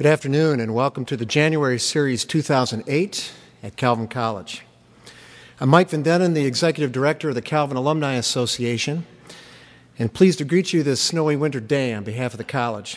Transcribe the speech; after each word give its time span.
Good 0.00 0.06
afternoon 0.06 0.60
and 0.60 0.72
welcome 0.72 1.04
to 1.04 1.16
the 1.18 1.26
January 1.26 1.78
Series 1.78 2.24
2008 2.24 3.32
at 3.62 3.76
Calvin 3.76 4.08
College. 4.08 4.62
I'm 5.60 5.68
Mike 5.68 5.90
Van 5.90 6.02
Denend, 6.02 6.32
the 6.32 6.46
Executive 6.46 6.90
Director 6.90 7.28
of 7.28 7.34
the 7.34 7.42
Calvin 7.42 7.76
Alumni 7.76 8.14
Association, 8.14 9.04
and 9.98 10.10
pleased 10.10 10.38
to 10.38 10.46
greet 10.46 10.72
you 10.72 10.82
this 10.82 11.02
snowy 11.02 11.36
winter 11.36 11.60
day 11.60 11.92
on 11.92 12.02
behalf 12.02 12.32
of 12.32 12.38
the 12.38 12.44
college. 12.44 12.96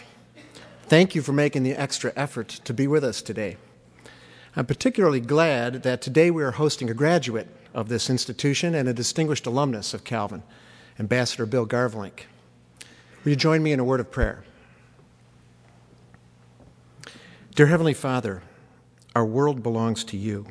Thank 0.83 1.13
you 1.13 1.21
for 1.21 1.33
making 1.33 1.63
the 1.63 1.73
extra 1.73 2.13
effort 2.15 2.47
to 2.47 2.73
be 2.73 2.87
with 2.87 3.03
us 3.03 3.21
today. 3.21 3.57
I'm 4.55 4.65
particularly 4.65 5.19
glad 5.19 5.83
that 5.83 6.01
today 6.01 6.31
we 6.31 6.41
are 6.41 6.51
hosting 6.51 6.89
a 6.89 6.93
graduate 6.93 7.49
of 7.73 7.89
this 7.89 8.09
institution 8.09 8.73
and 8.73 8.87
a 8.87 8.93
distinguished 8.93 9.45
alumnus 9.45 9.93
of 9.93 10.05
Calvin, 10.05 10.43
Ambassador 10.97 11.45
Bill 11.45 11.67
Garvelink. 11.67 12.27
Will 13.25 13.31
you 13.31 13.35
join 13.35 13.61
me 13.61 13.73
in 13.73 13.81
a 13.81 13.83
word 13.83 13.99
of 13.99 14.09
prayer? 14.09 14.45
Dear 17.55 17.67
Heavenly 17.67 17.93
Father, 17.93 18.41
our 19.15 19.23
world 19.23 19.61
belongs 19.61 20.03
to 20.05 20.17
you. 20.17 20.47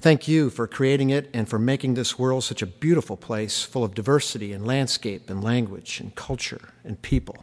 Thank 0.00 0.26
you 0.26 0.50
for 0.50 0.66
creating 0.66 1.10
it 1.10 1.30
and 1.32 1.48
for 1.48 1.56
making 1.56 1.94
this 1.94 2.18
world 2.18 2.42
such 2.42 2.62
a 2.62 2.66
beautiful 2.66 3.16
place 3.16 3.62
full 3.62 3.84
of 3.84 3.94
diversity 3.94 4.52
and 4.52 4.66
landscape 4.66 5.30
and 5.30 5.42
language 5.42 6.00
and 6.00 6.12
culture 6.16 6.70
and 6.82 7.00
people. 7.00 7.36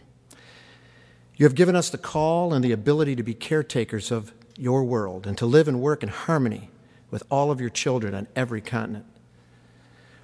You 1.38 1.46
have 1.46 1.56
given 1.56 1.78
us 1.78 1.90
the 1.90 1.98
call 1.98 2.54
and 2.54 2.62
the 2.62 2.74
ability 2.74 3.16
to 3.16 3.24
be 3.24 3.34
caretakers 3.34 4.12
of 4.12 4.34
your 4.58 4.84
world 4.84 5.26
and 5.26 5.38
to 5.38 5.46
live 5.46 5.70
and 5.70 5.80
work 5.80 6.04
in 6.04 6.10
harmony 6.10 6.70
with 7.10 7.24
all 7.32 7.52
of 7.52 7.62
your 7.62 7.70
children 7.70 8.14
on 8.14 8.28
every 8.36 8.60
continent. 8.60 9.06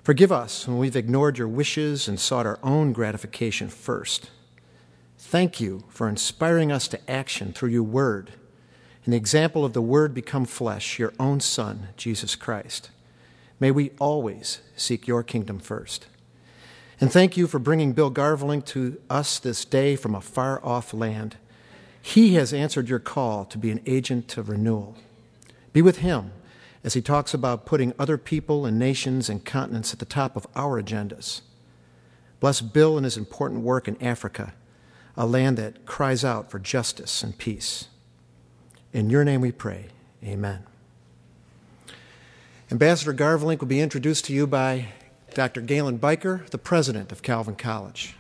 Forgive 0.04 0.34
us 0.34 0.68
when 0.68 0.78
we've 0.78 0.98
ignored 0.98 1.38
your 1.38 1.48
wishes 1.48 2.10
and 2.10 2.20
sought 2.20 2.46
our 2.46 2.60
own 2.62 2.92
gratification 2.92 3.70
first. 3.70 4.32
Thank 5.22 5.62
you 5.62 5.84
for 5.88 6.10
inspiring 6.10 6.72
us 6.72 6.88
to 6.90 7.10
action 7.10 7.54
through 7.54 7.70
your 7.70 7.84
word 7.84 8.32
the 9.08 9.18
example 9.18 9.66
of 9.66 9.74
the 9.74 9.82
word 9.82 10.14
become 10.14 10.46
flesh, 10.46 11.00
your 11.00 11.14
own 11.20 11.40
Son, 11.40 11.90
Jesus 11.98 12.36
Christ. 12.36 12.92
May 13.60 13.72
we 13.72 13.92
always 14.00 14.62
seek 14.76 15.08
your 15.08 15.24
kingdom 15.24 15.60
first. 15.60 16.08
And 17.00 17.12
thank 17.12 17.36
you 17.36 17.48
for 17.48 17.60
bringing 17.60 17.94
Bill 17.94 18.12
Garvelink 18.12 18.66
to 18.68 19.02
us 19.10 19.40
this 19.40 19.66
day 19.66 19.96
from 19.96 20.14
a 20.14 20.22
far 20.22 20.64
off 20.64 20.94
land. 20.94 21.38
He 22.02 22.36
has 22.36 22.54
answered 22.54 22.90
your 22.90 23.00
call 23.00 23.44
to 23.46 23.58
be 23.58 23.72
an 23.72 23.82
agent 23.86 24.38
of 24.38 24.50
renewal. 24.50 24.96
Be 25.74 25.82
with 25.82 25.98
him 25.98 26.32
as 26.84 26.94
he 26.94 27.02
talks 27.02 27.34
about 27.34 27.66
putting 27.66 27.94
other 27.98 28.18
people 28.18 28.66
and 28.66 28.78
nations 28.78 29.30
and 29.30 29.44
continents 29.44 29.94
at 29.94 30.00
the 30.00 30.06
top 30.06 30.36
of 30.36 30.48
our 30.56 30.82
agendas. 30.82 31.42
Bless 32.40 32.62
Bill 32.62 32.98
and 32.98 33.06
his 33.06 33.18
important 33.18 33.62
work 33.62 33.88
in 33.88 34.02
Africa 34.02 34.54
a 35.16 35.26
land 35.26 35.58
that 35.58 35.86
cries 35.86 36.24
out 36.24 36.50
for 36.50 36.60
justice 36.60 37.24
and 37.24 37.38
peace. 37.38 37.88
In 38.94 39.10
your 39.10 39.24
name 39.24 39.42
we 39.42 39.52
pray. 39.52 39.88
Amen. 40.24 40.64
Ambassador 42.72 43.14
Garvelink 43.14 43.60
will 43.60 43.68
be 43.68 43.82
introduced 43.82 44.26
to 44.26 44.34
you 44.34 44.48
by 44.48 44.88
Dr. 45.34 45.62
Gaylen 45.62 46.00
Byker, 46.00 46.50
the 46.50 46.58
president 46.58 47.12
of 47.12 47.22
Calvin 47.22 47.56
College. 47.56 48.16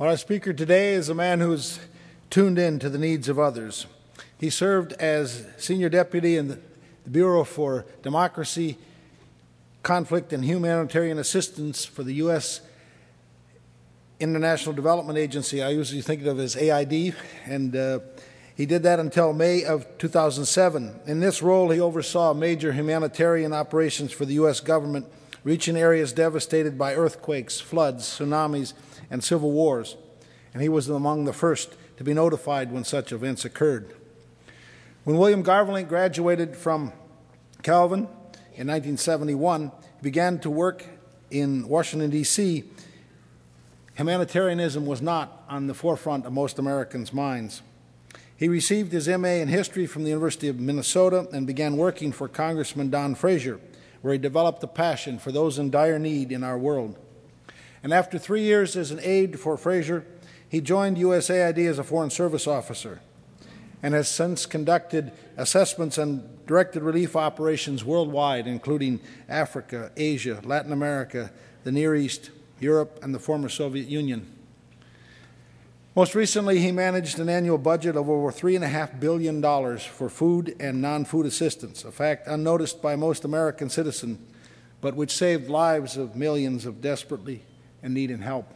Our 0.00 0.16
speaker 0.16 0.52
today 0.52 0.94
is 0.94 1.08
a 1.08 1.14
man 1.14 1.40
who's 1.40 1.80
tuned 2.30 2.56
in 2.56 2.78
to 2.78 2.88
the 2.88 2.98
needs 2.98 3.28
of 3.28 3.36
others. 3.36 3.86
He 4.38 4.48
served 4.48 4.92
as 4.92 5.44
senior 5.56 5.88
deputy 5.88 6.36
in 6.36 6.46
the 6.46 6.60
the 7.08 7.12
Bureau 7.12 7.42
for 7.42 7.86
Democracy, 8.02 8.76
Conflict, 9.82 10.34
and 10.34 10.44
Humanitarian 10.44 11.18
Assistance 11.18 11.86
for 11.86 12.02
the 12.02 12.12
U.S. 12.14 12.60
International 14.20 14.74
Development 14.74 15.18
Agency. 15.18 15.62
I 15.62 15.70
usually 15.70 16.02
think 16.02 16.26
of 16.26 16.38
as 16.38 16.54
AID, 16.54 17.14
and 17.46 17.74
uh, 17.74 18.00
he 18.56 18.66
did 18.66 18.82
that 18.82 19.00
until 19.00 19.32
May 19.32 19.64
of 19.64 19.86
2007. 19.96 21.00
In 21.06 21.20
this 21.20 21.40
role, 21.40 21.70
he 21.70 21.80
oversaw 21.80 22.34
major 22.34 22.74
humanitarian 22.74 23.54
operations 23.54 24.12
for 24.12 24.26
the 24.26 24.34
U.S. 24.34 24.60
government, 24.60 25.06
reaching 25.44 25.78
areas 25.78 26.12
devastated 26.12 26.76
by 26.76 26.94
earthquakes, 26.94 27.58
floods, 27.58 28.04
tsunamis, 28.04 28.74
and 29.10 29.24
civil 29.24 29.52
wars. 29.52 29.96
And 30.52 30.60
he 30.60 30.68
was 30.68 30.90
among 30.90 31.24
the 31.24 31.32
first 31.32 31.72
to 31.96 32.04
be 32.04 32.12
notified 32.12 32.70
when 32.70 32.84
such 32.84 33.12
events 33.12 33.46
occurred. 33.46 33.94
When 35.08 35.16
William 35.16 35.42
Garvelink 35.42 35.88
graduated 35.88 36.54
from 36.54 36.92
Calvin 37.62 38.00
in 38.52 38.66
1971, 38.66 39.72
he 39.96 40.02
began 40.02 40.38
to 40.40 40.50
work 40.50 40.84
in 41.30 41.66
Washington, 41.66 42.10
D.C. 42.10 42.64
Humanitarianism 43.94 44.84
was 44.84 45.00
not 45.00 45.44
on 45.48 45.66
the 45.66 45.72
forefront 45.72 46.26
of 46.26 46.34
most 46.34 46.58
Americans' 46.58 47.14
minds. 47.14 47.62
He 48.36 48.48
received 48.50 48.92
his 48.92 49.08
MA 49.08 49.28
in 49.28 49.48
history 49.48 49.86
from 49.86 50.02
the 50.02 50.10
University 50.10 50.46
of 50.46 50.60
Minnesota 50.60 51.26
and 51.32 51.46
began 51.46 51.78
working 51.78 52.12
for 52.12 52.28
Congressman 52.28 52.90
Don 52.90 53.14
Fraser, 53.14 53.60
where 54.02 54.12
he 54.12 54.18
developed 54.18 54.62
a 54.62 54.66
passion 54.66 55.18
for 55.18 55.32
those 55.32 55.58
in 55.58 55.70
dire 55.70 55.98
need 55.98 56.30
in 56.30 56.44
our 56.44 56.58
world. 56.58 56.98
And 57.82 57.94
after 57.94 58.18
three 58.18 58.42
years 58.42 58.76
as 58.76 58.90
an 58.90 59.00
aide 59.02 59.40
for 59.40 59.56
Fraser, 59.56 60.04
he 60.50 60.60
joined 60.60 60.98
USAID 60.98 61.66
as 61.66 61.78
a 61.78 61.82
Foreign 61.82 62.10
Service 62.10 62.46
officer 62.46 63.00
and 63.82 63.94
has 63.94 64.08
since 64.08 64.46
conducted 64.46 65.12
assessments 65.36 65.98
and 65.98 66.46
directed 66.46 66.82
relief 66.82 67.14
operations 67.14 67.84
worldwide, 67.84 68.46
including 68.46 69.00
Africa, 69.28 69.92
Asia, 69.96 70.40
Latin 70.44 70.72
America, 70.72 71.30
the 71.64 71.72
Near 71.72 71.94
East, 71.94 72.30
Europe, 72.60 72.98
and 73.02 73.14
the 73.14 73.18
former 73.18 73.48
Soviet 73.48 73.86
Union. 73.88 74.26
Most 75.94 76.14
recently, 76.14 76.60
he 76.60 76.70
managed 76.70 77.18
an 77.18 77.28
annual 77.28 77.58
budget 77.58 77.96
of 77.96 78.08
over 78.08 78.30
$3.5 78.30 79.00
billion 79.00 79.42
for 79.78 80.08
food 80.08 80.54
and 80.60 80.80
non 80.80 81.04
food 81.04 81.26
assistance, 81.26 81.84
a 81.84 81.90
fact 81.90 82.28
unnoticed 82.28 82.80
by 82.80 82.94
most 82.94 83.24
American 83.24 83.68
citizens, 83.68 84.18
but 84.80 84.94
which 84.94 85.10
saved 85.10 85.48
lives 85.48 85.96
of 85.96 86.14
millions 86.14 86.66
of 86.66 86.80
desperately 86.80 87.42
in 87.82 87.94
need 87.94 88.10
and 88.10 88.22
help. 88.22 88.52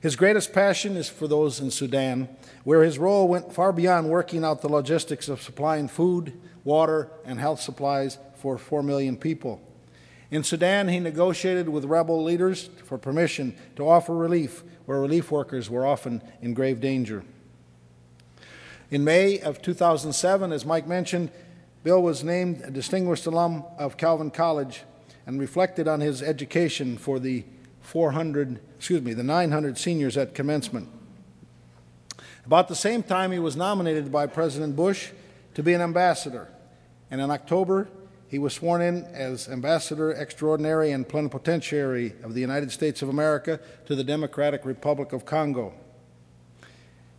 His 0.00 0.16
greatest 0.16 0.52
passion 0.52 0.96
is 0.96 1.08
for 1.08 1.28
those 1.28 1.60
in 1.60 1.70
Sudan, 1.70 2.28
where 2.64 2.82
his 2.82 2.98
role 2.98 3.28
went 3.28 3.52
far 3.52 3.72
beyond 3.72 4.08
working 4.08 4.44
out 4.44 4.60
the 4.60 4.68
logistics 4.68 5.28
of 5.28 5.42
supplying 5.42 5.88
food, 5.88 6.32
water, 6.64 7.08
and 7.24 7.38
health 7.38 7.60
supplies 7.60 8.18
for 8.36 8.58
4 8.58 8.82
million 8.82 9.16
people. 9.16 9.60
In 10.30 10.44
Sudan, 10.44 10.88
he 10.88 10.98
negotiated 10.98 11.68
with 11.68 11.84
rebel 11.84 12.22
leaders 12.22 12.70
for 12.84 12.96
permission 12.96 13.54
to 13.76 13.88
offer 13.88 14.14
relief 14.14 14.62
where 14.86 15.00
relief 15.00 15.30
workers 15.30 15.68
were 15.68 15.86
often 15.86 16.22
in 16.40 16.54
grave 16.54 16.80
danger. 16.80 17.22
In 18.90 19.04
May 19.04 19.40
of 19.40 19.62
2007, 19.62 20.52
as 20.52 20.64
Mike 20.64 20.86
mentioned, 20.86 21.30
Bill 21.82 22.02
was 22.02 22.22
named 22.22 22.62
a 22.64 22.70
distinguished 22.70 23.26
alum 23.26 23.64
of 23.78 23.96
Calvin 23.96 24.30
College 24.30 24.82
and 25.26 25.40
reflected 25.40 25.88
on 25.88 26.00
his 26.00 26.22
education 26.22 26.96
for 26.96 27.18
the 27.18 27.44
400, 27.80 28.60
excuse 28.76 29.02
me, 29.02 29.14
the 29.14 29.22
900 29.22 29.78
seniors 29.78 30.16
at 30.16 30.34
commencement. 30.34 30.88
About 32.44 32.68
the 32.68 32.74
same 32.74 33.02
time, 33.02 33.30
he 33.30 33.38
was 33.38 33.56
nominated 33.56 34.10
by 34.10 34.26
President 34.26 34.74
Bush 34.74 35.10
to 35.54 35.62
be 35.62 35.74
an 35.74 35.80
ambassador. 35.80 36.48
And 37.10 37.20
in 37.20 37.30
October, 37.30 37.88
he 38.26 38.38
was 38.38 38.54
sworn 38.54 38.82
in 38.82 39.04
as 39.04 39.48
Ambassador 39.48 40.10
Extraordinary 40.10 40.90
and 40.90 41.08
Plenipotentiary 41.08 42.14
of 42.22 42.34
the 42.34 42.40
United 42.40 42.72
States 42.72 43.02
of 43.02 43.08
America 43.08 43.60
to 43.86 43.94
the 43.94 44.02
Democratic 44.02 44.64
Republic 44.64 45.12
of 45.12 45.26
Congo. 45.26 45.74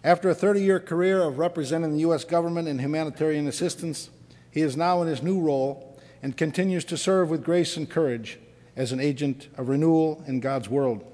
After 0.03 0.29
a 0.29 0.35
30 0.35 0.61
year 0.61 0.79
career 0.79 1.21
of 1.21 1.37
representing 1.37 1.93
the 1.93 1.99
U.S. 1.99 2.25
government 2.25 2.67
in 2.67 2.79
humanitarian 2.79 3.47
assistance, 3.47 4.09
he 4.51 4.61
is 4.61 4.75
now 4.75 5.01
in 5.01 5.07
his 5.07 5.23
new 5.23 5.39
role 5.39 5.97
and 6.21 6.35
continues 6.35 6.83
to 6.85 6.97
serve 6.97 7.29
with 7.29 7.43
grace 7.43 7.77
and 7.77 7.89
courage 7.89 8.39
as 8.75 8.91
an 8.91 8.99
agent 8.99 9.47
of 9.57 9.69
renewal 9.69 10.23
in 10.27 10.39
God's 10.39 10.67
world. 10.67 11.05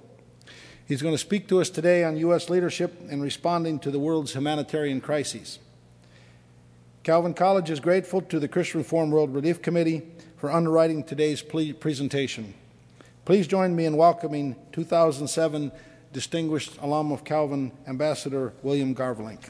He's 0.89 1.03
going 1.03 1.13
to 1.13 1.19
speak 1.19 1.47
to 1.49 1.61
us 1.61 1.69
today 1.69 2.03
on 2.03 2.17
U.S. 2.17 2.49
leadership 2.49 2.99
in 3.11 3.21
responding 3.21 3.77
to 3.81 3.91
the 3.91 3.99
world's 3.99 4.33
humanitarian 4.33 5.01
crises. 5.01 5.59
Calvin 7.03 7.35
College 7.35 7.69
is 7.69 7.79
grateful 7.79 8.23
to 8.23 8.39
the 8.39 8.47
Christian 8.47 8.79
Reform 8.79 9.11
World 9.11 9.31
Relief 9.31 9.61
Committee 9.61 10.01
for 10.37 10.51
underwriting 10.51 11.03
today's 11.03 11.43
presentation. 11.43 12.55
Please 13.23 13.45
join 13.45 13.75
me 13.75 13.85
in 13.85 13.97
welcoming 13.97 14.55
2007 14.71 15.71
Distinguished 16.11 16.75
Alum 16.81 17.11
of 17.11 17.23
Calvin, 17.23 17.71
Ambassador 17.87 18.53
William 18.63 18.95
Garvelink. 18.95 19.41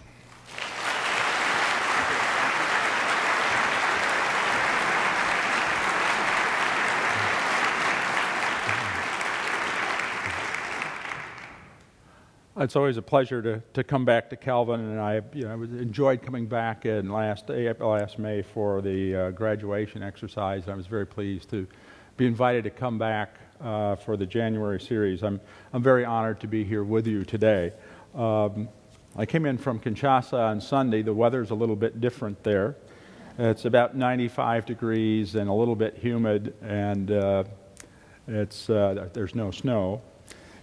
It's 12.60 12.76
always 12.76 12.98
a 12.98 13.02
pleasure 13.02 13.42
to, 13.42 13.62
to 13.72 13.86
come 13.86 14.04
back 14.04 14.30
to 14.32 14.36
Calvin, 14.36 14.82
and 14.82 15.00
I 15.00 15.22
you 15.32 15.46
know, 15.46 15.64
enjoyed 15.64 16.22
coming 16.22 16.46
back 16.46 16.86
in 16.86 17.10
last 17.10 17.48
last 17.48 18.20
May 18.20 18.42
for 18.42 18.82
the 18.82 19.16
uh, 19.16 19.32
graduation 19.32 20.04
exercise. 20.04 20.68
I 20.68 20.76
was 20.76 20.86
very 20.86 21.08
pleased 21.08 21.50
to 21.52 21.66
be 22.18 22.28
invited 22.28 22.66
to 22.66 22.70
come 22.70 22.98
back 22.98 23.38
uh, 23.62 23.96
for 23.96 24.18
the 24.18 24.26
January 24.26 24.82
series. 24.82 25.24
I'm, 25.24 25.40
I'm 25.72 25.82
very 25.82 26.04
honored 26.04 26.42
to 26.42 26.48
be 26.48 26.66
here 26.66 26.84
with 26.84 27.08
you 27.08 27.24
today. 27.24 27.72
Um, 28.14 28.68
I 29.16 29.26
came 29.26 29.46
in 29.46 29.58
from 29.58 29.80
Kinshasa 29.80 30.34
on 30.34 30.60
Sunday. 30.60 31.02
The 31.02 31.14
weather's 31.14 31.52
a 31.52 31.56
little 31.56 31.78
bit 31.78 32.02
different 32.02 32.44
there. 32.44 32.76
It's 33.38 33.64
about 33.64 33.96
95 33.96 34.66
degrees 34.66 35.36
and 35.36 35.50
a 35.50 35.54
little 35.54 35.78
bit 35.78 35.98
humid, 35.98 36.54
and 36.62 37.10
uh, 37.10 37.46
it's, 38.28 38.70
uh, 38.70 39.08
there's 39.14 39.34
no 39.34 39.50
snow. 39.50 40.02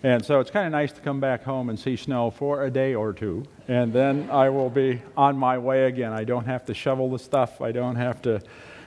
And 0.02 0.24
so 0.24 0.40
it's 0.40 0.50
kind 0.50 0.66
of 0.66 0.72
nice 0.72 0.92
to 0.92 1.00
come 1.00 1.20
back 1.20 1.42
home 1.42 1.68
and 1.68 1.78
see 1.78 1.96
snow 1.96 2.30
for 2.30 2.64
a 2.64 2.70
day 2.70 2.94
or 2.94 3.12
two. 3.12 3.44
And 3.66 3.92
then 3.92 4.30
I 4.30 4.50
will 4.50 4.70
be 4.70 5.02
on 5.16 5.36
my 5.36 5.58
way 5.58 5.86
again. 5.86 6.12
I 6.12 6.24
don't 6.24 6.44
have 6.44 6.64
to 6.66 6.74
shovel 6.74 7.10
the 7.10 7.18
stuff, 7.18 7.60
I 7.60 7.72
don't 7.72 7.96
have 7.96 8.22
to, 8.22 8.42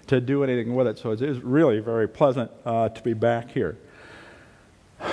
to 0.08 0.22
do 0.22 0.44
anything 0.44 0.76
with 0.76 0.88
it. 0.88 0.98
So 0.98 1.12
it 1.12 1.22
is 1.22 1.40
really 1.40 1.80
very 1.80 2.08
pleasant 2.08 2.52
uh, 2.66 2.90
to 2.90 3.04
be 3.04 3.14
back 3.14 3.52
here. 3.52 3.78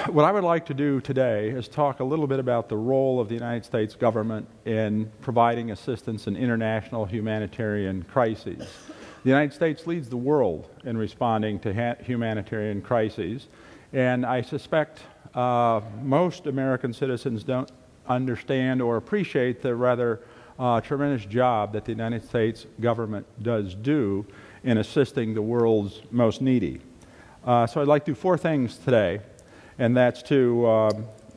What 0.09 0.25
I 0.25 0.33
would 0.33 0.43
like 0.43 0.67
to 0.67 0.75
do 0.75 1.01
today 1.01 1.51
is 1.51 1.69
talk 1.69 2.01
a 2.01 2.05
little 2.05 2.27
bit 2.27 2.41
about 2.41 2.69
the 2.69 2.77
role 2.77 3.21
of 3.21 3.29
the 3.29 3.35
United 3.35 3.65
States 3.65 3.95
government 3.95 4.49
in 4.65 5.13
providing 5.21 5.71
assistance 5.71 6.27
in 6.27 6.37
international 6.37 7.07
humanitarian 7.07 8.03
crises. 8.03 8.67
The 9.23 9.31
United 9.31 9.53
States 9.53 9.87
leads 9.87 10.09
the 10.09 10.17
world 10.17 10.69
in 10.85 10.97
responding 10.99 11.61
to 11.61 11.97
humanitarian 12.03 12.83
crises, 12.83 13.47
and 13.93 14.27
I 14.27 14.43
suspect 14.43 15.03
uh, 15.37 15.83
most 16.03 16.47
American 16.47 16.93
citizens 16.93 17.45
don't 17.45 17.71
understand 18.09 18.81
or 18.81 18.97
appreciate 18.97 19.61
the 19.61 19.75
rather 19.75 20.21
uh, 20.59 20.81
tremendous 20.81 21.27
job 21.27 21.73
that 21.75 21.85
the 21.85 21.93
United 21.93 22.27
States 22.27 22.67
government 22.81 23.27
does 23.43 23.75
do 23.75 24.25
in 24.65 24.79
assisting 24.79 25.35
the 25.35 25.43
world's 25.43 26.01
most 26.11 26.41
needy. 26.41 26.81
Uh, 27.45 27.67
so 27.67 27.81
I'd 27.81 27.87
like 27.87 28.05
to 28.07 28.13
do 28.13 28.15
four 28.15 28.39
things 28.39 28.79
today, 28.79 29.21
and 29.79 29.97
that's 29.97 30.23
to, 30.25 30.67
uh, 30.67 30.91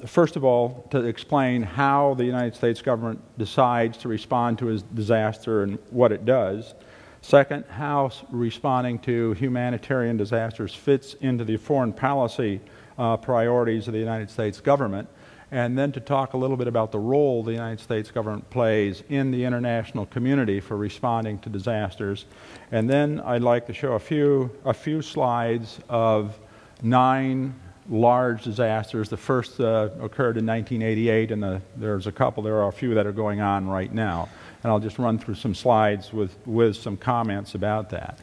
first 0.05 0.37
of 0.37 0.43
all, 0.45 0.87
to 0.91 1.03
explain 1.03 1.61
how 1.61 2.13
the 2.15 2.23
United 2.23 2.55
States 2.55 2.81
government 2.81 3.21
decides 3.37 3.97
to 3.97 4.07
respond 4.07 4.57
to 4.59 4.69
a 4.69 4.77
disaster 4.77 5.63
and 5.63 5.77
what 5.89 6.11
it 6.11 6.25
does. 6.25 6.73
Second, 7.21 7.65
how 7.65 8.11
responding 8.31 8.97
to 8.99 9.33
humanitarian 9.33 10.15
disasters 10.15 10.73
fits 10.73 11.15
into 11.15 11.43
the 11.43 11.57
foreign 11.57 11.91
policy 11.91 12.61
uh, 12.99 13.17
priorities 13.17 13.87
of 13.87 13.93
the 13.93 13.99
United 13.99 14.29
States 14.29 14.59
government, 14.59 15.07
and 15.51 15.77
then 15.77 15.91
to 15.93 15.99
talk 15.99 16.33
a 16.33 16.37
little 16.37 16.57
bit 16.57 16.67
about 16.67 16.91
the 16.91 16.99
role 16.99 17.41
the 17.41 17.53
United 17.53 17.79
States 17.79 18.11
government 18.11 18.47
plays 18.51 19.01
in 19.09 19.31
the 19.31 19.45
international 19.45 20.05
community 20.05 20.59
for 20.59 20.77
responding 20.77 21.39
to 21.39 21.49
disasters. 21.49 22.25
And 22.71 22.87
then 22.87 23.19
I'd 23.21 23.41
like 23.41 23.65
to 23.67 23.73
show 23.73 23.93
a 23.93 23.99
few, 23.99 24.51
a 24.65 24.73
few 24.73 25.01
slides 25.01 25.79
of 25.89 26.37
nine 26.83 27.55
large 27.89 28.43
disasters. 28.43 29.09
The 29.09 29.17
first 29.17 29.59
uh, 29.59 29.89
occurred 29.99 30.37
in 30.37 30.45
1988, 30.45 31.31
and 31.31 31.41
the, 31.41 31.61
there's 31.77 32.05
a 32.05 32.11
couple, 32.11 32.43
there 32.43 32.61
are 32.61 32.67
a 32.67 32.73
few 32.73 32.93
that 32.93 33.07
are 33.07 33.11
going 33.11 33.41
on 33.41 33.67
right 33.67 33.91
now. 33.91 34.29
And 34.61 34.71
I'll 34.71 34.79
just 34.79 34.99
run 34.99 35.17
through 35.17 35.35
some 35.35 35.55
slides 35.55 36.13
with, 36.13 36.35
with 36.45 36.75
some 36.75 36.97
comments 36.97 37.55
about 37.55 37.89
that. 37.91 38.19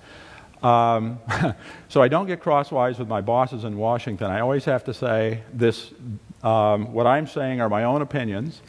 Um, 0.66 1.20
so 1.88 2.02
I 2.02 2.08
don't 2.08 2.26
get 2.26 2.40
crosswise 2.40 2.98
with 2.98 3.06
my 3.06 3.20
bosses 3.20 3.62
in 3.62 3.76
Washington. 3.76 4.30
I 4.30 4.40
always 4.40 4.64
have 4.64 4.82
to 4.84 4.94
say 4.94 5.42
this 5.52 5.92
um, 6.42 6.92
what 6.92 7.06
I'm 7.06 7.28
saying 7.28 7.60
are 7.60 7.68
my 7.68 7.84
own 7.84 8.02
opinions, 8.02 8.60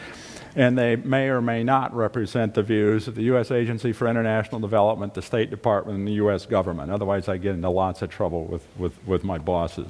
and 0.56 0.76
they 0.76 0.96
may 0.96 1.28
or 1.28 1.40
may 1.40 1.62
not 1.62 1.94
represent 1.94 2.54
the 2.54 2.62
views 2.62 3.06
of 3.06 3.14
the 3.14 3.22
U.S. 3.24 3.52
Agency 3.52 3.92
for 3.92 4.08
International 4.08 4.60
Development, 4.60 5.14
the 5.14 5.22
State 5.22 5.50
Department, 5.50 5.98
and 5.98 6.08
the 6.08 6.14
U.S. 6.14 6.44
government. 6.44 6.90
Otherwise, 6.90 7.28
I 7.28 7.36
get 7.36 7.54
into 7.54 7.70
lots 7.70 8.02
of 8.02 8.10
trouble 8.10 8.44
with, 8.46 8.66
with, 8.76 9.06
with 9.06 9.22
my 9.22 9.38
bosses. 9.38 9.88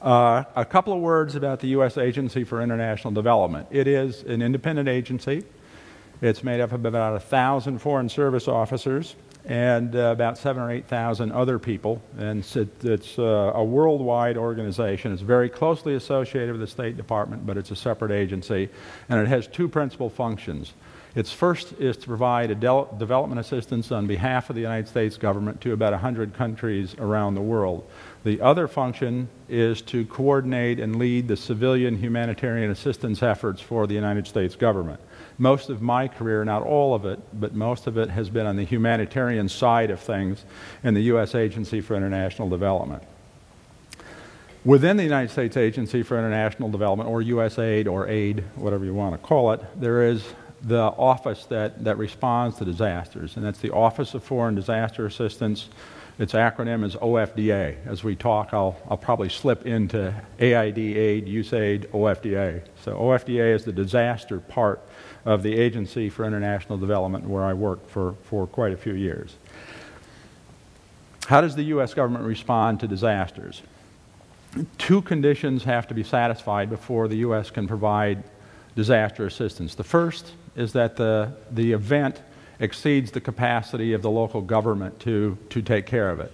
Uh, 0.00 0.44
a 0.56 0.64
couple 0.64 0.92
of 0.94 1.00
words 1.00 1.36
about 1.36 1.60
the 1.60 1.68
U.S. 1.68 1.98
Agency 1.98 2.44
for 2.44 2.62
International 2.62 3.12
Development. 3.12 3.66
It 3.70 3.86
is 3.86 4.22
an 4.22 4.40
independent 4.40 4.88
agency. 4.88 5.44
It's 6.22 6.42
made 6.42 6.60
up 6.60 6.72
of 6.72 6.84
about 6.84 7.14
a 7.14 7.20
thousand 7.20 7.78
Foreign 7.78 8.08
Service 8.08 8.48
officers 8.48 9.16
and 9.44 9.96
uh, 9.96 9.98
about 9.98 10.38
seven 10.38 10.62
or 10.62 10.70
eight 10.70 10.86
thousand 10.86 11.32
other 11.32 11.58
people. 11.58 12.00
And 12.18 12.44
it's 12.82 13.18
uh, 13.18 13.52
a 13.54 13.64
worldwide 13.64 14.36
organization. 14.36 15.12
It's 15.12 15.22
very 15.22 15.48
closely 15.48 15.94
associated 15.94 16.52
with 16.52 16.60
the 16.60 16.66
State 16.66 16.96
Department, 16.96 17.46
but 17.46 17.56
it's 17.56 17.70
a 17.70 17.76
separate 17.76 18.12
agency, 18.12 18.68
and 19.08 19.20
it 19.20 19.28
has 19.28 19.46
two 19.46 19.68
principal 19.68 20.08
functions. 20.08 20.72
Its 21.14 21.30
first 21.30 21.74
is 21.74 21.98
to 21.98 22.06
provide 22.06 22.48
de 22.48 22.86
development 22.98 23.38
assistance 23.38 23.92
on 23.92 24.06
behalf 24.06 24.48
of 24.48 24.56
the 24.56 24.62
United 24.62 24.88
States 24.88 25.18
government 25.18 25.60
to 25.60 25.72
about 25.72 25.92
100 25.92 26.32
countries 26.32 26.94
around 26.98 27.34
the 27.34 27.42
world. 27.42 27.86
The 28.24 28.40
other 28.40 28.66
function 28.66 29.28
is 29.48 29.82
to 29.82 30.06
coordinate 30.06 30.80
and 30.80 30.96
lead 30.96 31.28
the 31.28 31.36
civilian 31.36 31.98
humanitarian 31.98 32.70
assistance 32.70 33.22
efforts 33.22 33.60
for 33.60 33.86
the 33.86 33.94
United 33.94 34.26
States 34.26 34.56
government 34.56 35.00
most 35.38 35.70
of 35.70 35.82
my 35.82 36.08
career, 36.08 36.44
not 36.44 36.62
all 36.62 36.94
of 36.94 37.04
it, 37.04 37.20
but 37.38 37.54
most 37.54 37.86
of 37.86 37.96
it 37.96 38.10
has 38.10 38.30
been 38.30 38.46
on 38.46 38.56
the 38.56 38.64
humanitarian 38.64 39.48
side 39.48 39.90
of 39.90 40.00
things 40.00 40.44
in 40.82 40.94
the 40.94 41.02
U.S. 41.02 41.34
Agency 41.34 41.80
for 41.80 41.94
International 41.96 42.48
Development. 42.48 43.02
Within 44.64 44.96
the 44.96 45.02
United 45.02 45.30
States 45.30 45.56
Agency 45.56 46.02
for 46.02 46.16
International 46.16 46.68
Development, 46.68 47.08
or 47.08 47.20
USAID, 47.20 47.88
or 47.88 48.06
AID, 48.06 48.44
whatever 48.54 48.84
you 48.84 48.94
want 48.94 49.20
to 49.20 49.26
call 49.26 49.52
it, 49.52 49.60
there 49.80 50.06
is 50.06 50.24
the 50.62 50.78
office 50.78 51.46
that, 51.46 51.82
that 51.82 51.98
responds 51.98 52.56
to 52.58 52.64
disasters, 52.64 53.36
and 53.36 53.44
that's 53.44 53.58
the 53.58 53.72
Office 53.72 54.14
of 54.14 54.22
Foreign 54.22 54.54
Disaster 54.54 55.06
Assistance. 55.06 55.68
Its 56.18 56.34
acronym 56.34 56.84
is 56.84 56.94
OFDA. 56.96 57.86
As 57.86 58.04
we 58.04 58.14
talk, 58.14 58.50
I'll, 58.52 58.76
I'll 58.88 58.98
probably 58.98 59.30
slip 59.30 59.66
into 59.66 60.14
AID, 60.38 60.78
AID, 60.78 61.26
USAID, 61.26 61.86
OFDA. 61.88 62.62
So 62.84 62.96
OFDA 62.96 63.54
is 63.54 63.64
the 63.64 63.72
disaster 63.72 64.38
part 64.38 64.80
of 65.24 65.42
the 65.42 65.56
Agency 65.56 66.10
for 66.10 66.24
International 66.24 66.76
Development, 66.76 67.24
where 67.24 67.44
I 67.44 67.54
worked 67.54 67.90
for, 67.90 68.14
for 68.24 68.46
quite 68.46 68.72
a 68.72 68.76
few 68.76 68.94
years. 68.94 69.36
How 71.26 71.40
does 71.40 71.54
the 71.54 71.64
U.S. 71.64 71.94
government 71.94 72.24
respond 72.24 72.80
to 72.80 72.88
disasters? 72.88 73.62
Two 74.76 75.00
conditions 75.00 75.64
have 75.64 75.88
to 75.88 75.94
be 75.94 76.02
satisfied 76.02 76.68
before 76.68 77.08
the 77.08 77.16
U.S. 77.16 77.50
can 77.50 77.66
provide 77.66 78.22
disaster 78.76 79.24
assistance. 79.26 79.74
The 79.74 79.84
first 79.84 80.32
is 80.56 80.74
that 80.74 80.96
the, 80.96 81.32
the 81.52 81.72
event 81.72 82.20
exceeds 82.58 83.10
the 83.10 83.20
capacity 83.20 83.92
of 83.92 84.02
the 84.02 84.10
local 84.10 84.40
government 84.40 85.00
to, 85.00 85.36
to 85.50 85.62
take 85.62 85.86
care 85.86 86.10
of 86.10 86.20
it. 86.20 86.32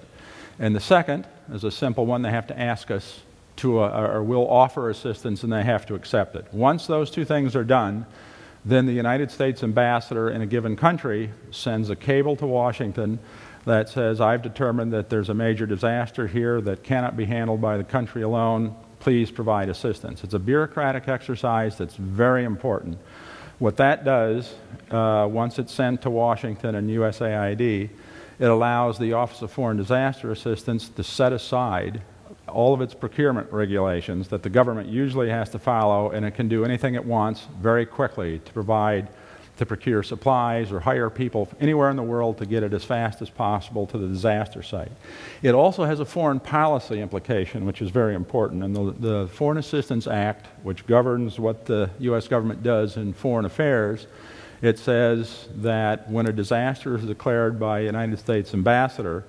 And 0.59 0.75
the 0.75 0.81
second 0.81 1.27
is 1.53 1.65
a 1.65 1.71
simple 1.71 2.07
one 2.07 2.23
they 2.23 2.31
have 2.31 2.49
to 2.49 2.59
ask 2.59 2.91
us 2.91 3.21
to, 3.57 3.81
uh, 3.81 4.11
or 4.13 4.23
will 4.23 4.49
offer 4.49 4.91
assistance 4.91 5.43
and 5.43 5.53
they 5.53 5.63
have 5.63 5.87
to 5.87 5.95
accept 5.95 6.37
it. 6.37 6.47
Once 6.53 6.87
those 6.87 7.11
two 7.11 7.25
things 7.25 7.57
are 7.57 7.65
done, 7.65 8.07
then 8.65 8.87
the 8.87 8.93
United 8.93 9.31
States 9.31 9.63
ambassador 9.63 10.31
in 10.31 10.43
a 10.43 10.47
given 10.47 10.77
country 10.77 11.31
sends 11.51 11.91
a 11.91 11.97
cable 11.97 12.37
to 12.37 12.47
Washington 12.47 13.19
that 13.65 13.89
says, 13.89 14.21
I've 14.21 14.43
determined 14.43 14.93
that 14.93 15.11
there's 15.11 15.29
a 15.29 15.35
major 15.35 15.67
disaster 15.67 16.27
here 16.27 16.61
that 16.63 16.83
cannot 16.83 17.17
be 17.17 17.25
handled 17.25 17.61
by 17.61 17.77
the 17.77 17.85
country 17.85 18.23
alone. 18.23 18.75
Please 19.01 19.31
provide 19.31 19.69
assistance. 19.69 20.25
It's 20.25 20.35
a 20.35 20.39
bureaucratic 20.39 21.07
exercise 21.09 21.77
that's 21.77 21.97
very 21.97 22.45
important. 22.45 22.99
What 23.59 23.77
that 23.79 24.05
does, 24.05 24.55
uh, 24.89 25.29
once 25.29 25.59
it's 25.59 25.73
sent 25.73 26.03
to 26.03 26.11
Washington 26.11 26.77
and 26.77 26.89
USAID, 26.89 27.91
it 28.39 28.45
allows 28.45 28.99
the 28.99 29.15
Office 29.15 29.43
of 29.43 29.51
Foreign 29.51 29.77
Disaster 29.77 30.31
Assistance 30.31 30.89
to 30.91 31.03
set 31.03 31.33
aside 31.33 32.03
all 32.47 32.73
of 32.73 32.81
its 32.81 32.95
procurement 32.95 33.51
regulations 33.53 34.29
that 34.29 34.45
the 34.45 34.49
government 34.49 34.89
usually 34.89 35.29
has 35.29 35.51
to 35.51 35.59
follow, 35.59 36.11
and 36.11 36.25
it 36.25 36.37
can 36.37 36.49
do 36.49 36.65
anything 36.65 36.95
it 36.95 37.05
wants 37.05 37.49
very 37.61 37.85
quickly 37.85 38.39
to 38.39 38.53
provide, 38.53 39.09
to 39.59 39.67
procure 39.67 40.03
supplies 40.03 40.73
or 40.73 40.81
hire 40.81 41.11
people 41.11 41.49
anywhere 41.61 41.91
in 41.91 41.97
the 41.97 42.03
world 42.03 42.39
to 42.39 42.47
get 42.47 42.63
it 42.63 42.73
as 42.73 42.85
fast 42.85 43.21
as 43.21 43.29
possible 43.29 43.87
to 43.89 43.99
the 43.99 44.07
disaster 44.07 44.63
site. 44.63 44.93
It 45.43 45.55
also 45.55 45.85
has 45.85 46.01
a 46.01 46.05
foreign 46.05 46.41
policy 46.41 47.01
implication, 47.01 47.67
which 47.67 47.83
is 47.83 47.91
very 47.91 48.15
important. 48.15 48.63
And 48.63 48.75
the, 48.75 48.93
the 48.93 49.29
Foreign 49.29 49.59
Assistance 49.59 50.07
Act, 50.07 50.47
which 50.63 50.87
governs 50.87 51.39
what 51.39 51.67
the 51.67 51.91
U.S. 51.99 52.29
government 52.29 52.63
does 52.63 52.97
in 52.97 53.13
foreign 53.13 53.45
affairs, 53.45 54.07
it 54.63 54.79
says 54.79 55.49
that 55.57 56.09
when 56.09 56.27
a 56.29 56.33
disaster 56.33 56.97
is 56.97 57.05
declared 57.05 57.59
by 57.59 57.81
a 57.81 57.85
United 57.85 58.19
States 58.19 58.55
ambassador, 58.55 59.25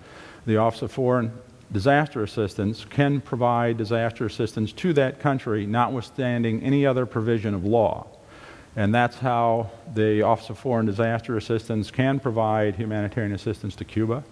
the 0.45 0.57
Office 0.57 0.83
of 0.83 0.91
Foreign 0.91 1.31
disaster 1.71 2.23
assistance 2.23 2.85
can 2.85 3.21
provide 3.21 3.77
disaster 3.77 4.25
assistance 4.25 4.71
to 4.73 4.93
that 4.93 5.19
country, 5.19 5.65
notwithstanding 5.65 6.61
any 6.61 6.85
other 6.85 7.05
provision 7.05 7.53
of 7.53 7.63
law. 7.65 8.07
And 8.79 8.95
that's 8.95 9.17
how 9.17 9.71
the 9.93 10.21
Office 10.21 10.49
of 10.49 10.57
Foreign 10.57 10.85
Disaster 10.85 11.35
Assistance 11.35 11.91
can 11.91 12.17
provide 12.17 12.77
humanitarian 12.77 13.33
assistance 13.33 13.75
to 13.75 13.83
Cuba, 13.83 14.23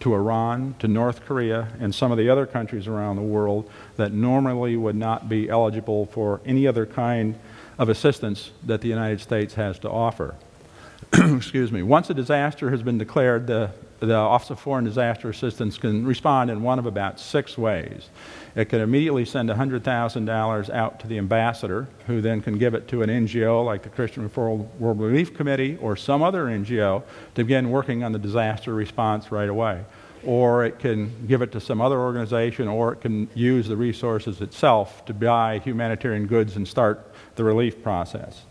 to 0.00 0.14
Iran, 0.14 0.74
to 0.78 0.88
North 0.88 1.26
Korea, 1.26 1.68
and 1.78 1.94
some 1.94 2.10
of 2.10 2.16
the 2.16 2.30
other 2.30 2.46
countries 2.46 2.86
around 2.86 3.16
the 3.16 3.22
world 3.22 3.70
that 3.96 4.10
normally 4.10 4.74
would 4.74 4.96
not 4.96 5.28
be 5.28 5.50
eligible 5.50 6.06
for 6.06 6.40
any 6.46 6.66
other 6.66 6.86
kind 6.86 7.38
of 7.78 7.90
assistance 7.90 8.52
that 8.62 8.80
the 8.80 8.88
United 8.88 9.20
States 9.20 9.52
has 9.52 9.78
to 9.80 9.90
offer. 9.90 10.34
Excuse 11.12 11.70
me. 11.70 11.82
Once 11.82 12.08
a 12.08 12.14
disaster 12.14 12.70
has 12.70 12.82
been 12.82 12.96
declared, 12.96 13.46
the 13.46 13.70
the 14.00 14.14
Office 14.14 14.50
of 14.50 14.60
Foreign 14.60 14.84
Disaster 14.84 15.30
Assistance 15.30 15.78
can 15.78 16.04
respond 16.06 16.50
in 16.50 16.62
one 16.62 16.78
of 16.78 16.86
about 16.86 17.18
six 17.20 17.56
ways. 17.56 18.10
It 18.54 18.66
can 18.66 18.80
immediately 18.80 19.24
send 19.24 19.48
$100,000 19.48 20.70
out 20.70 21.00
to 21.00 21.06
the 21.06 21.18
ambassador, 21.18 21.88
who 22.06 22.20
then 22.20 22.40
can 22.40 22.58
give 22.58 22.74
it 22.74 22.86
to 22.88 23.02
an 23.02 23.10
NGO 23.10 23.64
like 23.64 23.82
the 23.82 23.88
Christian 23.88 24.30
World, 24.34 24.68
World 24.80 25.00
Relief 25.00 25.34
Committee 25.34 25.76
or 25.80 25.96
some 25.96 26.22
other 26.22 26.46
NGO 26.46 27.02
to 27.34 27.44
begin 27.44 27.70
working 27.70 28.04
on 28.04 28.12
the 28.12 28.18
disaster 28.18 28.74
response 28.74 29.32
right 29.32 29.48
away. 29.48 29.84
Or 30.24 30.64
it 30.64 30.78
can 30.78 31.26
give 31.26 31.42
it 31.42 31.52
to 31.52 31.60
some 31.60 31.80
other 31.80 31.98
organization, 31.98 32.66
or 32.66 32.94
it 32.94 33.00
can 33.00 33.28
use 33.34 33.68
the 33.68 33.76
resources 33.76 34.40
itself 34.40 35.04
to 35.04 35.12
buy 35.12 35.58
humanitarian 35.58 36.26
goods 36.26 36.56
and 36.56 36.66
start 36.66 37.12
the 37.34 37.44
relief 37.44 37.82
process. 37.82 38.42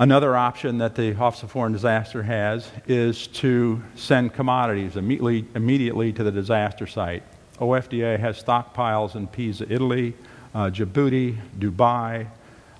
Another 0.00 0.36
option 0.36 0.78
that 0.78 0.94
the 0.94 1.16
Office 1.16 1.42
of 1.42 1.50
Foreign 1.50 1.72
Disaster 1.72 2.22
has 2.22 2.70
is 2.86 3.26
to 3.26 3.82
send 3.96 4.32
commodities 4.32 4.94
immediately, 4.94 5.44
immediately 5.56 6.12
to 6.12 6.22
the 6.22 6.30
disaster 6.30 6.86
site. 6.86 7.24
OFDA 7.58 8.16
has 8.20 8.40
stockpiles 8.40 9.16
in 9.16 9.26
Pisa, 9.26 9.66
Italy, 9.68 10.14
uh, 10.54 10.70
Djibouti, 10.70 11.36
Dubai, 11.58 12.28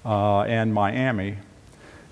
uh, 0.04 0.42
and 0.42 0.72
Miami, 0.72 1.36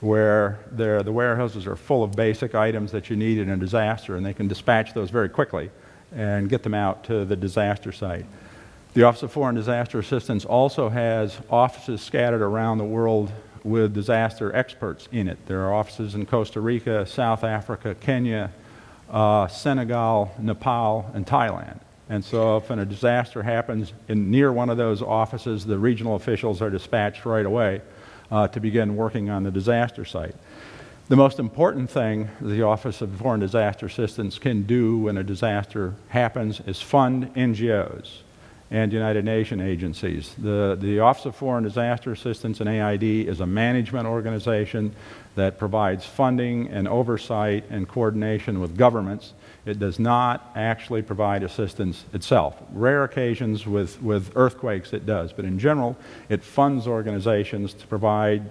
where 0.01 0.59
the 0.73 1.05
warehouses 1.07 1.69
are 1.69 1.77
full 1.77 2.03
of 2.03 2.17
basic 2.17 2.57
items 2.57 2.91
that 2.91 3.09
you 3.09 3.15
need 3.15 3.39
in 3.39 3.49
a 3.51 3.57
disaster, 3.57 4.17
and 4.17 4.27
they 4.27 4.35
can 4.35 4.49
dispatch 4.49 4.93
those 4.93 5.11
very 5.11 5.29
quickly 5.29 5.71
and 6.17 6.49
get 6.49 6.65
them 6.65 6.75
out 6.75 7.05
to 7.05 7.25
the 7.25 7.37
disaster 7.37 7.93
site. 7.93 8.27
The 8.95 9.05
Office 9.05 9.23
of 9.23 9.31
Foreign 9.31 9.55
Disaster 9.55 10.01
Assistance 10.01 10.45
also 10.45 10.89
has 10.89 11.39
offices 11.49 12.03
scattered 12.03 12.43
around 12.43 12.79
the 12.79 12.85
world 12.85 13.31
with 13.67 13.93
disaster 13.93 14.55
experts 14.55 15.09
in 15.13 15.29
it. 15.29 15.39
There 15.47 15.63
are 15.65 15.75
offices 15.75 16.15
in 16.15 16.25
Costa 16.25 16.61
Rica, 16.61 17.05
South 17.05 17.45
Africa, 17.45 17.95
Kenya, 18.01 18.53
uh, 19.11 19.49
Senegal, 19.49 20.33
Nepal, 20.39 21.11
and 21.15 21.27
Thailand. 21.27 21.81
And 22.09 22.25
so, 22.25 22.59
if 22.59 22.71
a 22.71 22.85
disaster 22.85 23.43
happens 23.43 23.93
in, 24.07 24.31
near 24.31 24.53
one 24.53 24.71
of 24.71 24.77
those 24.77 25.03
offices, 25.03 25.67
the 25.67 25.79
regional 25.79 26.15
officials 26.15 26.63
are 26.63 26.71
dispatched 26.71 27.27
right 27.27 27.45
away 27.45 27.83
uh, 28.31 28.47
to 28.49 28.61
begin 28.61 28.95
working 28.95 29.29
on 29.29 29.43
the 29.43 29.51
disaster 29.51 30.05
site. 30.05 30.37
The 31.09 31.17
most 31.17 31.41
important 31.41 31.91
thing 31.91 32.29
the 32.41 32.63
Office 32.63 33.01
of 33.01 33.15
Foreign 33.17 33.41
Disaster 33.41 33.87
Assistance 33.87 34.39
can 34.39 34.63
do 34.63 34.99
when 34.99 35.17
a 35.17 35.25
disaster 35.25 35.95
happens 36.09 36.61
is 36.61 36.81
fund 36.81 37.35
NGOs 37.35 38.23
and 38.71 38.93
United 38.93 39.25
Nations 39.25 39.63
agencies. 39.63 40.35
The, 40.39 40.77
the 40.81 41.01
Office 41.01 41.27
of 41.27 41.37
Foreign 41.37 41.63
Disaster 41.63 42.13
Assistance 42.13 42.61
and 42.61 42.69
AID 42.69 43.29
is 43.29 43.41
a 43.41 43.47
management 43.47 44.07
organization 44.07 44.95
that 45.37 45.59
provides 45.59 46.05
funding 46.05 46.69
and 46.69 46.89
oversight 46.89 47.65
and 47.71 47.87
coordination 47.87 48.61
with 48.61 48.77
governments. 48.77 49.35
It 49.67 49.79
does 49.79 49.99
not 49.99 50.51
actually 50.57 51.03
provide 51.03 51.43
assistance 51.43 52.05
itself. 52.13 52.61
Rare 52.73 53.05
occasions 53.05 53.67
with, 53.67 54.03
with 54.03 54.33
earthquakes 54.35 54.93
it 54.93 55.07
does, 55.07 55.33
but 55.33 55.45
in 55.45 55.59
general, 55.59 55.97
it 56.29 56.43
funds 56.43 56.87
organizations 56.89 57.73
to 57.75 57.87
provide, 57.87 58.49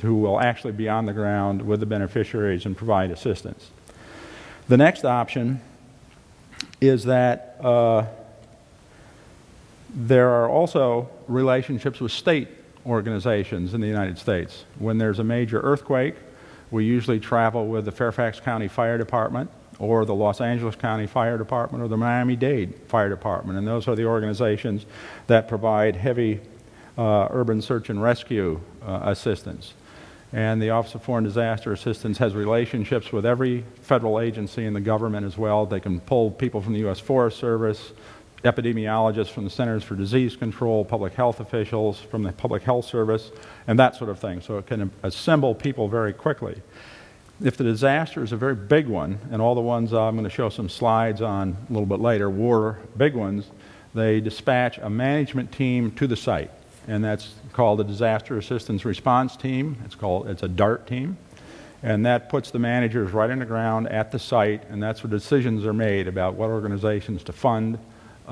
who 0.00 0.16
will 0.16 0.40
actually 0.40 0.72
be 0.72 0.88
on 0.88 1.06
the 1.06 1.12
ground 1.12 1.62
with 1.62 1.80
the 1.80 1.86
beneficiaries 1.86 2.66
and 2.66 2.76
provide 2.76 3.10
assistance. 3.10 3.70
The 4.68 4.76
next 4.76 5.04
option 5.04 5.60
is 6.80 7.04
that 7.04 7.56
uh, 7.60 8.06
there 9.94 10.30
are 10.30 10.48
also 10.48 11.08
relationships 11.28 12.00
with 12.00 12.12
state 12.12 12.48
organizations 12.86 13.74
in 13.74 13.80
the 13.80 13.86
United 13.86 14.18
States. 14.18 14.64
When 14.78 14.98
there's 14.98 15.18
a 15.18 15.24
major 15.24 15.60
earthquake, 15.60 16.14
we 16.70 16.84
usually 16.84 17.20
travel 17.20 17.66
with 17.66 17.84
the 17.84 17.92
Fairfax 17.92 18.40
County 18.40 18.68
Fire 18.68 18.96
Department 18.96 19.50
or 19.78 20.04
the 20.04 20.14
Los 20.14 20.40
Angeles 20.40 20.76
County 20.76 21.06
Fire 21.06 21.36
Department 21.36 21.82
or 21.84 21.88
the 21.88 21.96
Miami 21.96 22.36
Dade 22.36 22.74
Fire 22.86 23.08
Department. 23.08 23.58
And 23.58 23.66
those 23.66 23.88
are 23.88 23.94
the 23.94 24.04
organizations 24.04 24.86
that 25.26 25.48
provide 25.48 25.96
heavy 25.96 26.40
uh, 26.96 27.28
urban 27.30 27.60
search 27.60 27.90
and 27.90 28.02
rescue 28.02 28.60
uh, 28.86 29.00
assistance. 29.04 29.74
And 30.32 30.62
the 30.62 30.70
Office 30.70 30.94
of 30.94 31.02
Foreign 31.02 31.24
Disaster 31.24 31.72
Assistance 31.72 32.16
has 32.18 32.34
relationships 32.34 33.12
with 33.12 33.26
every 33.26 33.64
federal 33.82 34.18
agency 34.18 34.64
in 34.64 34.72
the 34.72 34.80
government 34.80 35.26
as 35.26 35.36
well. 35.36 35.66
They 35.66 35.80
can 35.80 36.00
pull 36.00 36.30
people 36.30 36.62
from 36.62 36.72
the 36.72 36.80
U.S. 36.80 37.00
Forest 37.00 37.38
Service, 37.38 37.92
epidemiologists 38.42 39.30
from 39.30 39.44
the 39.44 39.50
Centers 39.50 39.84
for 39.84 39.94
Disease 39.94 40.36
Control, 40.36 40.84
public 40.84 41.14
health 41.14 41.40
officials 41.40 42.00
from 42.00 42.22
the 42.22 42.32
Public 42.32 42.62
Health 42.62 42.84
Service, 42.84 43.30
and 43.66 43.78
that 43.78 43.96
sort 43.96 44.10
of 44.10 44.18
thing. 44.18 44.40
So 44.40 44.58
it 44.58 44.66
can 44.66 44.90
assemble 45.02 45.54
people 45.54 45.88
very 45.88 46.12
quickly. 46.12 46.60
If 47.42 47.56
the 47.56 47.64
disaster 47.64 48.22
is 48.22 48.32
a 48.32 48.36
very 48.36 48.54
big 48.54 48.86
one, 48.86 49.18
and 49.30 49.42
all 49.42 49.54
the 49.54 49.60
ones 49.60 49.92
I'm 49.92 50.14
going 50.14 50.24
to 50.24 50.30
show 50.30 50.48
some 50.48 50.68
slides 50.68 51.20
on 51.22 51.56
a 51.68 51.72
little 51.72 51.86
bit 51.86 52.00
later 52.00 52.30
were 52.30 52.78
big 52.96 53.14
ones, 53.14 53.50
they 53.94 54.20
dispatch 54.20 54.78
a 54.78 54.88
management 54.88 55.52
team 55.52 55.90
to 55.92 56.06
the 56.06 56.16
site, 56.16 56.50
and 56.88 57.04
that's 57.04 57.34
called 57.52 57.80
a 57.80 57.84
Disaster 57.84 58.38
Assistance 58.38 58.84
Response 58.84 59.36
Team. 59.36 59.76
It's 59.84 59.94
called 59.94 60.28
it's 60.28 60.42
a 60.42 60.48
DART 60.48 60.86
team, 60.86 61.16
and 61.82 62.06
that 62.06 62.28
puts 62.28 62.50
the 62.50 62.58
managers 62.58 63.12
right 63.12 63.30
on 63.30 63.40
the 63.40 63.44
ground 63.44 63.88
at 63.88 64.12
the 64.12 64.18
site, 64.18 64.68
and 64.70 64.82
that's 64.82 65.02
where 65.02 65.10
decisions 65.10 65.66
are 65.66 65.74
made 65.74 66.08
about 66.08 66.34
what 66.34 66.48
organizations 66.48 67.22
to 67.24 67.32
fund, 67.32 67.78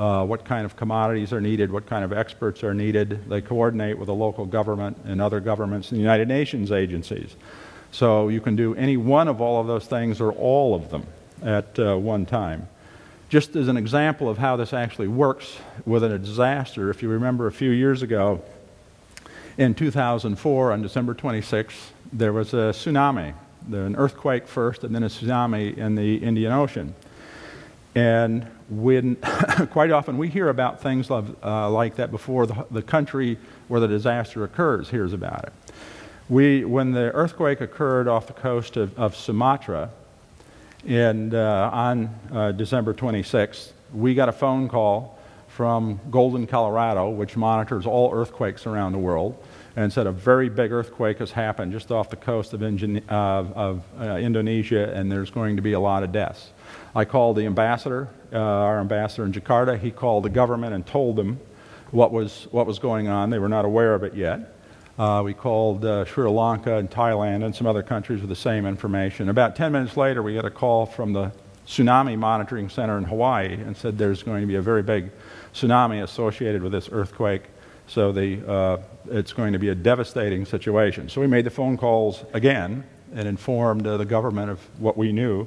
uh, 0.01 0.25
what 0.25 0.47
kind 0.47 0.65
of 0.65 0.77
commodities 0.77 1.31
are 1.31 1.43
needed, 1.43 1.71
what 1.71 1.87
kind 1.87 2.03
of 2.03 2.13
experts 2.13 2.65
are 2.65 2.73
needed. 2.73 3.29
They 3.29 3.43
coordinate 3.43 3.99
with 3.99 4.07
the 4.07 4.15
local 4.15 4.47
government 4.47 4.97
and 5.05 5.21
other 5.21 5.41
governments 5.41 5.91
and 5.91 6.01
United 6.01 6.27
Nations 6.27 6.73
agencies. 6.73 7.37
So 7.93 8.29
you 8.29 8.41
can 8.41 8.57
do 8.57 8.75
any 8.77 8.97
one 8.97 9.29
of 9.29 9.43
all 9.43 9.61
of 9.61 9.67
those 9.67 9.85
things 9.85 10.19
or 10.19 10.33
all 10.33 10.75
of 10.75 10.89
them 10.89 11.07
at 11.43 11.79
uh, 11.79 11.97
one 11.97 12.25
time. 12.25 12.67
Just 13.29 13.55
as 13.57 13.69
an 13.69 13.77
example 13.77 14.31
of 14.31 14.39
how 14.39 14.57
this 14.57 14.73
actually 14.73 15.09
works 15.09 15.59
within 15.85 16.13
a 16.13 16.19
disaster, 16.19 16.89
if 16.89 17.03
you 17.03 17.11
remember 17.11 17.47
a 17.47 17.53
few 17.53 17.71
years 17.71 18.01
ago, 18.01 18.43
in 19.59 19.75
2004, 19.75 20.73
on 20.73 20.81
December 20.81 21.15
26th, 21.15 21.91
there 22.11 22.33
was 22.33 22.55
a 22.55 22.73
tsunami, 22.73 23.35
an 23.71 23.97
earthquake 23.97 24.49
first, 24.49 24.83
and 24.83 24.95
then 24.95 25.03
a 25.03 25.09
tsunami 25.09 25.77
in 25.77 25.95
the 25.95 26.17
Indian 26.17 26.53
Ocean. 26.53 26.95
And 27.95 28.47
when 28.69 29.17
quite 29.71 29.91
often 29.91 30.17
we 30.17 30.29
hear 30.29 30.49
about 30.49 30.81
things 30.81 31.11
like, 31.11 31.25
uh, 31.43 31.71
like 31.71 31.97
that 31.97 32.11
before 32.11 32.47
the, 32.47 32.67
the, 32.71 32.83
country 32.83 33.37
where 33.69 33.81
the 33.81 33.89
disaster 33.89 34.45
occurs 34.45 34.89
hears 34.91 35.13
about 35.13 35.45
it. 35.45 35.53
We, 36.29 36.65
when 36.65 36.93
the 36.93 37.11
earthquake 37.13 37.61
occurred 37.61 38.07
off 38.07 38.29
the 38.29 38.33
coast 38.33 38.77
of, 38.77 38.97
of 38.97 39.17
Sumatra 39.17 39.91
and, 40.87 41.35
uh, 41.35 41.71
on 41.73 42.15
uh, 42.33 42.53
December 42.53 42.95
26th, 42.95 43.73
we 43.93 44.15
got 44.15 44.29
a 44.29 44.33
phone 44.33 44.69
call 44.69 45.19
from 45.49 46.01
Golden, 46.11 46.47
Colorado, 46.47 47.11
which 47.11 47.37
monitors 47.37 47.85
all 47.85 48.15
earthquakes 48.15 48.67
around 48.67 48.93
the 48.93 48.99
world, 48.99 49.37
and 49.75 49.93
said 49.93 50.07
a 50.07 50.13
very 50.13 50.49
big 50.49 50.71
earthquake 50.71 51.19
has 51.19 51.33
happened 51.33 51.73
just 51.73 51.91
off 51.91 52.09
the 52.09 52.17
coast 52.17 52.55
of, 52.55 52.63
of 53.11 53.83
uh, 53.99 54.17
Indonesia, 54.17 54.93
and 54.95 55.11
there's 55.11 55.31
going 55.31 55.57
to 55.57 55.63
be 55.63 55.73
a 55.73 55.81
lot 55.81 56.05
of 56.05 56.13
deaths. 56.13 56.53
I 56.95 57.05
called 57.05 57.37
the 57.37 57.47
ambassador, 57.47 58.09
uh, 58.33 58.39
our 58.39 58.81
ambassador 58.81 59.25
in 59.25 59.33
Jakarta. 59.33 59.79
He 59.79 59.91
called 59.91 60.25
the 60.25 60.31
government 60.31 60.75
and 60.75 60.85
told 60.85 61.17
them 61.17 61.39
what 61.93 62.13
was, 62.13 62.49
what 62.51 62.67
was 62.67 62.79
going 62.79 63.09
on. 63.09 63.31
They 63.31 63.39
were 63.39 63.49
not 63.49 63.65
aware 63.65 63.95
of 63.95 64.03
it 64.03 64.15
yet. 64.15 64.57
Uh, 64.99 65.23
we 65.25 65.33
called 65.33 65.85
uh, 65.85 66.05
Sri 66.05 66.29
Lanka 66.29 66.77
and 66.77 66.91
Thailand 66.91 67.45
and 67.45 67.55
some 67.55 67.67
other 67.67 67.83
countries 67.83 68.21
with 68.21 68.29
the 68.29 68.37
same 68.37 68.67
information. 68.67 69.29
About 69.29 69.57
10 69.57 69.73
minutes 69.73 69.97
later, 69.97 70.23
we 70.23 70.35
got 70.35 70.45
a 70.45 70.51
call 70.51 70.85
from 70.85 71.13
the 71.13 71.33
Tsunami 71.67 72.19
Monitoring 72.19 72.69
Center 72.69 72.99
in 72.99 73.05
Hawaii 73.05 73.55
and 73.55 73.77
said 73.77 73.97
there's 73.97 74.23
going 74.25 74.41
to 74.41 74.47
be 74.47 74.57
a 74.57 74.63
very 74.63 74.83
big 74.83 75.11
tsunami 75.55 76.03
associated 76.03 76.63
with 76.63 76.73
this 76.73 76.89
earthquake. 76.91 77.45
So 77.87 78.11
the, 78.11 78.47
uh, 78.47 78.79
it's 79.07 79.33
going 79.33 79.53
to 79.53 79.59
be 79.59 79.69
a 79.69 79.75
devastating 79.75 80.45
situation. 80.45 81.09
So 81.09 81.21
we 81.21 81.29
made 81.29 81.47
the 81.47 81.51
phone 81.51 81.77
calls 81.77 82.25
again 82.33 82.85
and 83.15 83.29
informed 83.29 83.87
uh, 83.87 83.97
the 83.97 84.05
government 84.05 84.51
of 84.51 84.59
what 84.81 84.97
we 84.97 85.13
knew. 85.13 85.47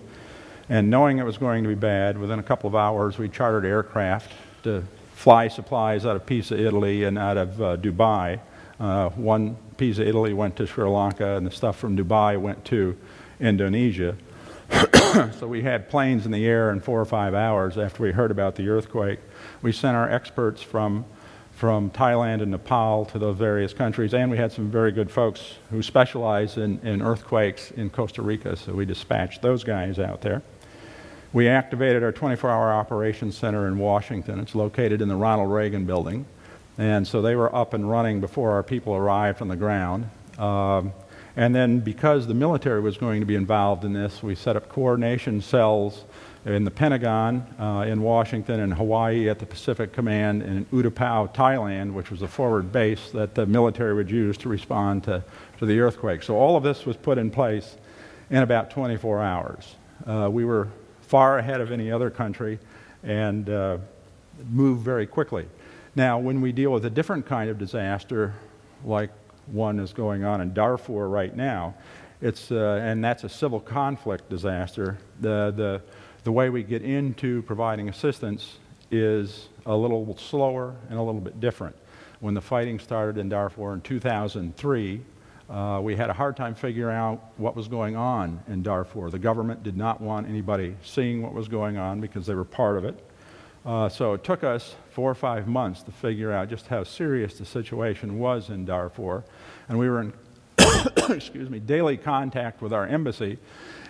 And 0.70 0.90
knowing 0.90 1.18
it 1.18 1.26
was 1.26 1.38
going 1.38 1.64
to 1.64 1.70
be 1.70 1.76
bad, 1.76 2.18
within 2.18 2.40
a 2.40 2.44
couple 2.44 2.68
of 2.68 2.76
hours, 2.76 3.18
we 3.18 3.28
chartered 3.28 3.66
aircraft 3.66 4.32
to 4.64 4.84
fly 5.14 5.48
supplies 5.48 6.06
out 6.06 6.16
of 6.16 6.26
Pisa, 6.26 6.60
Italy, 6.60 7.04
and 7.04 7.18
out 7.18 7.38
of 7.38 7.62
uh, 7.62 7.78
Dubai. 7.78 8.40
Uh, 8.80 9.10
one 9.10 9.58
Pisa, 9.78 10.08
Italy 10.08 10.34
went 10.34 10.56
to 10.58 10.68
Sri 10.68 10.88
Lanka, 10.88 11.36
and 11.36 11.46
the 11.46 11.52
stuff 11.52 11.78
from 11.78 11.98
Dubai 11.98 12.40
went 12.40 12.64
to 12.66 12.98
Indonesia. 13.40 14.16
so 15.40 15.48
we 15.48 15.62
had 15.62 15.90
planes 15.90 16.26
in 16.26 16.32
the 16.32 16.46
air 16.46 16.72
in 16.72 16.80
four 16.80 17.00
or 17.00 17.06
five 17.06 17.34
hours 17.34 17.78
after 17.78 18.04
we 18.04 18.12
heard 18.12 18.32
about 18.32 18.56
the 18.56 18.70
earthquake. 18.70 19.20
We 19.62 19.72
sent 19.72 19.96
our 19.96 20.10
experts 20.10 20.62
from 20.62 21.06
from 21.54 21.92
Thailand 21.92 22.42
and 22.42 22.50
Nepal 22.50 23.06
to 23.06 23.20
those 23.20 23.38
various 23.38 23.74
countries, 23.74 24.14
and 24.14 24.32
we 24.32 24.38
had 24.38 24.52
some 24.52 24.72
very 24.72 24.92
good 24.92 25.12
folks 25.12 25.54
who 25.70 25.84
specialize 25.84 26.58
in, 26.58 26.80
in 26.80 27.02
earthquakes 27.02 27.70
in 27.72 27.92
Costa 27.92 28.24
Rica, 28.24 28.56
so 28.56 28.74
we 28.74 28.86
dispatched 28.86 29.42
those 29.44 29.64
guys 29.64 30.00
out 30.00 30.22
there. 30.22 30.42
We 31.34 31.48
activated 31.48 32.04
our 32.04 32.12
24 32.12 32.48
hour 32.48 32.72
operations 32.72 33.36
center 33.36 33.68
in 33.68 33.80
Washington. 33.80 34.40
It's 34.40 34.54
located 34.54 35.02
in 35.02 35.08
the 35.08 35.16
Ronald 35.16 35.52
Reagan 35.52 35.84
building. 35.84 36.28
And 36.78 37.08
so 37.08 37.24
they 37.24 37.36
were 37.36 37.54
up 37.56 37.74
and 37.74 37.90
running 37.90 38.22
before 38.22 38.52
our 38.52 38.62
people 38.62 38.94
arrived 38.94 39.42
on 39.42 39.48
the 39.48 39.56
ground. 39.56 40.08
Um, 40.38 40.94
and 41.36 41.56
then, 41.56 41.80
because 41.80 42.28
the 42.28 42.36
military 42.36 42.82
was 42.82 42.98
going 42.98 43.20
to 43.20 43.26
be 43.26 43.34
involved 43.34 43.84
in 43.84 43.94
this, 43.94 44.22
we 44.22 44.36
set 44.36 44.56
up 44.56 44.70
coordination 44.70 45.42
cells 45.42 46.06
in 46.46 46.66
the 46.66 46.72
Pentagon 46.72 47.48
uh, 47.60 47.86
in 47.88 48.04
Washington, 48.04 48.60
in 48.60 48.70
Hawaii 48.70 49.28
at 49.28 49.40
the 49.40 49.46
Pacific 49.48 49.92
Command, 49.92 50.44
and 50.44 50.58
in 50.58 50.66
U-Tapao, 50.72 51.34
Thailand, 51.34 51.94
which 51.94 52.12
was 52.12 52.22
a 52.22 52.28
forward 52.28 52.72
base 52.72 53.10
that 53.10 53.34
the 53.34 53.48
military 53.48 53.96
would 53.96 54.12
use 54.12 54.38
to 54.38 54.50
respond 54.50 55.04
to, 55.06 55.24
to 55.58 55.66
the 55.66 55.80
earthquake. 55.80 56.22
So 56.22 56.36
all 56.36 56.56
of 56.56 56.62
this 56.62 56.86
was 56.86 56.96
put 56.96 57.18
in 57.18 57.32
place 57.32 57.76
in 58.30 58.44
about 58.44 58.70
24 58.70 59.24
hours. 59.24 59.76
Uh, 60.06 60.30
we 60.32 60.46
were 60.46 60.68
far 61.04 61.38
ahead 61.38 61.62
of 61.62 61.72
any 61.72 61.92
other 61.92 62.10
country 62.10 62.60
and 63.04 63.50
uh, 63.50 63.78
moved 64.50 64.82
very 64.82 65.06
quickly. 65.06 65.46
Now, 65.96 66.18
when 66.18 66.42
we 66.42 66.52
deal 66.52 66.72
with 66.72 66.86
a 66.86 66.90
different 66.90 67.26
kind 67.26 67.50
of 67.50 67.60
disaster, 67.60 68.34
like 68.84 69.12
one 69.48 69.80
is 69.80 69.94
going 69.94 70.24
on 70.24 70.42
in 70.42 70.54
Darfur 70.54 71.08
right 71.08 71.36
now, 71.36 71.76
it's, 72.22 72.52
uh, 72.52 72.80
and 72.82 73.04
that's 73.04 73.26
a 73.26 73.30
civil 73.30 73.60
conflict 73.60 74.30
disaster, 74.30 74.98
the, 75.20 75.54
the, 75.56 75.82
the 76.24 76.32
way 76.32 76.50
we 76.50 76.64
get 76.64 76.82
into 76.82 77.42
providing 77.44 77.90
assistance 77.90 78.58
is 78.90 79.50
a 79.66 79.76
little 79.76 80.18
slower 80.18 80.76
and 80.90 80.98
a 80.98 81.02
little 81.02 81.22
bit 81.22 81.40
different. 81.40 81.76
When 82.22 82.34
the 82.34 82.42
fighting 82.42 82.80
started 82.80 83.18
in 83.18 83.28
Darfur 83.28 83.74
in 83.74 83.82
2003, 83.82 85.02
uh, 85.50 85.80
we 85.84 85.96
had 85.96 86.10
a 86.10 86.14
hard 86.14 86.38
time 86.38 86.56
figuring 86.56 86.96
out 86.96 87.22
what 87.38 87.56
was 87.56 87.68
going 87.68 87.96
on 87.96 88.42
in 88.48 88.64
Darfur. 88.64 89.10
The 89.10 89.20
government 89.20 89.64
did 89.64 89.78
not 89.78 90.02
want 90.02 90.28
anybody 90.28 90.76
seeing 90.84 91.22
what 91.22 91.34
was 91.34 91.48
going 91.48 91.78
on 91.78 92.02
because 92.02 92.26
they 92.26 92.36
were 92.36 92.46
part 92.46 92.78
of 92.78 92.86
it. 92.86 93.04
Uh, 93.66 93.88
so 93.88 94.14
it 94.14 94.24
took 94.24 94.44
us 94.44 94.76
four 94.92 95.10
or 95.10 95.16
five 95.16 95.48
months 95.48 95.84
to 95.84 95.92
figure 95.92 96.32
out 96.32 96.50
just 96.50 96.68
how 96.68 96.84
serious 96.84 97.38
the 97.38 97.46
situation 97.46 98.20
was 98.20 98.50
in 98.50 98.66
Darfur. 98.66 99.24
And 99.70 99.80
we 99.80 99.90
were 99.90 100.02
in 100.02 100.14
excuse 101.10 101.50
me, 101.50 101.60
daily 101.60 101.98
contact 101.98 102.62
with 102.62 102.74
our 102.74 102.86
embassy. 102.86 103.38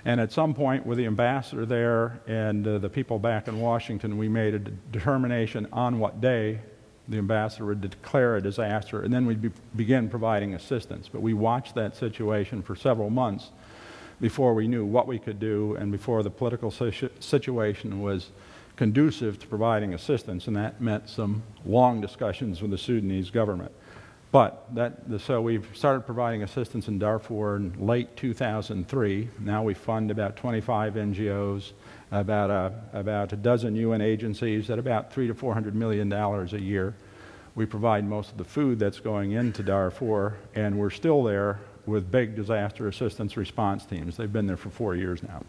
And 0.05 0.19
at 0.19 0.31
some 0.31 0.53
point, 0.53 0.86
with 0.86 0.98
the 0.98 1.05
ambassador 1.05 1.65
there 1.65 2.19
and 2.27 2.67
uh, 2.67 2.77
the 2.77 2.89
people 2.89 3.19
back 3.19 3.48
in 3.48 3.60
Washington, 3.60 4.17
we 4.17 4.27
made 4.27 4.53
a 4.53 4.60
determination 4.60 5.67
on 5.72 6.00
what 6.00 6.19
day 6.19 6.60
the 7.07 7.17
ambassador 7.17 7.65
would 7.65 7.81
declare 7.81 8.38
a 8.38 8.41
disaster, 8.41 9.01
and 9.01 9.13
then 9.13 9.25
we'd 9.25 9.41
be, 9.41 9.51
begin 9.75 10.10
providing 10.10 10.53
assistance. 10.53 11.10
But 11.12 11.22
we 11.22 11.33
watched 11.33 11.75
that 11.75 11.95
situation 11.95 12.62
for 12.62 12.75
several 12.75 13.10
months 13.10 13.50
before 14.22 14.53
we 14.53 14.67
knew 14.67 14.86
what 14.86 15.07
we 15.07 15.19
could 15.19 15.39
do 15.39 15.75
and 15.75 15.91
before 15.91 16.24
the 16.24 16.29
political 16.29 16.72
situ 16.72 17.10
situation 17.19 18.01
was 18.01 18.29
conducive 18.75 19.38
to 19.39 19.48
providing 19.48 19.93
assistance, 19.93 20.48
and 20.48 20.55
that 20.55 20.79
meant 20.81 21.10
some 21.10 21.43
long 21.65 22.01
discussions 22.01 22.62
with 22.62 22.72
the 22.72 22.77
Sudanese 22.77 23.29
government. 23.29 23.72
But 24.31 24.65
that, 24.74 24.93
so 25.19 25.41
we've 25.41 25.67
started 25.75 26.07
providing 26.07 26.41
assistance 26.41 26.88
in 26.88 26.98
Darfur 26.98 27.57
in 27.57 27.86
late 27.86 28.17
2003. 28.17 29.29
Now 29.39 29.62
we 29.62 29.75
fund 29.75 30.10
about 30.10 30.38
25 30.38 30.95
NGOs, 30.95 31.74
about 32.13 32.51
a, 32.51 32.72
about 32.98 33.34
a 33.34 33.36
dozen 33.36 33.75
UN 33.75 34.00
agencies 34.00 34.70
at 34.70 34.77
about 34.77 35.12
three 35.12 35.27
to 35.27 35.34
400 35.34 35.74
million 35.74 36.10
dollars 36.10 36.53
a 36.53 36.62
year. 36.62 36.93
We 37.55 37.65
provide 37.65 38.05
most 38.05 38.32
of 38.32 38.38
the 38.38 38.43
food 38.43 38.79
that's 38.79 39.00
going 39.00 39.32
into 39.32 39.63
Darfur, 39.63 40.38
and 40.55 40.77
we're 40.77 40.91
still 40.91 41.24
there 41.24 41.60
with 41.86 42.12
big 42.12 42.36
disaster 42.36 42.88
assistance 42.88 43.36
response 43.36 43.86
teams. 43.86 44.15
They've 44.15 44.32
been 44.32 44.48
there 44.48 44.58
for 44.58 44.70
four 44.70 44.96
years 44.96 45.22
now. 45.24 45.43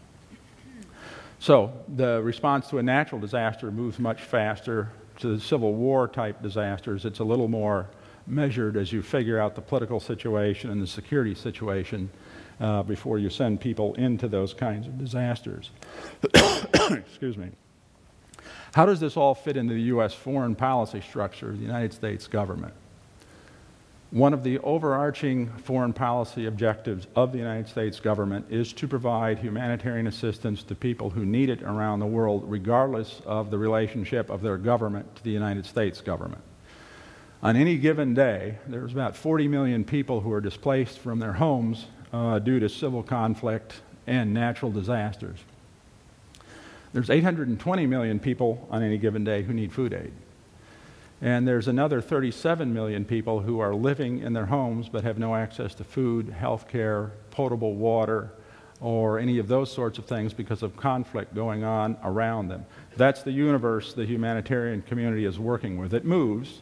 So 1.39 1.71
the 1.87 2.21
response 2.21 2.67
to 2.69 2.79
a 2.79 2.83
natural 2.83 3.21
disaster 3.21 3.71
moves 3.71 3.99
much 3.99 4.21
faster. 4.21 4.89
To 5.19 5.35
the 5.35 5.39
civil 5.39 5.73
war 5.73 6.09
type 6.09 6.41
disasters, 6.41 7.05
it's 7.05 7.19
a 7.19 7.23
little 7.23 7.47
more 7.47 7.87
measured 8.27 8.75
as 8.75 8.91
you 8.91 9.01
figure 9.01 9.39
out 9.39 9.55
the 9.55 9.61
political 9.61 9.99
situation 9.99 10.71
and 10.71 10.81
the 10.81 10.87
security 10.87 11.35
situation 11.35 12.09
uh, 12.59 12.83
before 12.83 13.19
you 13.19 13.29
send 13.29 13.59
people 13.59 13.93
into 13.95 14.27
those 14.27 14.53
kinds 14.53 14.87
of 14.87 14.97
disasters. 14.97 15.71
Excuse 16.91 17.37
me. 17.37 17.49
How 18.73 18.85
does 18.85 18.99
this 18.99 19.15
all 19.15 19.35
fit 19.35 19.57
into 19.57 19.73
the 19.73 19.81
U.S. 19.83 20.13
foreign 20.13 20.55
policy 20.55 21.01
structure 21.01 21.49
of 21.49 21.59
the 21.59 21.65
United 21.65 21.93
States 21.93 22.27
government? 22.27 22.73
One 24.11 24.33
of 24.33 24.43
the 24.43 24.59
overarching 24.59 25.47
foreign 25.57 25.91
policy 25.91 26.45
objectives 26.45 27.07
of 27.15 27.31
the 27.31 27.37
United 27.37 27.67
States 27.67 27.99
government 27.99 28.45
is 28.49 28.71
to 28.73 28.87
provide 28.87 29.39
humanitarian 29.39 30.07
assistance 30.07 30.63
to 30.63 30.75
people 30.75 31.09
who 31.09 31.25
need 31.25 31.49
it 31.49 31.63
around 31.63 31.99
the 31.99 32.05
world, 32.05 32.43
regardless 32.47 33.21
of 33.25 33.51
the 33.51 33.57
relationship 33.57 34.29
of 34.29 34.41
their 34.41 34.57
government 34.57 35.15
to 35.15 35.23
the 35.23 35.31
United 35.31 35.65
States 35.65 36.01
government. 36.01 36.41
On 37.43 37.55
any 37.55 37.77
given 37.77 38.13
day, 38.13 38.57
there's 38.67 38.93
about 38.93 39.15
40 39.15 39.47
million 39.47 39.83
people 39.83 40.21
who 40.21 40.31
are 40.31 40.41
displaced 40.41 40.99
from 40.99 41.19
their 41.19 41.33
homes 41.33 41.87
uh, 42.13 42.39
due 42.39 42.59
to 42.59 42.69
civil 42.69 43.03
conflict 43.03 43.81
and 44.07 44.33
natural 44.33 44.71
disasters. 44.71 45.39
There's 46.93 47.09
820 47.09 47.87
million 47.87 48.19
people 48.19 48.67
on 48.71 48.81
any 48.81 48.97
given 48.97 49.23
day 49.23 49.43
who 49.43 49.53
need 49.53 49.73
food 49.73 49.93
aid. 49.93 50.13
And 51.21 51.47
there's 51.47 51.67
another 51.67 52.01
37 52.01 52.73
million 52.73 53.05
people 53.05 53.41
who 53.41 53.59
are 53.59 53.73
living 53.73 54.19
in 54.19 54.33
their 54.33 54.45
homes 54.45 54.89
but 54.89 55.03
have 55.03 55.17
no 55.17 55.35
access 55.35 55.73
to 55.75 55.83
food, 55.83 56.29
health 56.29 56.67
care, 56.67 57.11
potable 57.31 57.73
water, 57.73 58.31
or 58.81 59.19
any 59.19 59.39
of 59.39 59.47
those 59.47 59.71
sorts 59.71 59.97
of 59.97 60.05
things 60.05 60.33
because 60.33 60.61
of 60.61 60.75
conflict 60.75 61.33
going 61.33 61.63
on 61.63 61.97
around 62.03 62.49
them. 62.49 62.65
That's 62.97 63.23
the 63.23 63.31
universe 63.31 63.93
the 63.93 64.05
humanitarian 64.05 64.81
community 64.81 65.25
is 65.25 65.39
working 65.39 65.77
with. 65.77 65.93
It 65.93 66.05
moves 66.05 66.61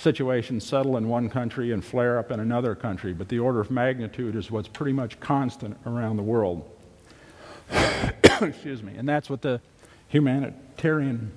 situations 0.00 0.66
settle 0.66 0.96
in 0.96 1.08
one 1.08 1.28
country 1.28 1.72
and 1.72 1.84
flare 1.84 2.18
up 2.18 2.30
in 2.30 2.40
another 2.40 2.74
country, 2.74 3.12
but 3.12 3.28
the 3.28 3.38
order 3.38 3.60
of 3.60 3.70
magnitude 3.70 4.34
is 4.34 4.50
what's 4.50 4.68
pretty 4.68 4.92
much 4.92 5.20
constant 5.20 5.76
around 5.86 6.16
the 6.16 6.22
world. 6.22 6.68
Excuse 8.40 8.82
me. 8.82 8.94
And 8.96 9.08
that's 9.08 9.28
what 9.28 9.42
the 9.42 9.60
humanitarian 10.08 11.30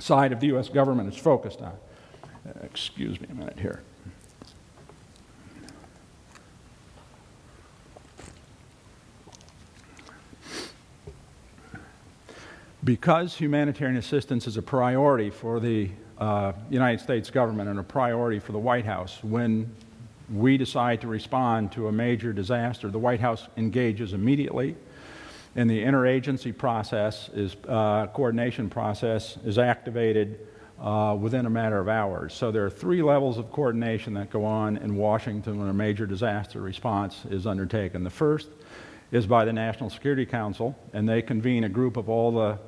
side 0.00 0.32
of 0.32 0.40
the 0.40 0.48
U.S. 0.48 0.68
government 0.68 1.12
is 1.12 1.18
focused 1.18 1.60
on. 1.60 1.72
Uh, 2.44 2.50
excuse 2.64 3.20
me 3.20 3.28
a 3.30 3.34
minute 3.34 3.58
here. 3.58 3.82
Because 12.82 13.36
humanitarian 13.36 13.96
assistance 13.96 14.48
is 14.48 14.56
a 14.56 14.62
priority 14.62 15.30
for 15.30 15.60
the 15.60 15.90
uh, 16.22 16.52
United 16.70 17.00
States 17.00 17.30
government 17.30 17.68
and 17.68 17.80
a 17.80 17.82
priority 17.82 18.38
for 18.38 18.52
the 18.52 18.58
White 18.58 18.84
House. 18.84 19.18
When 19.24 19.74
we 20.32 20.56
decide 20.56 21.00
to 21.00 21.08
respond 21.08 21.72
to 21.72 21.88
a 21.88 21.92
major 21.92 22.32
disaster, 22.32 22.90
the 22.90 22.98
White 22.98 23.18
House 23.18 23.48
engages 23.56 24.12
immediately, 24.12 24.76
and 25.56 25.68
the 25.68 25.82
interagency 25.82 26.56
process 26.56 27.28
is 27.34 27.56
uh, 27.66 28.06
coordination 28.14 28.70
process 28.70 29.36
is 29.44 29.58
activated 29.58 30.46
uh, 30.80 31.16
within 31.20 31.44
a 31.46 31.50
matter 31.50 31.80
of 31.80 31.88
hours. 31.88 32.32
So 32.32 32.52
there 32.52 32.64
are 32.64 32.70
three 32.70 33.02
levels 33.02 33.36
of 33.36 33.50
coordination 33.50 34.14
that 34.14 34.30
go 34.30 34.44
on 34.44 34.76
in 34.76 34.96
Washington 34.96 35.58
when 35.58 35.68
a 35.68 35.74
major 35.74 36.06
disaster 36.06 36.60
response 36.60 37.24
is 37.30 37.48
undertaken. 37.48 38.04
The 38.04 38.10
first 38.10 38.48
is 39.10 39.26
by 39.26 39.44
the 39.44 39.52
National 39.52 39.90
Security 39.90 40.24
Council, 40.24 40.78
and 40.92 41.08
they 41.08 41.20
convene 41.20 41.64
a 41.64 41.68
group 41.68 41.96
of 41.96 42.08
all 42.08 42.30
the 42.30 42.58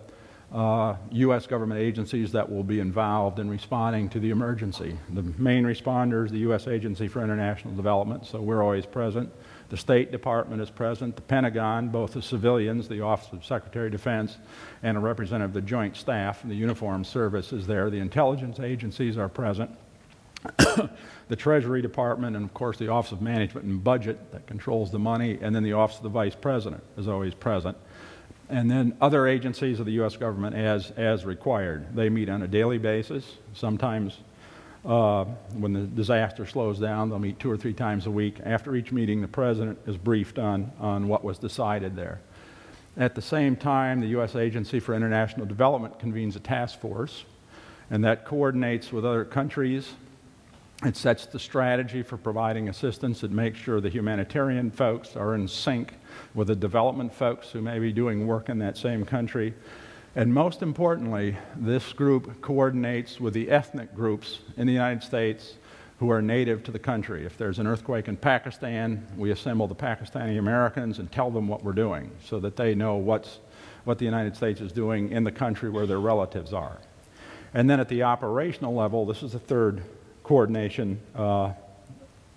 uh, 0.54 0.94
U.S. 1.10 1.48
government 1.48 1.80
agencies 1.80 2.30
that 2.30 2.48
will 2.48 2.62
be 2.62 2.78
involved 2.78 3.40
in 3.40 3.50
responding 3.50 4.08
to 4.10 4.20
the 4.20 4.30
emergency. 4.30 4.96
The 5.12 5.22
main 5.36 5.64
responder 5.64 6.24
is 6.24 6.30
the 6.30 6.38
U.S. 6.38 6.68
Agency 6.68 7.08
for 7.08 7.24
International 7.24 7.74
Development, 7.74 8.24
so 8.24 8.40
we're 8.40 8.62
always 8.62 8.86
present. 8.86 9.32
The 9.70 9.76
State 9.76 10.12
Department 10.12 10.62
is 10.62 10.70
present, 10.70 11.16
the 11.16 11.22
Pentagon, 11.22 11.88
both 11.88 12.12
the 12.12 12.22
civilians, 12.22 12.86
the 12.86 13.00
Office 13.00 13.32
of 13.32 13.44
Secretary 13.44 13.86
of 13.86 13.92
Defense, 13.92 14.38
and 14.84 14.96
a 14.96 15.00
representative 15.00 15.50
of 15.50 15.54
the 15.54 15.68
Joint 15.68 15.96
Staff 15.96 16.42
the 16.44 16.54
Uniformed 16.54 17.06
Service 17.06 17.52
is 17.52 17.66
there. 17.66 17.90
The 17.90 17.98
intelligence 17.98 18.60
agencies 18.60 19.18
are 19.18 19.28
present. 19.28 19.76
the 21.28 21.36
Treasury 21.36 21.82
Department, 21.82 22.36
and 22.36 22.44
of 22.44 22.54
course 22.54 22.76
the 22.76 22.88
Office 22.88 23.10
of 23.10 23.22
Management 23.22 23.66
and 23.66 23.82
Budget 23.82 24.30
that 24.30 24.46
controls 24.46 24.92
the 24.92 24.98
money, 25.00 25.36
and 25.40 25.56
then 25.56 25.64
the 25.64 25.72
Office 25.72 25.96
of 25.96 26.04
the 26.04 26.10
Vice 26.10 26.36
President 26.36 26.82
is 26.96 27.08
always 27.08 27.34
present 27.34 27.76
and 28.48 28.70
then 28.70 28.96
other 29.00 29.26
agencies 29.26 29.80
of 29.80 29.86
the 29.86 29.92
U.S. 29.92 30.16
government 30.16 30.54
as, 30.54 30.90
as 30.92 31.24
required. 31.24 31.94
They 31.94 32.08
meet 32.08 32.28
on 32.28 32.42
a 32.42 32.48
daily 32.48 32.78
basis. 32.78 33.24
Sometimes, 33.54 34.18
uh, 34.84 35.24
when 35.54 35.72
the 35.72 35.82
disaster 35.82 36.46
slows 36.46 36.78
down, 36.78 37.08
they'll 37.08 37.18
meet 37.18 37.38
two 37.38 37.50
or 37.50 37.56
three 37.56 37.72
times 37.72 38.06
a 38.06 38.10
week. 38.10 38.38
After 38.44 38.76
each 38.76 38.92
meeting, 38.92 39.22
the 39.22 39.28
president 39.28 39.78
is 39.86 39.96
briefed 39.96 40.38
on, 40.38 40.70
on 40.78 41.08
what 41.08 41.24
was 41.24 41.38
decided 41.38 41.96
there. 41.96 42.20
At 42.96 43.14
the 43.14 43.22
same 43.22 43.56
time, 43.56 44.00
the 44.00 44.08
U.S. 44.08 44.36
Agency 44.36 44.78
for 44.78 44.94
International 44.94 45.46
Development 45.46 45.98
convenes 45.98 46.36
a 46.36 46.40
task 46.40 46.78
force, 46.80 47.24
and 47.90 48.04
that 48.04 48.24
coordinates 48.24 48.92
with 48.92 49.04
other 49.04 49.24
countries. 49.24 49.94
It 50.84 50.98
sets 50.98 51.24
the 51.24 51.38
strategy 51.38 52.02
for 52.02 52.18
providing 52.18 52.68
assistance. 52.68 53.22
It 53.22 53.30
makes 53.30 53.58
sure 53.58 53.80
the 53.80 53.88
humanitarian 53.88 54.70
folks 54.70 55.16
are 55.16 55.34
in 55.34 55.48
sync 55.48 55.94
with 56.34 56.48
the 56.48 56.54
development 56.54 57.14
folks 57.14 57.50
who 57.50 57.62
may 57.62 57.78
be 57.78 57.90
doing 57.90 58.26
work 58.26 58.50
in 58.50 58.58
that 58.58 58.76
same 58.76 59.06
country. 59.06 59.54
And 60.14 60.32
most 60.32 60.60
importantly, 60.60 61.38
this 61.56 61.94
group 61.94 62.42
coordinates 62.42 63.18
with 63.18 63.32
the 63.32 63.50
ethnic 63.50 63.94
groups 63.94 64.40
in 64.58 64.66
the 64.66 64.74
United 64.74 65.02
States 65.02 65.54
who 66.00 66.10
are 66.10 66.20
native 66.20 66.62
to 66.64 66.70
the 66.70 66.78
country. 66.78 67.24
If 67.24 67.38
there's 67.38 67.58
an 67.58 67.66
earthquake 67.66 68.06
in 68.06 68.18
Pakistan, 68.18 69.06
we 69.16 69.30
assemble 69.30 69.66
the 69.66 69.74
Pakistani 69.74 70.38
Americans 70.38 70.98
and 70.98 71.10
tell 71.10 71.30
them 71.30 71.48
what 71.48 71.64
we're 71.64 71.72
doing 71.72 72.10
so 72.22 72.38
that 72.40 72.56
they 72.56 72.74
know 72.74 72.96
what's, 72.96 73.38
what 73.84 73.96
the 73.96 74.04
United 74.04 74.36
States 74.36 74.60
is 74.60 74.70
doing 74.70 75.12
in 75.12 75.24
the 75.24 75.32
country 75.32 75.70
where 75.70 75.86
their 75.86 76.00
relatives 76.00 76.52
are. 76.52 76.76
And 77.54 77.70
then 77.70 77.80
at 77.80 77.88
the 77.88 78.02
operational 78.02 78.74
level, 78.74 79.06
this 79.06 79.22
is 79.22 79.32
the 79.32 79.38
third 79.38 79.82
coordination 80.24 80.98
uh, 81.14 81.52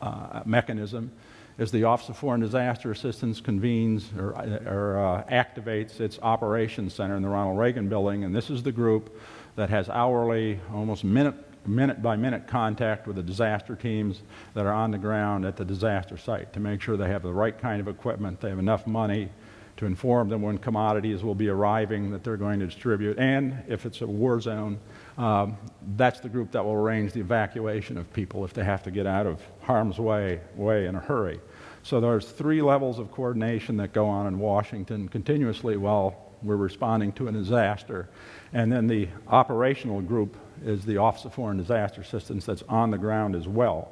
uh, 0.01 0.43
mechanism, 0.45 1.11
is 1.57 1.71
the 1.71 1.85
Office 1.85 2.09
of 2.09 2.17
Foreign 2.17 2.39
Disaster 2.39 2.91
Assistance 2.91 3.41
convenes 3.41 4.11
or, 4.15 4.35
or 4.67 4.99
uh, 4.99 5.23
activates 5.31 5.99
its 5.99 6.19
operations 6.21 6.93
center 6.93 7.15
in 7.15 7.23
the 7.23 7.29
Ronald 7.29 7.57
Reagan 7.57 7.89
building, 7.89 8.23
and 8.23 8.35
this 8.35 8.51
is 8.51 8.61
the 8.61 8.71
group 8.71 9.19
that 9.55 9.71
has 9.71 9.89
hourly, 9.89 10.59
almost 10.71 11.03
minute 11.03 11.33
minute 11.65 12.01
by 12.01 12.15
minute 12.15 12.47
contact 12.47 13.07
with 13.07 13.17
the 13.17 13.23
disaster 13.23 13.75
teams 13.75 14.21
that 14.53 14.65
are 14.65 14.71
on 14.71 14.89
the 14.89 14.97
ground 14.97 15.43
at 15.43 15.57
the 15.57 15.65
disaster 15.65 16.15
site 16.17 16.53
to 16.53 16.61
make 16.61 16.81
sure 16.81 16.95
they 16.95 17.09
have 17.09 17.23
the 17.23 17.33
right 17.33 17.59
kind 17.59 17.81
of 17.81 17.89
equipment, 17.89 18.39
they 18.39 18.47
have 18.47 18.59
enough 18.59 18.87
money 18.87 19.29
to 19.77 19.85
inform 19.85 20.29
them 20.29 20.41
when 20.41 20.57
commodities 20.57 21.23
will 21.23 21.35
be 21.35 21.49
arriving 21.49 22.11
that 22.11 22.23
they're 22.23 22.37
going 22.37 22.59
to 22.59 22.65
distribute, 22.65 23.17
and 23.17 23.63
if 23.67 23.85
it's 23.85 24.01
a 24.01 24.07
war 24.07 24.41
zone, 24.41 24.79
um, 25.17 25.57
that's 25.95 26.19
the 26.19 26.29
group 26.29 26.51
that 26.51 26.63
will 26.63 26.73
arrange 26.73 27.13
the 27.13 27.19
evacuation 27.19 27.97
of 27.97 28.11
people 28.13 28.43
if 28.43 28.53
they 28.53 28.63
have 28.63 28.83
to 28.83 28.91
get 28.91 29.07
out 29.07 29.25
of 29.25 29.41
harm's 29.61 29.97
way, 29.99 30.41
way 30.55 30.85
in 30.85 30.95
a 30.95 30.99
hurry. 30.99 31.39
So 31.83 32.01
there's 32.01 32.29
three 32.29 32.61
levels 32.61 32.99
of 32.99 33.11
coordination 33.11 33.77
that 33.77 33.93
go 33.93 34.07
on 34.07 34.27
in 34.27 34.39
Washington 34.39 35.07
continuously 35.07 35.77
while 35.77 36.27
we're 36.43 36.57
responding 36.57 37.13
to 37.13 37.27
a 37.27 37.31
disaster. 37.31 38.09
And 38.53 38.71
then 38.71 38.87
the 38.87 39.07
operational 39.27 40.01
group 40.01 40.35
is 40.65 40.85
the 40.85 40.97
Office 40.97 41.25
of 41.25 41.33
Foreign 41.33 41.57
Disaster 41.57 42.01
Assistance 42.01 42.45
that's 42.45 42.63
on 42.63 42.91
the 42.91 42.97
ground 42.97 43.35
as 43.35 43.47
well. 43.47 43.91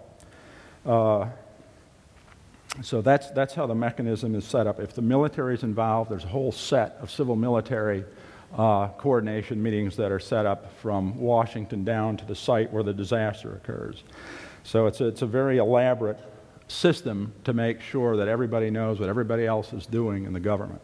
Uh, 0.85 1.27
so 2.81 3.01
that's, 3.01 3.31
that's 3.31 3.53
how 3.53 3.67
the 3.67 3.75
mechanism 3.75 4.35
is 4.35 4.45
set 4.45 4.67
up. 4.67 4.79
If 4.79 4.93
the 4.93 5.01
military 5.01 5.55
is 5.55 5.63
involved, 5.63 6.11
there's 6.11 6.25
a 6.25 6.27
whole 6.27 6.51
set 6.51 6.97
of 7.01 7.09
civil 7.09 7.35
military 7.35 8.03
uh, 8.57 8.89
coordination 8.89 9.61
meetings 9.61 9.95
that 9.97 10.11
are 10.11 10.19
set 10.19 10.45
up 10.45 10.71
from 10.79 11.17
Washington 11.19 11.83
down 11.83 12.17
to 12.17 12.25
the 12.25 12.35
site 12.35 12.71
where 12.71 12.83
the 12.83 12.93
disaster 12.93 13.53
occurs. 13.53 14.03
So 14.63 14.87
it's 14.87 15.01
a, 15.01 15.07
it's 15.07 15.21
a 15.21 15.27
very 15.27 15.57
elaborate 15.57 16.19
system 16.67 17.33
to 17.43 17.53
make 17.53 17.81
sure 17.81 18.17
that 18.17 18.27
everybody 18.27 18.69
knows 18.71 18.99
what 18.99 19.09
everybody 19.09 19.45
else 19.45 19.71
is 19.73 19.85
doing 19.85 20.25
in 20.25 20.33
the 20.33 20.39
government. 20.39 20.81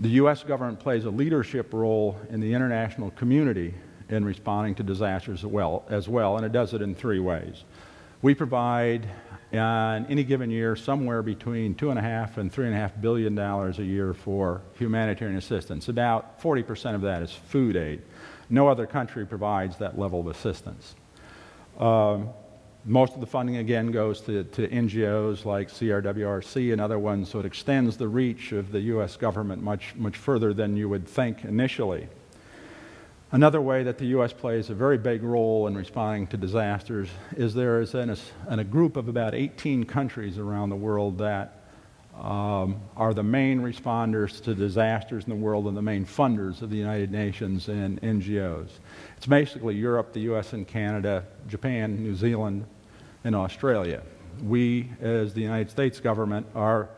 The 0.00 0.10
U.S. 0.10 0.42
government 0.42 0.80
plays 0.80 1.04
a 1.04 1.10
leadership 1.10 1.72
role 1.72 2.18
in 2.30 2.40
the 2.40 2.54
international 2.54 3.10
community 3.12 3.74
in 4.08 4.24
responding 4.24 4.74
to 4.76 4.82
disasters 4.82 5.40
as 5.40 5.46
well, 5.46 5.84
as 5.88 6.08
well, 6.08 6.36
and 6.36 6.44
it 6.44 6.52
does 6.52 6.74
it 6.74 6.82
in 6.82 6.94
three 6.94 7.20
ways. 7.20 7.64
We 8.22 8.34
provide 8.34 9.08
on 9.50 10.04
any 10.06 10.24
given 10.24 10.50
year 10.50 10.76
somewhere 10.76 11.22
between 11.22 11.74
two 11.74 11.88
and 11.88 11.98
a 11.98 12.02
half 12.02 12.36
and 12.36 12.52
three 12.52 12.66
and 12.66 12.74
a 12.74 12.76
half 12.76 13.00
billion 13.00 13.34
dollars 13.34 13.78
a 13.78 13.84
year 13.84 14.12
for 14.12 14.60
humanitarian 14.74 15.38
assistance. 15.38 15.88
About 15.88 16.40
40 16.42 16.62
percent 16.62 16.96
of 16.96 17.00
that 17.02 17.22
is 17.22 17.32
food 17.32 17.76
aid. 17.76 18.02
No 18.50 18.68
other 18.68 18.86
country 18.86 19.24
provides 19.24 19.78
that 19.78 19.98
level 19.98 20.20
of 20.20 20.26
assistance. 20.26 20.94
Um, 21.78 22.28
most 22.84 23.14
of 23.14 23.20
the 23.20 23.26
funding, 23.26 23.56
again, 23.56 23.90
goes 23.90 24.20
to, 24.22 24.44
to 24.44 24.68
NGOs 24.68 25.46
like 25.46 25.68
CRWRC 25.68 26.72
and 26.72 26.80
other 26.80 26.98
ones, 26.98 27.30
so 27.30 27.38
it 27.38 27.46
extends 27.46 27.96
the 27.96 28.08
reach 28.08 28.52
of 28.52 28.72
the 28.72 28.80
U.S. 28.80 29.16
government 29.16 29.62
much, 29.62 29.94
much 29.96 30.16
further 30.16 30.52
than 30.54 30.76
you 30.76 30.88
would 30.88 31.06
think 31.06 31.44
initially. 31.44 32.08
Another 33.32 33.60
way 33.60 33.84
that 33.84 33.96
the 33.96 34.06
U.S. 34.06 34.32
plays 34.32 34.70
a 34.70 34.74
very 34.74 34.98
big 34.98 35.22
role 35.22 35.68
in 35.68 35.76
responding 35.76 36.26
to 36.28 36.36
disasters 36.36 37.08
is 37.36 37.54
there 37.54 37.80
is 37.80 37.94
a 37.94 38.64
group 38.64 38.96
of 38.96 39.08
about 39.08 39.36
18 39.36 39.84
countries 39.84 40.36
around 40.36 40.70
the 40.70 40.76
world 40.76 41.18
that 41.18 41.62
um, 42.18 42.80
are 42.96 43.14
the 43.14 43.22
main 43.22 43.60
responders 43.60 44.42
to 44.42 44.52
disasters 44.52 45.22
in 45.24 45.30
the 45.30 45.36
world 45.36 45.68
and 45.68 45.76
the 45.76 45.82
main 45.82 46.04
funders 46.04 46.60
of 46.60 46.70
the 46.70 46.76
United 46.76 47.12
Nations 47.12 47.68
and 47.68 48.02
NGOs. 48.02 48.68
It's 49.16 49.26
basically 49.26 49.76
Europe, 49.76 50.12
the 50.12 50.22
US 50.32 50.52
and 50.52 50.66
Canada, 50.66 51.24
Japan, 51.46 52.02
New 52.02 52.16
Zealand, 52.16 52.66
and 53.22 53.36
Australia. 53.36 54.02
We, 54.42 54.90
as 55.00 55.34
the 55.34 55.42
United 55.42 55.70
States 55.70 56.00
government, 56.00 56.46
are 56.56 56.88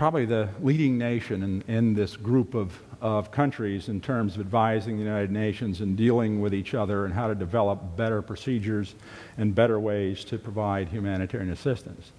probably 0.00 0.24
the 0.24 0.48
leading 0.62 0.96
nation 0.96 1.42
in, 1.42 1.62
in 1.68 1.92
this 1.92 2.16
group 2.16 2.54
of, 2.54 2.80
of 3.02 3.30
countries 3.30 3.90
in 3.90 4.00
terms 4.00 4.34
of 4.34 4.40
advising 4.40 4.96
the 4.96 5.04
United 5.04 5.30
Nations 5.30 5.82
and 5.82 5.94
dealing 5.94 6.40
with 6.40 6.54
each 6.54 6.72
other 6.72 7.04
and 7.04 7.12
how 7.12 7.28
to 7.28 7.34
develop 7.34 7.98
better 7.98 8.22
procedures 8.22 8.94
and 9.36 9.54
better 9.54 9.78
ways 9.78 10.24
to 10.24 10.38
provide 10.38 10.88
humanitarian 10.88 11.52
assistance. 11.52 12.12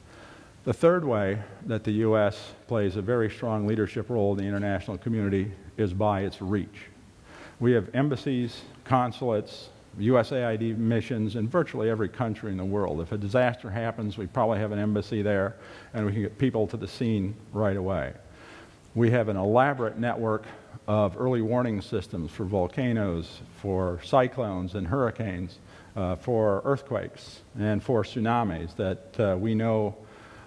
The 0.64 0.74
third 0.74 1.04
way 1.04 1.42
that 1.66 1.84
the 1.84 1.94
U.S. 2.06 2.52
plays 2.68 2.98
a 2.98 3.02
very 3.02 3.32
strong 3.32 3.66
leadership 3.66 4.12
role 4.12 4.34
in 4.34 4.38
the 4.38 4.46
international 4.48 5.00
community 5.00 5.52
is 5.76 5.92
by 5.92 6.22
its 6.22 6.40
reach. 6.40 6.86
We 7.60 7.72
have 7.72 7.90
embassies, 7.96 8.62
consulates, 8.84 9.70
USAID 10.00 10.78
missions 10.78 11.36
in 11.36 11.48
virtually 11.48 11.90
every 11.90 12.10
country 12.10 12.52
in 12.52 12.58
the 12.58 12.66
world. 12.66 13.02
If 13.02 13.12
a 13.12 13.18
disaster 13.18 13.70
happens, 13.70 14.18
we 14.18 14.28
probably 14.28 14.60
have 14.60 14.72
an 14.72 14.80
embassy 14.80 15.22
there, 15.22 15.56
and 15.94 16.06
we 16.06 16.14
can 16.14 16.22
get 16.22 16.38
people 16.38 16.68
to 16.68 16.78
the 16.78 16.88
scene 16.88 17.36
right 17.52 17.76
away. 17.76 18.14
We 18.96 19.12
have 19.12 19.30
an 19.30 19.38
elaborate 19.38 19.98
network 19.98 20.46
of 20.88 21.16
early 21.18 21.42
warning 21.42 21.82
systems 21.82 22.32
for 22.32 22.46
volcanoes, 22.46 23.42
for 23.58 24.00
cyclones 24.04 24.76
and 24.76 24.88
hurricanes, 24.88 25.60
uh, 25.96 26.16
for 26.16 26.62
earthquakes, 26.66 27.42
and 27.60 27.84
for 27.84 28.04
tsunamis 28.04 28.76
that 28.78 29.20
uh, 29.20 29.38
we 29.38 29.56
know 29.56 29.96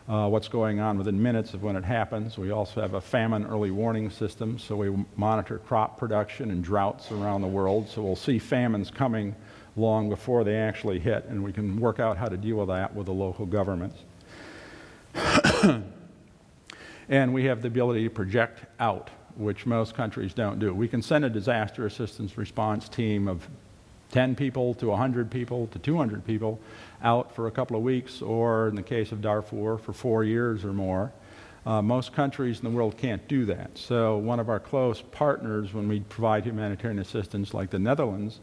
uh, 0.08 0.28
what's 0.28 0.48
going 0.48 0.80
on 0.80 0.98
within 0.98 1.22
minutes 1.22 1.54
of 1.54 1.62
when 1.62 1.76
it 1.76 1.84
happens. 1.84 2.36
We 2.36 2.50
also 2.50 2.82
have 2.82 2.94
a 2.94 3.00
famine 3.00 3.46
early 3.46 3.70
warning 3.70 4.10
system, 4.10 4.58
so 4.58 4.76
we 4.76 4.94
monitor 5.16 5.58
crop 5.58 5.98
production 5.98 6.50
and 6.50 6.62
droughts 6.62 7.10
around 7.10 7.40
the 7.40 7.48
world. 7.48 7.88
So 7.88 8.02
we'll 8.02 8.16
see 8.16 8.38
famines 8.38 8.90
coming 8.90 9.34
long 9.76 10.10
before 10.10 10.44
they 10.44 10.56
actually 10.56 10.98
hit, 10.98 11.24
and 11.26 11.42
we 11.42 11.52
can 11.52 11.80
work 11.80 12.00
out 12.00 12.18
how 12.18 12.26
to 12.26 12.36
deal 12.36 12.56
with 12.56 12.68
that 12.68 12.94
with 12.94 13.06
the 13.06 13.14
local 13.14 13.46
governments. 13.46 13.96
and 17.08 17.32
we 17.32 17.44
have 17.44 17.62
the 17.62 17.68
ability 17.68 18.04
to 18.04 18.10
project 18.10 18.66
out, 18.78 19.08
which 19.36 19.64
most 19.64 19.94
countries 19.94 20.34
don't 20.34 20.58
do. 20.58 20.74
We 20.74 20.86
can 20.86 21.00
send 21.00 21.24
a 21.24 21.30
disaster 21.30 21.86
assistance 21.86 22.36
response 22.36 22.90
team 22.90 23.26
of 23.26 23.48
10 24.12 24.36
people 24.36 24.74
to 24.74 24.88
100 24.88 25.30
people 25.30 25.66
to 25.68 25.78
200 25.78 26.24
people 26.24 26.60
out 27.04 27.34
for 27.34 27.46
a 27.46 27.50
couple 27.50 27.76
of 27.76 27.82
weeks, 27.82 28.22
or 28.22 28.68
in 28.68 28.74
the 28.74 28.82
case 28.82 29.12
of 29.12 29.20
Darfur, 29.20 29.78
for 29.78 29.92
four 29.92 30.24
years 30.24 30.64
or 30.64 30.72
more. 30.72 31.12
Uh, 31.66 31.80
most 31.80 32.12
countries 32.12 32.58
in 32.58 32.64
the 32.64 32.70
world 32.70 32.96
can't 32.96 33.26
do 33.28 33.46
that. 33.46 33.70
So, 33.78 34.18
one 34.18 34.40
of 34.40 34.48
our 34.48 34.60
close 34.60 35.00
partners, 35.00 35.72
when 35.72 35.88
we 35.88 36.00
provide 36.00 36.44
humanitarian 36.44 36.98
assistance, 36.98 37.54
like 37.54 37.70
the 37.70 37.78
Netherlands, 37.78 38.40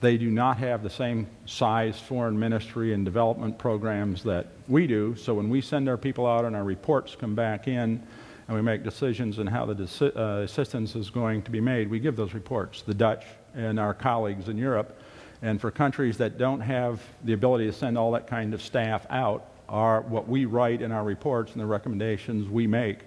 they 0.00 0.18
do 0.18 0.30
not 0.30 0.58
have 0.58 0.82
the 0.82 0.90
same 0.90 1.26
size 1.46 1.98
foreign 1.98 2.38
ministry 2.38 2.92
and 2.92 3.04
development 3.04 3.58
programs 3.58 4.22
that 4.24 4.48
we 4.68 4.86
do. 4.86 5.16
So, 5.16 5.34
when 5.34 5.48
we 5.48 5.62
send 5.62 5.88
our 5.88 5.96
people 5.96 6.26
out 6.26 6.44
and 6.44 6.54
our 6.54 6.64
reports 6.64 7.16
come 7.18 7.34
back 7.34 7.68
in, 7.68 8.02
and 8.48 8.56
we 8.56 8.62
make 8.62 8.82
decisions 8.82 9.38
on 9.38 9.46
how 9.46 9.66
the 9.66 10.12
uh, 10.16 10.42
assistance 10.42 10.94
is 10.94 11.10
going 11.10 11.42
to 11.42 11.50
be 11.50 11.60
made, 11.60 11.88
we 11.88 12.00
give 12.00 12.16
those 12.16 12.34
reports. 12.34 12.82
The 12.82 12.94
Dutch 12.94 13.24
and 13.54 13.78
our 13.80 13.94
colleagues 13.94 14.48
in 14.48 14.58
Europe 14.58 14.98
and 15.42 15.60
for 15.60 15.70
countries 15.70 16.18
that 16.18 16.38
don't 16.38 16.60
have 16.60 17.02
the 17.24 17.32
ability 17.32 17.66
to 17.66 17.72
send 17.72 17.96
all 17.96 18.12
that 18.12 18.26
kind 18.26 18.54
of 18.54 18.62
staff 18.62 19.06
out, 19.10 19.50
are 19.68 20.00
what 20.02 20.28
we 20.28 20.46
write 20.46 20.80
in 20.80 20.92
our 20.92 21.04
reports 21.04 21.52
and 21.52 21.60
the 21.60 21.66
recommendations 21.66 22.48
we 22.48 22.66
make 22.66 23.00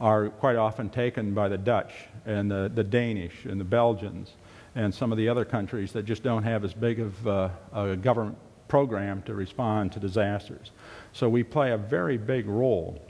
are 0.00 0.28
quite 0.28 0.56
often 0.56 0.90
taken 0.90 1.34
by 1.34 1.48
the 1.48 1.58
Dutch 1.58 1.92
and 2.26 2.50
the, 2.50 2.70
the 2.74 2.82
Danish 2.82 3.44
and 3.44 3.60
the 3.60 3.64
Belgians 3.64 4.32
and 4.74 4.94
some 4.94 5.12
of 5.12 5.18
the 5.18 5.28
other 5.28 5.44
countries 5.44 5.92
that 5.92 6.04
just 6.04 6.22
don't 6.22 6.42
have 6.42 6.64
as 6.64 6.72
big 6.72 7.00
of 7.00 7.28
uh, 7.28 7.48
a 7.72 7.96
government 7.96 8.36
program 8.68 9.22
to 9.22 9.34
respond 9.34 9.92
to 9.92 10.00
disasters. 10.00 10.70
So 11.12 11.28
we 11.28 11.42
play 11.42 11.72
a 11.72 11.76
very 11.76 12.16
big 12.16 12.46
role 12.46 13.00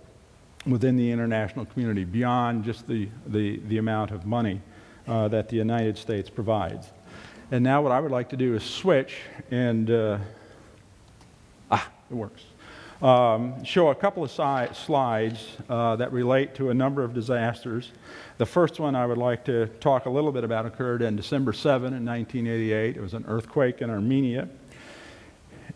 within 0.66 0.96
the 0.96 1.10
international 1.10 1.64
community 1.66 2.04
beyond 2.04 2.64
just 2.64 2.86
the, 2.86 3.08
the, 3.26 3.60
the 3.68 3.78
amount 3.78 4.10
of 4.10 4.26
money 4.26 4.60
uh, 5.06 5.28
that 5.28 5.48
the 5.48 5.56
United 5.56 5.96
States 5.96 6.28
provides. 6.28 6.90
And 7.52 7.64
now 7.64 7.82
what 7.82 7.90
I 7.90 7.98
would 7.98 8.12
like 8.12 8.28
to 8.28 8.36
do 8.36 8.54
is 8.54 8.62
switch 8.62 9.16
and, 9.50 9.90
uh, 9.90 10.18
ah, 11.68 11.90
it 12.08 12.14
works. 12.14 12.44
Um, 13.02 13.64
show 13.64 13.88
a 13.88 13.94
couple 13.94 14.22
of 14.22 14.30
si- 14.30 14.74
slides 14.74 15.56
uh, 15.68 15.96
that 15.96 16.12
relate 16.12 16.54
to 16.56 16.70
a 16.70 16.74
number 16.74 17.02
of 17.02 17.12
disasters. 17.12 17.90
The 18.38 18.46
first 18.46 18.78
one 18.78 18.94
I 18.94 19.04
would 19.04 19.18
like 19.18 19.44
to 19.46 19.66
talk 19.80 20.06
a 20.06 20.10
little 20.10 20.30
bit 20.30 20.44
about 20.44 20.64
occurred 20.64 21.02
on 21.02 21.16
December 21.16 21.52
7 21.52 21.92
in 21.92 22.04
1988. 22.04 22.96
It 22.96 23.00
was 23.00 23.14
an 23.14 23.24
earthquake 23.26 23.82
in 23.82 23.90
Armenia. 23.90 24.48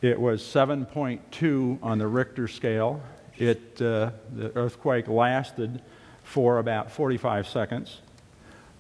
It 0.01 0.21
was 0.21 0.43
7.2 0.43 1.79
on 1.83 1.99
the 1.99 2.07
Richter 2.07 2.47
scale. 2.47 3.03
It, 3.37 3.83
uh, 3.83 4.11
the 4.33 4.53
earthquake 4.55 5.09
lasted 5.09 5.83
for 6.23 6.59
about 6.59 6.93
45 6.93 7.49
seconds. 7.49 8.01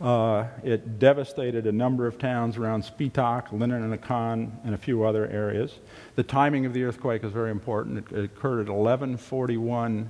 Uh, 0.01 0.47
it 0.65 0.99
devastated 0.99 1.67
a 1.67 1.73
number 1.73 2.07
of 2.07 2.19
towns 2.19 2.57
around 2.57 2.83
Spitak, 2.83 3.49
Leninakan, 3.51 4.51
and 4.65 4.75
a 4.75 4.79
few 4.79 5.05
other 5.05 5.29
areas. 5.29 5.79
The 6.17 6.25
timing 6.25 6.67
of 6.67 6.75
the 6.75 6.83
earthquake 6.83 7.23
is 7.23 7.33
very 7.33 7.51
important. 7.51 7.99
It, 7.99 8.19
it 8.19 8.25
occurred 8.25 8.69
at 8.69 8.75
11:41 8.75 10.09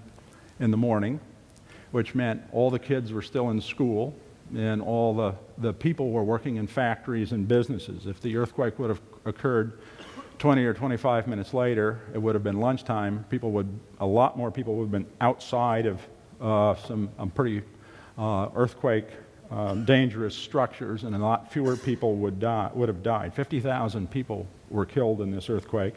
in 0.60 0.70
the 0.70 0.76
morning, 0.76 1.20
which 1.90 2.14
meant 2.14 2.42
all 2.52 2.70
the 2.70 2.78
kids 2.78 3.12
were 3.12 3.22
still 3.22 3.50
in 3.50 3.60
school 3.60 4.14
and 4.54 4.82
all 4.82 5.14
the, 5.14 5.34
the 5.58 5.72
people 5.72 6.10
were 6.10 6.24
working 6.24 6.56
in 6.56 6.66
factories 6.66 7.32
and 7.32 7.48
businesses. 7.48 8.06
If 8.06 8.20
the 8.20 8.36
earthquake 8.36 8.78
would 8.78 8.90
have 8.90 9.00
occurred 9.24 9.78
20 10.38 10.64
or 10.64 10.74
25 10.74 11.26
minutes 11.26 11.54
later, 11.54 12.00
it 12.12 12.18
would 12.18 12.34
have 12.34 12.44
been 12.44 12.60
lunchtime. 12.60 13.24
People 13.30 13.50
would, 13.52 13.68
a 14.00 14.06
lot 14.06 14.36
more 14.36 14.50
people 14.50 14.74
would 14.76 14.84
have 14.84 14.92
been 14.92 15.06
outside 15.20 15.86
of 15.86 16.00
uh, 16.40 16.74
some 16.86 17.10
um, 17.18 17.30
pretty 17.30 17.62
uh, 18.18 18.48
earthquake 18.54 19.06
um, 19.50 19.84
dangerous 19.84 20.34
structures, 20.34 21.04
and 21.04 21.14
a 21.14 21.18
lot 21.18 21.52
fewer 21.52 21.76
people 21.76 22.16
would, 22.16 22.40
die, 22.40 22.70
would 22.74 22.88
have 22.88 23.02
died. 23.02 23.34
50,000 23.34 24.10
people 24.10 24.46
were 24.70 24.86
killed 24.86 25.20
in 25.20 25.30
this 25.30 25.50
earthquake. 25.50 25.94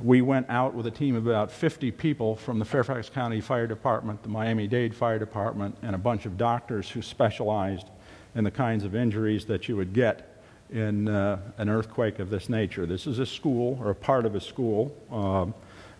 We 0.00 0.22
went 0.22 0.48
out 0.48 0.74
with 0.74 0.86
a 0.86 0.90
team 0.90 1.16
of 1.16 1.26
about 1.26 1.50
50 1.50 1.90
people 1.92 2.36
from 2.36 2.58
the 2.58 2.64
Fairfax 2.64 3.08
County 3.10 3.40
Fire 3.40 3.66
Department, 3.66 4.22
the 4.22 4.28
Miami 4.28 4.68
Dade 4.68 4.94
Fire 4.94 5.18
Department, 5.18 5.76
and 5.82 5.94
a 5.94 5.98
bunch 5.98 6.24
of 6.24 6.36
doctors 6.36 6.88
who 6.88 7.02
specialized 7.02 7.88
in 8.34 8.44
the 8.44 8.50
kinds 8.50 8.84
of 8.84 8.94
injuries 8.94 9.44
that 9.46 9.68
you 9.68 9.76
would 9.76 9.92
get 9.92 10.42
in 10.70 11.08
uh, 11.08 11.40
an 11.56 11.68
earthquake 11.68 12.18
of 12.18 12.30
this 12.30 12.48
nature. 12.48 12.86
This 12.86 13.06
is 13.06 13.18
a 13.18 13.26
school, 13.26 13.78
or 13.82 13.90
a 13.90 13.94
part 13.94 14.24
of 14.24 14.34
a 14.34 14.40
school, 14.40 14.94
um, 15.10 15.54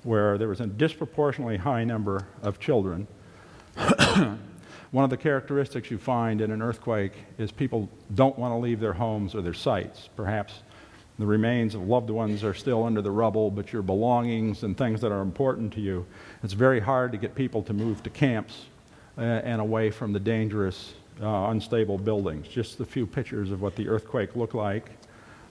where 0.05 0.39
there 0.39 0.49
was 0.49 0.61
a 0.61 0.67
disproportionately 0.67 1.57
high 1.57 1.85
number 1.85 2.27
of 2.43 2.61
children. 2.61 3.07
One 4.90 5.05
of 5.05 5.11
the 5.11 5.18
characteristics 5.18 5.90
you 5.90 5.98
find 5.98 6.40
in 6.40 6.51
an 6.51 6.62
earthquake 6.62 7.12
is 7.37 7.53
people 7.53 7.90
don't 8.14 8.38
want 8.38 8.53
to 8.53 8.57
leave 8.57 8.81
their 8.81 8.94
homes 8.94 9.35
or 9.35 9.42
their 9.42 9.53
sites. 9.53 10.09
Perhaps 10.16 10.62
the 11.18 11.27
remains 11.27 11.74
of 11.74 11.83
loved 11.83 12.09
ones 12.09 12.42
are 12.42 12.55
still 12.55 12.85
under 12.85 13.03
the 13.03 13.11
rubble, 13.11 13.51
but 13.51 13.70
your 13.70 13.83
belongings 13.83 14.62
and 14.62 14.79
things 14.79 15.03
that 15.03 15.12
are 15.12 15.20
important 15.20 15.74
to 15.74 15.81
you, 15.83 16.07
it's 16.42 16.55
very 16.55 16.81
hard 16.81 17.12
to 17.12 17.18
get 17.18 17.35
people 17.35 17.62
to 17.64 17.74
move 17.74 18.03
to 18.05 18.11
camps 18.11 18.66
uh, 19.18 19.20
and 19.20 19.61
away 19.61 19.90
from 19.90 20.14
the 20.14 20.20
dangerous 20.20 20.94
uh, 21.20 21.48
unstable 21.51 21.98
buildings. 21.98 22.48
Just 22.48 22.81
a 22.81 22.85
few 22.87 23.07
pictures 23.07 23.51
of 23.51 23.61
what 23.61 23.77
the 23.77 23.88
earthquake 23.88 24.37
looked 24.37 24.55
like. 24.55 24.90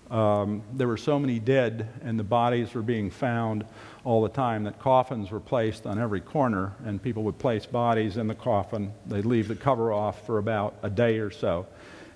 Um, 0.09 0.63
there 0.73 0.87
were 0.87 0.97
so 0.97 1.19
many 1.19 1.37
dead, 1.37 1.89
and 2.01 2.17
the 2.17 2.23
bodies 2.23 2.73
were 2.73 2.81
being 2.81 3.11
found 3.11 3.65
all 4.07 4.21
the 4.21 4.29
time 4.29 4.63
that 4.63 4.79
coffins 4.79 5.31
were 5.31 5.39
placed 5.41 5.85
on 5.85 5.99
every 5.99 6.21
corner, 6.21 6.71
and 6.85 7.03
people 7.03 7.23
would 7.23 7.37
place 7.37 7.65
bodies 7.65 8.15
in 8.15 8.25
the 8.25 8.33
coffin. 8.33 8.89
They'd 9.05 9.25
leave 9.25 9.49
the 9.49 9.55
cover 9.55 9.91
off 9.91 10.25
for 10.25 10.37
about 10.37 10.75
a 10.81 10.89
day 10.89 11.19
or 11.19 11.29
so, 11.29 11.67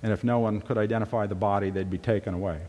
and 0.01 0.13
if 0.13 0.23
no 0.23 0.39
one 0.39 0.61
could 0.61 0.77
identify 0.77 1.27
the 1.27 1.35
body, 1.35 1.69
they'd 1.69 1.89
be 1.89 1.97
taken 1.97 2.33
away. 2.33 2.61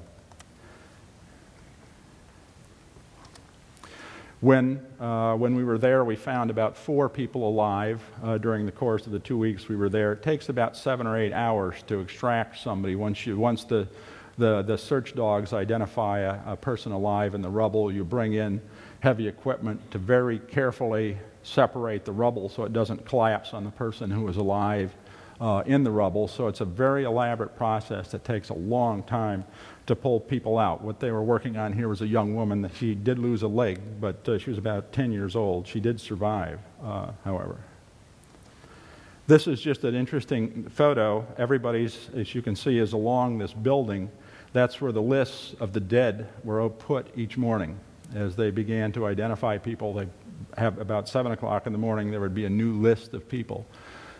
When, 4.40 4.84
uh, 4.98 5.36
when 5.36 5.54
we 5.54 5.62
were 5.62 5.78
there, 5.78 6.04
we 6.04 6.16
found 6.16 6.50
about 6.50 6.76
four 6.76 7.08
people 7.08 7.48
alive 7.48 8.02
uh, 8.24 8.38
during 8.38 8.66
the 8.66 8.72
course 8.72 9.06
of 9.06 9.12
the 9.12 9.20
two 9.20 9.38
weeks 9.38 9.68
we 9.68 9.76
were 9.76 9.88
there. 9.88 10.14
It 10.14 10.24
takes 10.24 10.48
about 10.48 10.76
seven 10.76 11.06
or 11.06 11.16
eight 11.16 11.32
hours 11.32 11.76
to 11.86 12.00
extract 12.00 12.58
somebody. 12.58 12.96
Once, 12.96 13.24
you, 13.24 13.38
once 13.38 13.62
the, 13.62 13.86
the, 14.36 14.62
the 14.62 14.76
search 14.76 15.14
dogs 15.14 15.52
identify 15.52 16.18
a, 16.18 16.54
a 16.54 16.56
person 16.56 16.90
alive 16.90 17.36
in 17.36 17.40
the 17.40 17.50
rubble, 17.50 17.92
you 17.92 18.02
bring 18.02 18.32
in 18.32 18.60
heavy 19.02 19.26
equipment 19.26 19.90
to 19.90 19.98
very 19.98 20.38
carefully 20.38 21.18
separate 21.42 22.04
the 22.04 22.12
rubble 22.12 22.48
so 22.48 22.62
it 22.62 22.72
doesn't 22.72 23.04
collapse 23.04 23.52
on 23.52 23.64
the 23.64 23.70
person 23.72 24.08
who 24.08 24.28
is 24.28 24.36
alive 24.36 24.94
uh, 25.40 25.60
in 25.66 25.82
the 25.82 25.90
rubble. 25.90 26.28
So 26.28 26.46
it's 26.46 26.60
a 26.60 26.64
very 26.64 27.02
elaborate 27.02 27.56
process 27.56 28.12
that 28.12 28.22
takes 28.22 28.50
a 28.50 28.54
long 28.54 29.02
time 29.02 29.44
to 29.86 29.96
pull 29.96 30.20
people 30.20 30.56
out. 30.56 30.82
What 30.82 31.00
they 31.00 31.10
were 31.10 31.24
working 31.24 31.56
on 31.56 31.72
here 31.72 31.88
was 31.88 32.00
a 32.00 32.06
young 32.06 32.36
woman 32.36 32.62
that 32.62 32.76
she 32.76 32.94
did 32.94 33.18
lose 33.18 33.42
a 33.42 33.48
leg, 33.48 33.80
but 34.00 34.28
uh, 34.28 34.38
she 34.38 34.50
was 34.50 34.58
about 34.58 34.92
10 34.92 35.10
years 35.10 35.34
old. 35.34 35.66
She 35.66 35.80
did 35.80 36.00
survive, 36.00 36.60
uh, 36.80 37.10
however. 37.24 37.56
This 39.26 39.48
is 39.48 39.60
just 39.60 39.82
an 39.82 39.96
interesting 39.96 40.68
photo. 40.70 41.26
Everybody's, 41.36 42.08
as 42.14 42.32
you 42.36 42.42
can 42.42 42.54
see, 42.54 42.78
is 42.78 42.92
along 42.92 43.38
this 43.38 43.52
building. 43.52 44.12
That's 44.52 44.80
where 44.80 44.92
the 44.92 45.02
lists 45.02 45.56
of 45.58 45.72
the 45.72 45.80
dead 45.80 46.28
were 46.44 46.68
put 46.68 47.08
each 47.16 47.36
morning. 47.36 47.80
As 48.14 48.36
they 48.36 48.50
began 48.50 48.92
to 48.92 49.06
identify 49.06 49.58
people, 49.58 49.94
they 49.94 50.06
have 50.56 50.78
about 50.78 51.08
7 51.08 51.32
o'clock 51.32 51.66
in 51.66 51.72
the 51.72 51.78
morning, 51.78 52.10
there 52.10 52.20
would 52.20 52.34
be 52.34 52.44
a 52.44 52.50
new 52.50 52.74
list 52.74 53.14
of 53.14 53.28
people. 53.28 53.66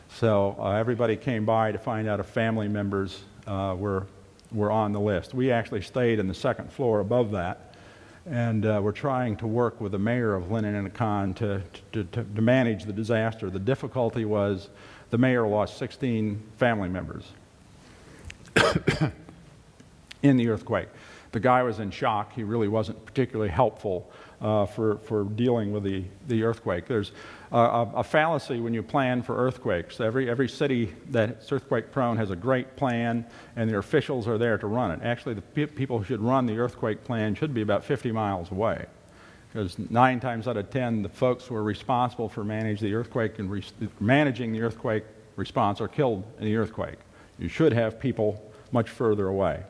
So 0.09 0.57
uh, 0.59 0.73
everybody 0.73 1.17
came 1.17 1.45
by 1.45 1.73
to 1.73 1.79
find 1.79 2.09
out 2.09 2.21
if 2.21 2.27
family 2.27 2.69
members 2.69 3.23
uh, 3.47 3.75
were 3.79 4.07
were 4.53 4.71
on 4.71 4.93
the 4.93 5.01
list. 5.01 5.35
We 5.35 5.51
actually 5.51 5.83
stayed 5.83 6.19
in 6.19 6.29
the 6.29 6.35
second 6.35 6.73
floor 6.73 7.01
above 7.01 7.33
that, 7.33 7.75
and 8.27 8.65
uh, 8.67 8.81
we're 8.83 8.93
trying 8.93 9.37
to 9.37 9.47
work 9.47 9.81
with 9.81 9.93
the 9.93 9.99
mayor 9.99 10.35
of 10.35 10.45
Leninakan 10.45 11.35
to, 11.37 11.63
to, 11.93 12.05
to, 12.05 12.25
to 12.25 12.43
manage 12.43 12.85
the 12.85 12.93
disaster. 12.93 13.51
The 13.51 13.59
difficulty 13.59 14.25
was 14.25 14.69
the 15.11 15.19
mayor 15.19 15.47
lost 15.47 15.79
16 15.79 16.43
family 16.57 16.89
members 16.89 17.25
in 20.23 20.37
the 20.37 20.49
earthquake. 20.49 20.89
The 21.33 21.41
guy 21.41 21.63
was 21.63 21.79
in 21.79 21.91
shock. 21.91 22.33
He 22.35 22.45
really 22.45 22.69
wasn't 22.69 23.05
particularly 23.05 23.51
helpful 23.51 24.11
uh, 24.43 24.67
for, 24.67 24.99
for 24.99 25.25
dealing 25.25 25.73
with 25.73 25.83
the, 25.85 26.05
the 26.29 26.43
earthquake. 26.43 26.87
There's 26.87 27.13
a, 27.53 27.87
a, 27.97 28.05
fallacy 28.05 28.61
when 28.61 28.75
you 28.75 28.83
plan 28.83 29.23
for 29.23 29.37
earthquakes. 29.37 30.01
Every, 30.01 30.29
every 30.29 30.49
city 30.49 30.93
that's 31.09 31.51
earthquake 31.51 31.93
prone 31.93 32.17
has 32.17 32.31
a 32.31 32.37
great 32.37 32.77
plan, 32.77 33.25
and 33.57 33.71
their 33.71 33.79
officials 33.79 34.27
are 34.27 34.39
there 34.39 34.59
to 34.59 34.67
run 34.67 34.91
it. 34.91 35.01
Actually, 35.03 35.35
the 35.35 35.43
pe- 35.43 35.67
people 35.67 35.99
who 35.99 36.05
should 36.05 36.21
run 36.21 36.47
the 36.47 36.59
earthquake 36.59 37.05
plan 37.05 37.35
should 37.35 37.55
be 37.55 37.63
about 37.63 37.85
50 37.85 38.11
miles 38.13 38.51
away. 38.51 38.87
Because 39.53 39.79
nine 39.79 40.19
times 40.19 40.49
out 40.49 40.57
of 40.57 40.71
ten, 40.71 41.03
the 41.03 41.09
folks 41.09 41.45
who 41.45 41.55
are 41.55 41.63
responsible 41.63 42.29
for 42.29 42.43
manage 42.43 42.81
the 42.81 42.95
earthquake 42.95 43.39
and 43.39 43.51
re- 43.51 43.65
managing 44.01 44.53
the 44.53 44.63
earthquake 44.63 45.05
response 45.37 45.81
are 45.81 45.89
killed 45.89 46.25
in 46.39 46.47
the 46.47 46.57
earthquake. 46.57 46.99
You 47.39 47.49
should 47.49 47.73
have 47.73 48.01
people 48.01 48.51
much 48.73 48.89
further 48.89 49.29
away. 49.29 49.63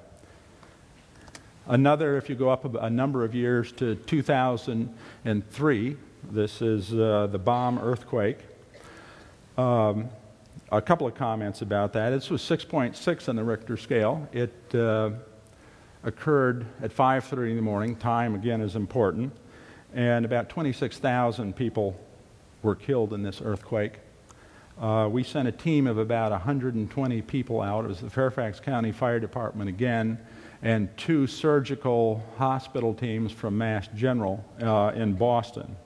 Another, 1.66 2.16
if 2.16 2.28
you 2.28 2.34
go 2.34 2.50
up 2.50 2.74
a, 2.74 2.90
number 2.90 3.24
of 3.24 3.36
years 3.36 3.70
to 3.72 3.94
2003, 3.94 5.96
this 6.30 6.60
is 6.60 6.92
uh, 6.92 7.28
the 7.30 7.38
Bam 7.38 7.78
earthquake. 7.78 8.38
Um, 9.56 10.08
a 10.72 10.82
couple 10.82 11.06
of 11.06 11.14
comments 11.14 11.62
about 11.62 11.92
that. 11.92 12.10
This 12.10 12.30
was 12.30 12.42
6.6 12.42 13.28
on 13.28 13.36
the 13.36 13.44
Richter 13.44 13.76
scale. 13.76 14.28
It 14.32 14.52
uh, 14.74 15.10
occurred 16.02 16.66
at 16.82 16.90
5:30 16.90 17.50
in 17.50 17.56
the 17.56 17.62
morning. 17.62 17.94
Time 17.94 18.34
again 18.34 18.60
is 18.60 18.74
important, 18.74 19.32
and 19.94 20.24
about 20.24 20.48
26,000 20.48 21.54
people 21.54 21.96
were 22.62 22.74
killed 22.74 23.12
in 23.12 23.22
this 23.22 23.40
earthquake. 23.40 24.00
Uh, 24.80 25.08
we 25.08 25.22
sent 25.22 25.46
a 25.46 25.52
team 25.52 25.86
of 25.86 25.98
about 25.98 26.32
120 26.32 27.22
people 27.22 27.60
out. 27.60 27.84
It 27.84 27.88
was 27.88 28.00
the 28.00 28.10
Fairfax 28.10 28.58
County 28.58 28.90
Fire 28.90 29.20
Department 29.20 29.68
again, 29.68 30.18
and 30.62 30.96
two 30.96 31.26
surgical 31.26 32.22
hospital 32.38 32.94
teams 32.94 33.32
from 33.32 33.58
Mass 33.58 33.88
General 33.94 34.44
uh, 34.60 34.92
in 34.94 35.14
Boston. 35.14 35.76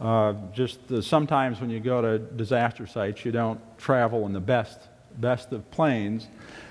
Uh, 0.00 0.34
just 0.52 0.88
the, 0.88 1.02
sometimes 1.02 1.60
when 1.60 1.70
you 1.70 1.78
go 1.78 2.02
to 2.02 2.18
disaster 2.18 2.86
sites, 2.86 3.24
you 3.24 3.30
don't 3.30 3.60
travel 3.78 4.26
in 4.26 4.32
the 4.32 4.40
best, 4.40 4.80
best 5.18 5.52
of 5.52 5.70
planes. 5.70 6.26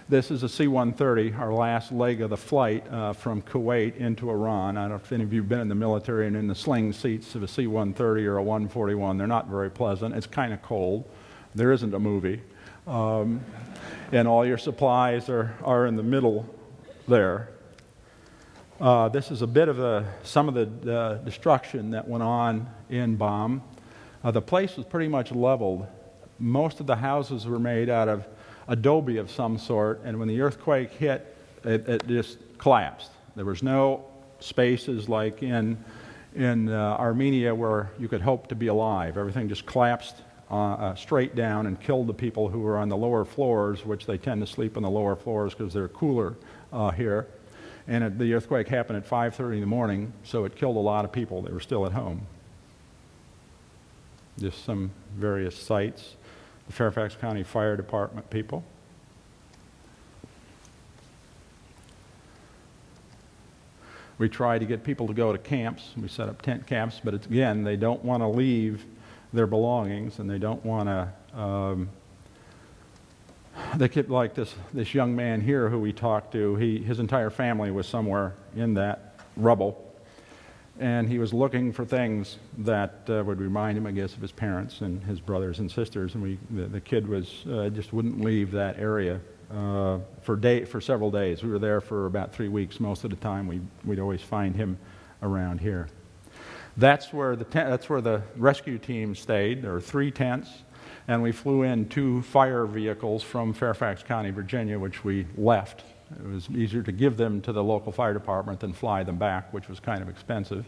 This 0.10 0.32
is 0.32 0.42
a 0.42 0.50
C 0.50 0.68
130, 0.68 1.34
our 1.36 1.54
last 1.54 1.92
leg 1.92 2.22
of 2.22 2.32
the 2.32 2.38
flight 2.38 2.86
uh, 2.92 3.14
from 3.14 3.44
Kuwait 3.44 3.96
into 3.98 4.32
Iran. 4.32 4.76
I 4.76 4.82
don't 4.82 4.90
know 4.90 4.96
if 4.96 5.12
any 5.12 5.24
of 5.24 5.32
you 5.32 5.42
have 5.42 5.50
been 5.50 5.60
in 5.60 5.70
the 5.70 5.76
military 5.76 6.26
and 6.26 6.36
in 6.36 6.48
the 6.48 6.56
sling 6.56 6.92
seats 6.92 7.36
of 7.36 7.44
a 7.44 7.48
C 7.48 7.68
130 7.68 8.26
or 8.26 8.38
a 8.38 8.44
141. 8.44 9.18
They're 9.18 9.28
not 9.28 9.48
very 9.48 9.70
pleasant. 9.70 10.16
It's 10.16 10.28
kind 10.28 10.52
of 10.52 10.62
cold. 10.64 11.08
There 11.54 11.72
isn't 11.72 11.94
a 11.94 12.00
movie. 12.00 12.42
Um, 12.88 13.42
and 14.12 14.28
all 14.28 14.46
your 14.46 14.58
supplies 14.58 15.30
are, 15.30 15.56
are 15.64 15.86
in 15.86 15.96
the 15.96 16.04
middle 16.04 16.50
there. 17.10 17.50
Uh, 18.80 19.10
this 19.10 19.32
is 19.32 19.42
a 19.42 19.48
bit 19.48 19.68
of 19.68 19.80
a, 19.80 20.06
some 20.24 20.48
of 20.48 20.54
the 20.54 20.96
uh, 20.96 21.16
destruction 21.16 21.90
that 21.92 22.08
went 22.08 22.24
on 22.24 22.70
in 22.90 23.18
Bam. 23.18 23.62
Uh, 24.24 24.32
the 24.32 24.42
place 24.42 24.78
was 24.78 24.86
pretty 24.86 25.10
much 25.10 25.32
leveled. 25.32 25.88
Most 26.38 26.80
of 26.80 26.86
the 26.86 26.96
houses 26.96 27.46
were 27.46 27.60
made 27.60 27.90
out 27.90 28.08
of 28.08 28.26
adobe 28.68 29.18
of 29.18 29.30
some 29.32 29.58
sort, 29.58 30.02
and 30.06 30.18
when 30.20 30.28
the 30.28 30.40
earthquake 30.40 30.92
hit, 30.92 31.36
it, 31.66 31.90
it 31.90 32.08
just 32.08 32.38
collapsed. 32.58 33.10
There 33.36 33.44
was 33.44 33.64
no 33.64 34.06
spaces 34.40 35.10
like 35.10 35.42
in, 35.44 35.84
in 36.36 36.70
uh, 36.70 36.96
Armenia 37.00 37.54
where 37.54 37.90
you 38.00 38.08
could 38.08 38.22
hope 38.22 38.48
to 38.48 38.56
be 38.56 38.68
alive. 38.68 39.18
Everything 39.18 39.50
just 39.50 39.66
collapsed 39.66 40.16
uh, 40.52 40.96
straight 40.96 41.36
down 41.36 41.66
and 41.66 41.80
killed 41.82 42.08
the 42.08 42.14
people 42.14 42.50
who 42.50 42.60
were 42.60 42.78
on 42.78 42.88
the 42.88 42.98
lower 42.98 43.26
floors, 43.26 43.84
which 43.84 44.06
they 44.06 44.18
tend 44.18 44.42
to 44.42 44.48
sleep 44.48 44.78
on 44.78 44.84
the 44.84 44.90
lower 44.90 45.16
floors 45.16 45.54
because 45.54 45.74
they're 45.74 45.88
cooler 45.90 46.36
here 46.96 47.28
and 47.90 48.04
it, 48.04 48.20
the 48.20 48.34
earthquake 48.36 48.68
happened 48.68 48.98
at 48.98 49.10
5.30 49.10 49.56
in 49.56 49.62
the 49.62 49.66
morning, 49.66 50.14
so 50.24 50.46
it 50.46 50.56
killed 50.56 50.78
a 50.78 50.80
lot 50.80 51.04
of 51.04 51.12
people 51.12 51.42
that 51.42 51.52
were 51.52 51.60
still 51.60 51.88
at 51.88 51.92
home. 51.92 52.28
Just 54.38 54.64
some 54.64 54.92
various 55.18 55.58
sites. 55.58 56.16
The 56.68 56.74
Fairfax 56.74 57.16
County 57.16 57.42
Fire 57.42 57.76
Department 57.76 58.30
people. 58.30 58.64
We 64.20 64.30
try 64.30 64.60
to 64.60 64.66
get 64.66 64.84
people 64.84 65.08
to 65.08 65.14
go 65.14 65.32
to 65.32 65.40
camps. 65.40 65.94
We 66.00 66.10
set 66.10 66.30
up 66.30 66.44
tent 66.44 66.68
camps, 66.68 67.02
but 67.04 67.16
again, 67.16 67.64
they 67.64 67.76
don't 67.76 68.06
want 68.06 68.22
to 68.22 68.28
leave 68.28 68.86
their 69.34 69.48
belongings, 69.48 70.20
and 70.20 70.30
they 70.30 70.38
don't 70.38 70.64
want 70.64 70.90
to. 70.90 71.40
Um, 71.40 71.90
they 73.76 73.88
kept 73.88 74.10
like 74.10 74.34
this 74.34 74.54
this 74.74 74.94
young 74.94 75.16
man 75.16 75.42
here 75.42 75.70
who 75.70 75.80
we 75.80 75.94
talked 75.94 76.32
to. 76.34 76.56
He 76.56 76.80
his 76.80 77.00
entire 77.00 77.30
family 77.30 77.72
was 77.72 77.88
somewhere 77.88 78.34
in 78.56 78.74
that 78.76 79.16
rubble, 79.36 79.94
and 80.80 81.08
he 81.08 81.20
was 81.20 81.34
looking 81.34 81.72
for 81.72 81.86
things 81.86 82.38
that 82.60 83.02
uh, 83.10 83.24
would 83.26 83.40
remind 83.40 83.78
him, 83.78 83.86
I 83.86 83.92
guess, 83.92 84.14
of 84.16 84.22
his 84.22 84.32
parents 84.32 84.82
and 84.82 85.04
his 85.04 85.20
brothers 85.20 85.60
and 85.60 85.72
sisters. 85.72 86.16
And 86.16 86.24
we 86.24 86.40
the, 86.50 86.68
the 86.68 86.82
kid 86.82 87.08
was 87.08 87.46
uh, 87.52 87.70
just 87.70 87.94
wouldn't 87.94 88.22
leave 88.22 88.52
that 88.52 88.80
area 88.80 89.20
uh, 89.52 90.00
for 90.22 90.36
day 90.36 90.66
for 90.66 90.82
several 90.82 91.12
days. 91.12 91.44
We 91.44 91.50
were 91.50 91.60
there 91.60 91.82
for 91.82 92.06
about 92.06 92.34
three 92.34 92.50
weeks 92.50 92.80
most 92.80 93.04
of 93.04 93.10
the 93.10 93.18
time. 93.18 93.48
We 93.48 93.62
we'd 93.86 94.00
always 94.00 94.22
find 94.22 94.56
him 94.56 94.78
around 95.22 95.60
here. 95.60 95.88
That's 96.78 97.12
where 97.12 97.36
the 97.36 97.44
tent, 97.44 97.70
that's 97.70 97.90
where 97.90 98.02
the 98.02 98.22
rescue 98.38 98.78
team 98.78 99.16
stayed. 99.16 99.62
There 99.62 99.74
were 99.74 99.82
three 99.82 100.12
tents, 100.12 100.50
and 101.10 101.24
we 101.24 101.32
flew 101.32 101.64
in 101.64 101.90
two 101.90 102.22
fire 102.22 102.68
vehicles 102.68 103.24
from 103.24 103.52
Fairfax 103.52 104.04
County, 104.04 104.30
Virginia, 104.30 104.78
which 104.78 105.04
we 105.04 105.26
left. 105.36 105.84
It 106.12 106.32
was 106.32 106.48
easier 106.52 106.84
to 106.84 106.92
give 106.92 107.18
them 107.18 107.42
to 107.42 107.52
the 107.52 107.64
local 107.64 107.92
fire 107.92 108.14
department 108.14 108.60
than 108.60 108.74
fly 108.74 109.02
them 109.02 109.18
back, 109.18 109.52
which 109.52 109.68
was 109.68 109.80
kind 109.80 110.04
of 110.04 110.10
expensive. 110.10 110.68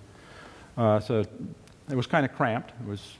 Uh, 0.76 1.00
so 1.00 1.24
it 1.90 1.96
was 1.96 2.08
kind 2.08 2.26
of 2.26 2.34
cramped. 2.34 2.72
It 2.82 2.88
was 2.90 3.18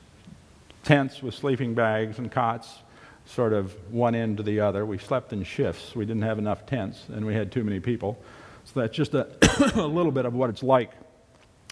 tents 0.84 1.22
with 1.22 1.36
sleeping 1.36 1.76
bags 1.76 2.18
and 2.18 2.32
cots, 2.32 2.80
sort 3.28 3.54
of 3.54 3.76
one 3.94 4.16
end 4.16 4.38
to 4.38 4.44
the 4.44 4.60
other. 4.60 4.84
We 4.84 4.98
slept 4.98 5.32
in 5.32 5.44
shifts. 5.44 5.96
We 5.96 6.06
didn't 6.06 6.24
have 6.24 6.40
enough 6.40 6.66
tents, 6.66 7.06
and 7.10 7.24
we 7.24 7.36
had 7.36 7.52
too 7.52 7.64
many 7.64 7.80
people. 7.80 8.18
So 8.66 8.80
that's 8.80 8.98
just 8.98 9.14
a, 9.14 9.28
a 9.80 9.86
little 9.86 10.12
bit 10.12 10.26
of 10.26 10.34
what 10.34 10.50
it's 10.50 10.64
like 10.64 10.90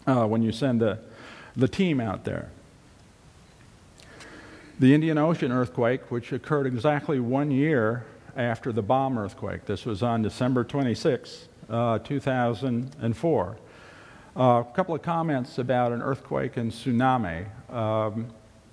uh, 0.06 0.28
when 0.28 0.44
you 0.44 0.52
send 0.52 0.80
the, 0.80 1.00
the 1.56 1.68
team 1.68 2.00
out 2.00 2.24
there. 2.24 2.52
The 4.80 4.94
Indian 4.94 5.18
Ocean 5.18 5.52
earthquake, 5.52 6.10
which 6.10 6.32
occurred 6.32 6.66
exactly 6.66 7.20
one 7.20 7.52
year 7.52 8.06
after 8.38 8.72
the 8.72 8.82
Bam 8.82 9.20
earthquake, 9.20 9.66
this 9.66 9.86
was 9.86 10.02
on 10.02 10.22
December 10.22 10.64
26, 10.64 11.50
uh, 11.70 12.00
2004. 12.00 13.58
Uh, 14.38 14.42
a 14.42 14.64
couple 14.74 14.96
of 14.96 15.02
comments 15.02 15.58
about 15.58 15.92
an 15.92 16.02
earthquake 16.02 16.56
and 16.56 16.72
tsunami. 16.72 17.46
Um, 17.70 18.28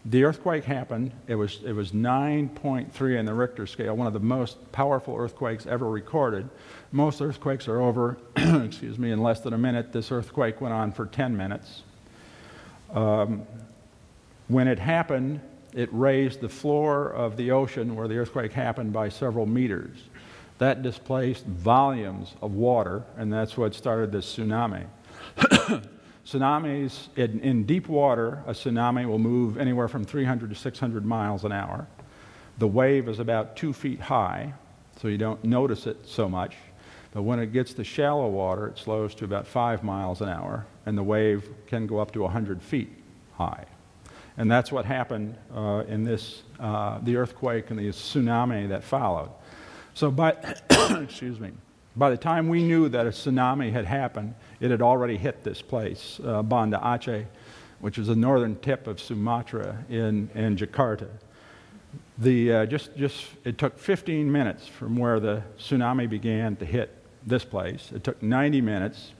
the 0.05 0.23
earthquake 0.23 0.63
happened. 0.63 1.11
It 1.27 1.35
was, 1.35 1.59
it 1.65 1.73
was 1.73 1.91
9.3 1.91 3.19
in 3.19 3.27
the 3.27 3.35
Richter 3.35 3.67
scale, 3.67 3.97
one 3.97 4.07
of 4.07 4.13
the 4.13 4.21
most 4.21 4.71
powerful 4.71 5.17
earthquakes 5.17 5.67
ever 5.67 5.91
recorded. 5.91 6.49
Most 6.93 7.21
earthquakes 7.21 7.67
are 7.67 7.81
over, 7.81 8.17
excuse 8.37 8.97
me, 8.97 9.11
in 9.11 9.21
less 9.25 9.41
than 9.41 9.55
a 9.55 9.59
minute. 9.59 9.93
This 9.93 10.13
earthquake 10.13 10.61
went 10.61 10.73
on 10.73 10.93
for 10.93 11.07
10 11.07 11.37
minutes. 11.37 11.83
Um, 12.93 13.43
when 14.47 14.69
it 14.69 14.79
happened, 14.79 15.41
it 15.77 15.91
raised 15.93 16.41
the 16.41 16.49
floor 16.49 17.11
of 17.11 17.37
the 17.37 17.51
ocean 17.51 17.95
where 17.95 18.09
the 18.09 18.17
earthquake 18.17 18.53
happened 18.53 18.95
by 18.95 19.11
several 19.11 19.45
meters. 19.45 19.99
That 20.57 20.83
displaced 20.83 21.45
volumes 21.45 22.35
of 22.41 22.55
water, 22.55 23.05
and 23.19 23.31
that's 23.31 23.59
what 23.59 23.75
started 23.75 24.11
this 24.11 24.35
tsunami. 24.35 24.87
Tsunamis, 26.25 27.09
in, 27.17 27.39
in, 27.41 27.65
deep 27.65 27.89
water, 27.89 28.43
a 28.47 28.53
tsunami 28.53 29.07
will 29.07 29.19
move 29.19 29.59
anywhere 29.59 29.87
from 29.87 30.03
300 30.03 30.49
to 30.49 30.57
600 30.57 31.05
miles 31.05 31.45
an 31.45 31.53
hour. 31.53 31.87
The 32.59 32.67
wave 32.67 33.07
is 33.07 33.19
about 33.19 33.55
two 33.55 33.75
feet 33.75 34.01
high, 34.01 34.55
so 35.01 35.09
you 35.09 35.19
don't 35.19 35.45
notice 35.45 35.87
it 35.87 35.99
so 36.07 36.27
much. 36.27 36.57
But 37.13 37.23
when 37.23 37.39
it 37.39 37.53
gets 37.53 37.75
to 37.75 37.85
shallow 37.85 38.29
water, 38.29 38.67
it 38.69 38.79
slows 38.79 39.15
to 39.17 39.27
about 39.27 39.47
five 39.47 39.85
miles 39.85 40.23
an 40.23 40.31
hour, 40.31 40.67
and 40.87 40.97
the 40.97 41.03
wave 41.03 41.49
can 41.67 41.87
go 41.87 41.99
up 41.99 42.13
to 42.13 42.23
100 42.23 42.63
feet 42.63 42.91
high. 43.35 43.67
And 44.39 44.51
that's 44.51 44.71
what 44.71 44.85
happened 44.85 45.37
uh, 45.55 45.85
in 45.89 46.05
this, 46.05 46.43
uh, 46.61 46.99
the 47.03 47.17
earthquake 47.17 47.71
and 47.71 47.79
the 47.79 47.89
tsunami 47.89 48.69
that 48.69 48.85
followed. 48.85 49.31
So, 49.95 50.11
by, 50.11 50.31
excuse 51.03 51.41
me, 51.41 51.53
by 51.97 52.11
the 52.11 52.19
time 52.19 52.49
we 52.49 52.63
knew 52.63 52.91
that 52.91 53.07
a 53.07 53.11
tsunami 53.11 53.73
had 53.73 53.87
happened, 53.87 54.35
it 54.61 54.71
had 54.71 54.83
already 54.83 55.17
hit 55.17 55.43
this 55.43 55.63
place, 55.63 56.21
uh, 56.25 56.43
Banda 56.43 56.79
Aceh, 56.83 57.25
which 57.81 57.97
is 57.97 58.09
the 58.09 58.17
northern 58.17 58.57
tip 58.57 58.87
of 58.87 59.01
Sumatra 59.01 59.85
in, 59.89 60.29
in 60.35 60.57
Jakarta. 60.57 61.09
The, 62.19 62.53
uh, 62.53 62.67
just, 62.67 62.95
just, 62.97 63.27
it 63.45 63.57
took 63.57 63.79
15 63.79 64.31
minutes 64.31 64.67
from 64.67 64.97
where 64.97 65.21
the 65.21 65.43
tsunami 65.59 66.09
began 66.09 66.57
to 66.57 66.65
hit 66.67 66.91
this 67.27 67.45
place. 67.45 67.91
It 67.95 68.05
took 68.05 68.23
90 68.23 68.61
minutes 68.61 69.13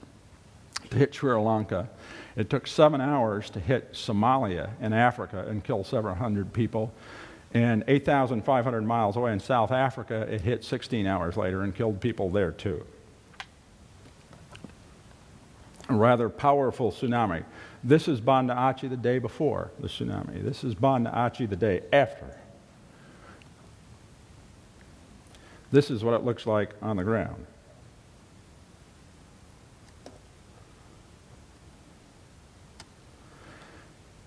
to 0.89 0.97
hit 0.97 1.13
Sri 1.13 1.33
Lanka. 1.33 1.89
It 2.37 2.51
took 2.51 2.67
seven 2.67 3.01
hours 3.01 3.49
to 3.49 3.59
hit 3.59 3.93
Somalia 3.93 4.69
in 4.79 4.93
Africa 4.93 5.45
and 5.47 5.63
kill 5.63 5.83
several 5.83 6.13
hundred 6.13 6.53
people. 6.53 6.93
And 7.53 7.83
8,500 7.87 8.81
miles 8.81 9.15
away 9.15 9.33
in 9.33 9.39
South 9.39 9.71
Africa, 9.71 10.21
it 10.29 10.41
hit 10.41 10.63
16 10.63 11.07
hours 11.07 11.35
later 11.35 11.63
and 11.63 11.73
killed 11.73 11.99
people 11.99 12.29
there 12.29 12.51
too. 12.51 12.85
A 15.89 15.95
rather 15.95 16.29
powerful 16.29 16.91
tsunami. 16.91 17.43
This 17.83 18.07
is 18.07 18.21
Banda 18.21 18.53
Aceh 18.53 18.87
the 18.87 18.97
day 18.97 19.17
before 19.17 19.71
the 19.79 19.87
tsunami. 19.87 20.43
This 20.43 20.63
is 20.63 20.75
Banda 20.75 21.09
Aceh 21.09 21.49
the 21.49 21.55
day 21.55 21.81
after. 21.91 22.37
This 25.71 25.89
is 25.89 26.03
what 26.03 26.13
it 26.13 26.23
looks 26.23 26.45
like 26.45 26.75
on 26.83 26.97
the 26.97 27.03
ground. 27.03 27.47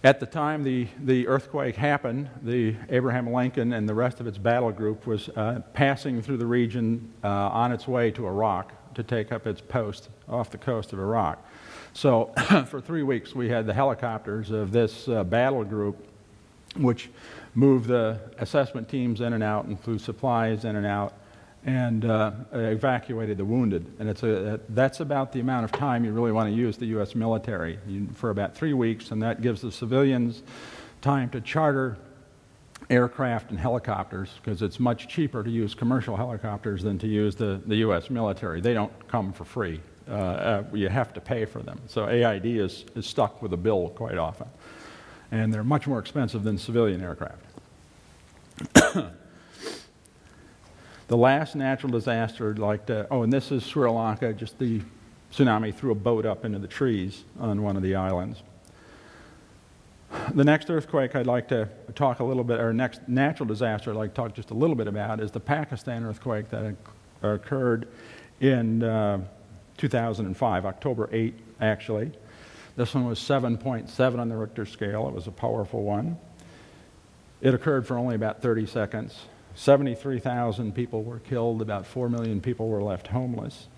At 0.03 0.19
the 0.19 0.25
time 0.25 0.63
the, 0.63 0.89
the 1.03 1.29
earthquake 1.29 1.77
happened, 1.77 2.31
the 2.43 2.75
Abraham 2.89 3.31
Lincoln 3.31 3.75
and 3.75 3.87
the 3.87 3.95
rest 3.95 4.19
of 4.19 4.27
its 4.27 4.39
battle 4.39 4.73
group 4.73 5.07
was 5.07 5.29
uh, 5.31 5.61
passing 5.75 6.23
through 6.23 6.39
the 6.39 6.47
region 6.47 7.13
uh, 7.23 7.29
on 7.29 7.71
its 7.71 7.87
way 7.87 8.11
to 8.13 8.27
Iraq 8.27 8.73
to 8.95 9.03
take 9.03 9.31
up 9.31 9.47
its 9.47 9.61
post 9.61 10.09
off 10.27 10.49
the 10.49 10.57
coast 10.57 10.95
of 10.95 10.99
Iraq. 10.99 11.45
So 11.93 12.33
for 12.67 12.81
three 12.81 13.03
weeks 13.03 13.35
we 13.35 13.51
had 13.51 13.67
the 13.67 13.75
helicopters 13.75 14.51
of 14.51 14.73
this 14.73 15.07
uh, 15.07 15.23
battle 15.23 15.65
group, 15.65 16.03
which 16.77 17.11
moved 17.55 17.89
the 17.89 18.19
assessment 18.39 18.89
teams 18.89 19.21
in 19.21 19.35
and 19.35 19.43
out 19.43 19.67
and 19.67 19.79
flew 19.79 19.99
supplies 19.99 20.65
in 20.65 20.77
and 20.77 20.87
out 20.87 21.13
and 21.67 22.05
uh, 22.05 22.33
evacuated 22.53 23.37
the 23.37 23.45
wounded. 23.45 23.87
And 23.99 24.09
it's 24.09 24.23
a, 24.23 24.61
that's 24.71 25.01
about 25.01 25.33
the 25.33 25.41
amount 25.41 25.65
of 25.65 25.73
time 25.73 26.05
you 26.05 26.13
really 26.13 26.33
want 26.33 26.49
to 26.49 26.57
use 26.57 26.77
the 26.77 26.87
U.S. 26.87 27.15
military 27.15 27.79
you, 27.87 28.09
for 28.15 28.31
about 28.31 28.55
three 28.55 28.73
weeks, 28.73 29.11
and 29.11 29.23
that 29.23 29.43
gives 29.43 29.61
the 29.61 29.71
civilians 29.71 30.43
time 31.03 31.29
to 31.31 31.41
charter 31.41 31.99
aircraft 32.89 33.51
and 33.51 33.59
helicopters 33.59 34.31
because 34.43 34.63
it's 34.63 34.81
much 34.81 35.07
cheaper 35.07 35.45
to 35.45 35.51
use 35.51 35.75
commercial 35.75 36.17
helicopters 36.17 36.83
than 36.83 36.99
to 36.99 37.07
use 37.07 37.37
the, 37.37 37.61
the 37.67 37.77
U.S. 37.77 38.09
military. 38.09 38.61
They 38.61 38.75
don't 38.75 38.93
come 39.09 39.33
for 39.33 39.45
free. 39.45 39.81
Uh, 40.09 40.13
uh, 40.13 40.65
you 40.73 40.89
have 40.89 41.13
to 41.13 41.21
pay 41.21 41.45
for 41.45 41.63
them. 41.63 41.79
So 41.87 42.09
AID 42.09 42.47
is, 42.47 42.85
is 42.97 43.07
stuck 43.07 43.43
with 43.43 43.53
a 43.53 43.57
bill 43.57 43.91
quite 43.91 44.19
often. 44.19 44.49
And 45.31 45.55
they're 45.55 45.63
much 45.63 45.87
more 45.87 46.01
expensive 46.01 46.43
than 46.43 46.59
civilian 46.59 47.01
aircraft. 47.03 47.45
The 51.11 51.17
last 51.17 51.57
natural 51.57 51.91
disaster, 51.91 52.55
like 52.55 52.87
the, 52.87 53.09
oh, 53.11 53.25
and 53.25 53.33
this 53.33 53.51
is 53.51 53.65
Sri 53.65 53.91
Lanka, 53.91 54.33
just 54.33 54.57
the 54.61 54.81
tsunami 55.33 55.75
threw 55.75 55.91
a 55.91 55.95
boat 55.97 56.25
up 56.25 56.45
into 56.45 56.61
the 56.61 56.69
trees 56.69 57.25
on 57.41 57.63
one 57.65 57.77
of 57.77 57.83
the 57.83 57.97
islands. 57.97 58.41
The 60.35 60.45
next 60.45 60.71
earthquake 60.71 61.17
I'd 61.17 61.27
like 61.27 61.49
to 61.49 61.69
talk 61.97 62.21
a 62.21 62.25
little 62.25 62.45
bit, 62.45 62.61
or 62.61 62.73
next 62.73 63.09
natural 63.09 63.49
disaster 63.49 63.91
I'd 63.91 63.97
like 63.97 64.11
to 64.11 64.15
talk 64.15 64.35
just 64.35 64.53
a 64.53 64.55
little 64.55 64.77
bit 64.77 64.87
about 64.87 65.19
is 65.19 65.33
the 65.33 65.41
Pakistan 65.41 66.05
earthquake 66.05 66.49
that 66.51 66.77
occurred 67.23 67.89
in 68.39 68.85
uh, 68.85 69.21
2005, 69.79 70.65
October 70.65 71.09
8, 71.11 71.35
actually. 71.61 72.13
This 72.77 72.95
one 72.95 73.05
was 73.05 73.19
7.7 73.19 74.21
on 74.21 74.29
the 74.29 74.37
Richter 74.37 74.65
scale. 74.65 75.09
It 75.09 75.15
was 75.15 75.27
a 75.27 75.33
powerful 75.33 75.83
one. 75.83 76.17
It 77.41 77.53
occurred 77.53 77.85
for 77.85 77.99
only 77.99 78.15
about 78.15 78.43
30 78.43 78.67
seconds. 78.67 79.25
73,000 79.55 80.75
people 80.75 81.03
were 81.03 81.19
killed, 81.19 81.63
about 81.63 81.87
4 81.87 82.09
million 82.09 82.41
people 82.41 82.69
were 82.69 82.83
left 82.83 83.09
homeless. 83.09 83.69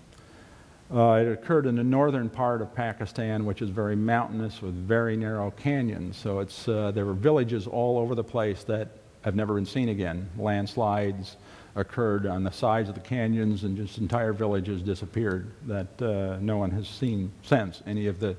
Uh, 0.93 1.13
it 1.13 1.31
occurred 1.31 1.65
in 1.65 1.75
the 1.75 1.83
northern 1.83 2.29
part 2.29 2.61
of 2.61 2.73
Pakistan, 2.75 3.45
which 3.45 3.61
is 3.61 3.69
very 3.69 3.95
mountainous 3.95 4.61
with 4.61 4.75
very 4.75 5.15
narrow 5.17 5.49
canyons. 5.51 6.17
So 6.17 6.39
it's, 6.39 6.67
uh, 6.67 6.91
there 6.91 7.05
were 7.05 7.13
villages 7.13 7.65
all 7.65 7.97
over 7.97 8.13
the 8.13 8.23
place 8.23 8.63
that 8.65 8.89
have 9.21 9.35
never 9.35 9.55
been 9.55 9.65
seen 9.65 9.89
again. 9.89 10.29
Landslides 10.37 11.37
occurred 11.75 12.27
on 12.27 12.43
the 12.43 12.51
sides 12.51 12.89
of 12.89 12.95
the 12.95 13.01
canyons, 13.01 13.63
and 13.63 13.75
just 13.75 13.97
entire 13.97 14.33
villages 14.33 14.83
disappeared 14.83 15.51
that 15.65 16.01
uh, 16.01 16.37
no 16.39 16.57
one 16.57 16.69
has 16.69 16.87
seen 16.87 17.31
since, 17.41 17.81
any 17.87 18.05
of 18.05 18.19
the 18.19 18.35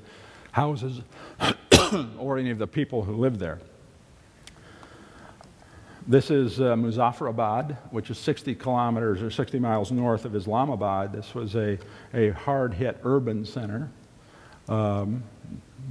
houses 0.51 1.01
or 2.17 2.37
any 2.37 2.51
of 2.51 2.57
the 2.57 2.67
people 2.67 3.03
who 3.03 3.17
lived 3.17 3.39
there. 3.39 3.59
This 6.07 6.29
is 6.29 6.61
uh, 6.61 6.75
Muzaffarabad, 6.75 7.77
which 7.91 8.11
is 8.11 8.19
60 8.19 8.53
kilometers 8.55 9.21
or 9.23 9.31
60 9.31 9.57
miles 9.59 9.91
north 9.91 10.25
of 10.25 10.35
Islamabad. 10.35 11.11
This 11.11 11.33
was 11.33 11.55
a, 11.55 11.79
a 12.13 12.29
hard 12.29 12.73
hit 12.75 12.99
urban 13.03 13.43
center. 13.43 13.89
Um, 14.67 15.23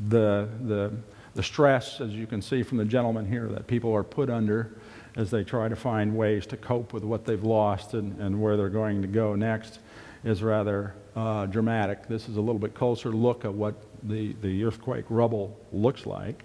the, 0.08 0.48
the 0.62 0.92
the 1.34 1.42
stress, 1.42 2.00
as 2.00 2.12
you 2.12 2.26
can 2.26 2.40
see 2.40 2.62
from 2.62 2.78
the 2.78 2.84
gentleman 2.84 3.26
here, 3.26 3.48
that 3.48 3.66
people 3.66 3.92
are 3.92 4.04
put 4.04 4.30
under 4.30 4.76
as 5.16 5.30
they 5.30 5.44
try 5.44 5.68
to 5.68 5.76
find 5.76 6.16
ways 6.16 6.46
to 6.46 6.56
cope 6.56 6.92
with 6.92 7.04
what 7.04 7.24
they've 7.24 7.42
lost 7.42 7.94
and, 7.94 8.18
and 8.20 8.40
where 8.40 8.56
they're 8.56 8.68
going 8.68 9.02
to 9.02 9.08
go 9.08 9.34
next 9.34 9.80
is 10.24 10.42
rather 10.42 10.94
uh, 11.16 11.46
dramatic. 11.46 12.08
This 12.08 12.28
is 12.28 12.36
a 12.36 12.40
little 12.40 12.58
bit 12.58 12.74
closer 12.74 13.10
look 13.10 13.44
at 13.44 13.52
what 13.52 13.74
the, 14.04 14.34
the 14.42 14.64
earthquake 14.64 15.04
rubble 15.08 15.58
looks 15.72 16.06
like. 16.06 16.44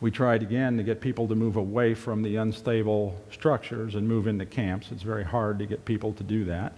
We 0.00 0.10
tried 0.10 0.42
again 0.42 0.78
to 0.78 0.82
get 0.82 1.02
people 1.02 1.28
to 1.28 1.34
move 1.34 1.56
away 1.56 1.92
from 1.92 2.22
the 2.22 2.36
unstable 2.36 3.20
structures 3.30 3.94
and 3.94 4.08
move 4.08 4.26
into 4.26 4.46
camps. 4.46 4.90
It's 4.90 5.02
very 5.02 5.24
hard 5.24 5.58
to 5.58 5.66
get 5.66 5.84
people 5.84 6.14
to 6.14 6.22
do 6.22 6.44
that. 6.46 6.72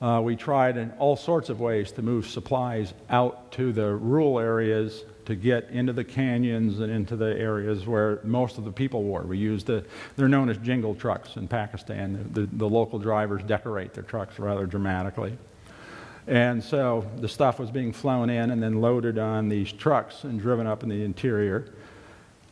Uh, 0.00 0.20
we 0.22 0.36
tried 0.36 0.76
in 0.76 0.92
all 0.92 1.16
sorts 1.16 1.48
of 1.48 1.58
ways 1.58 1.90
to 1.92 2.02
move 2.02 2.28
supplies 2.28 2.94
out 3.10 3.50
to 3.52 3.72
the 3.72 3.92
rural 3.94 4.38
areas 4.38 5.04
to 5.24 5.34
get 5.34 5.68
into 5.70 5.92
the 5.92 6.04
canyons 6.04 6.78
and 6.78 6.90
into 6.90 7.16
the 7.16 7.36
areas 7.36 7.84
where 7.84 8.20
most 8.22 8.58
of 8.58 8.64
the 8.64 8.70
people 8.70 9.02
were. 9.02 9.22
We 9.22 9.36
used 9.36 9.66
the, 9.66 9.84
they're 10.16 10.28
known 10.28 10.48
as 10.48 10.56
jingle 10.58 10.94
trucks 10.94 11.36
in 11.36 11.48
Pakistan. 11.48 12.30
The, 12.32 12.48
the 12.52 12.68
local 12.68 13.00
drivers 13.00 13.42
decorate 13.42 13.92
their 13.92 14.04
trucks 14.04 14.38
rather 14.38 14.66
dramatically. 14.66 15.36
And 16.28 16.62
so 16.62 17.10
the 17.16 17.28
stuff 17.28 17.58
was 17.58 17.70
being 17.70 17.92
flown 17.92 18.30
in 18.30 18.50
and 18.50 18.62
then 18.62 18.80
loaded 18.80 19.18
on 19.18 19.48
these 19.48 19.72
trucks 19.72 20.24
and 20.24 20.40
driven 20.40 20.66
up 20.66 20.82
in 20.82 20.88
the 20.88 21.02
interior. 21.02 21.74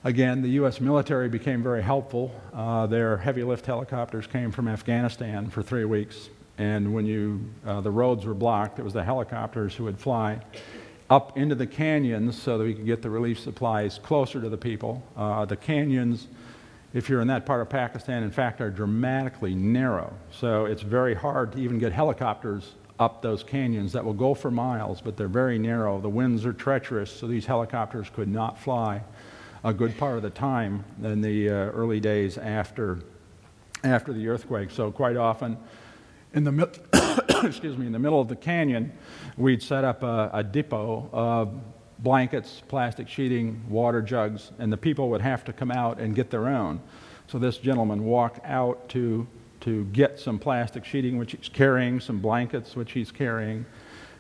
Again, 0.07 0.41
the 0.41 0.51
U.S. 0.51 0.81
military 0.81 1.29
became 1.29 1.65
very 1.65 1.83
helpful. 1.83 2.31
Uh, 2.55 2.87
their 2.87 3.17
heavy 3.17 3.43
lift 3.43 3.67
helicopters 3.67 4.29
came 4.29 4.53
from 4.53 4.69
Afghanistan 4.69 5.51
for 5.51 5.65
three 5.65 5.85
weeks. 5.85 6.29
And 6.59 6.95
when 6.95 7.07
you, 7.07 7.45
uh, 7.67 7.81
the 7.81 7.91
roads 7.91 8.25
were 8.25 8.33
blocked, 8.33 8.79
it 8.79 8.85
was 8.85 8.93
the 8.93 9.03
helicopters 9.03 9.75
who 9.75 9.83
would 9.83 9.99
fly 9.99 10.39
up 11.11 11.37
into 11.37 11.57
the 11.57 11.67
canyons 11.67 12.41
so 12.41 12.57
that 12.57 12.63
we 12.63 12.73
could 12.73 12.87
get 12.87 13.03
the 13.03 13.11
relief 13.11 13.41
supplies 13.41 13.99
closer 13.99 14.41
to 14.41 14.49
the 14.49 14.57
people. 14.57 15.03
Uh, 15.17 15.45
the 15.45 15.57
canyons, 15.57 16.29
if 16.95 17.09
you're 17.09 17.21
in 17.21 17.27
that 17.27 17.45
part 17.45 17.61
of 17.61 17.69
Pakistan, 17.69 18.23
in 18.23 18.31
fact, 18.31 18.61
are 18.61 18.71
dramatically 18.71 19.57
narrow. 19.57 20.15
So 20.31 20.67
it's 20.67 20.83
very 20.83 21.15
hard 21.15 21.51
to 21.51 21.59
even 21.59 21.81
get 21.81 21.91
helicopters 21.91 22.77
up 23.01 23.23
those 23.23 23.43
canyons 23.43 23.93
that 23.95 24.05
will 24.05 24.15
go 24.15 24.35
for 24.35 24.53
miles, 24.53 25.01
but 25.01 25.17
they're 25.17 25.27
very 25.27 25.59
narrow. 25.59 26.01
The 26.01 26.09
winds 26.09 26.47
are 26.47 26.53
treacherous, 26.53 27.11
so 27.11 27.27
these 27.27 27.45
helicopters 27.45 28.09
could 28.09 28.29
not 28.29 28.57
fly 28.57 29.03
a 29.67 29.75
good 29.75 29.99
part 29.99 30.17
of 30.17 30.23
the 30.23 30.31
time 30.31 30.85
in 31.03 31.21
the 31.21 31.51
uh, 31.51 31.53
early 31.53 31.99
days 31.99 32.39
after, 32.39 33.01
after 33.83 34.13
the 34.13 34.29
earthquake. 34.29 34.71
So 34.71 34.93
quite 34.93 35.17
often, 35.17 35.57
in 36.35 36.45
the, 36.45 37.43
excuse 37.45 37.77
me, 37.77 37.85
in 37.87 37.91
the 37.91 37.99
middle 37.99 38.21
of 38.21 38.29
the 38.29 38.37
canyon, 38.37 38.93
we'd 39.37 39.61
set 39.61 39.83
up 39.83 40.05
a, 40.05 40.31
a 40.33 40.45
depot 40.45 41.11
of 41.13 41.53
blankets, 41.99 42.63
plastic 42.69 43.09
sheeting, 43.09 43.61
water 43.69 44.01
jugs, 44.01 44.53
and 44.61 44.73
the 44.73 44.77
people 44.77 45.11
would 45.11 45.21
have 45.21 45.45
to 45.47 45.53
come 45.53 45.73
out 45.73 45.99
and 45.99 46.15
get 46.15 46.31
their 46.31 46.47
own. 46.47 46.81
So 47.27 47.41
this 47.41 47.59
gentleman 47.59 48.05
walked 48.05 48.47
out 48.47 48.89
to, 48.91 49.27
to 49.63 49.85
get 49.87 50.21
some 50.21 50.39
plastic 50.39 50.85
sheeting, 50.85 51.19
which 51.19 51.33
he's 51.33 51.49
carrying, 51.49 51.99
some 51.99 52.21
blankets, 52.21 52.77
which 52.77 52.93
he's 52.93 53.11
carrying, 53.11 53.67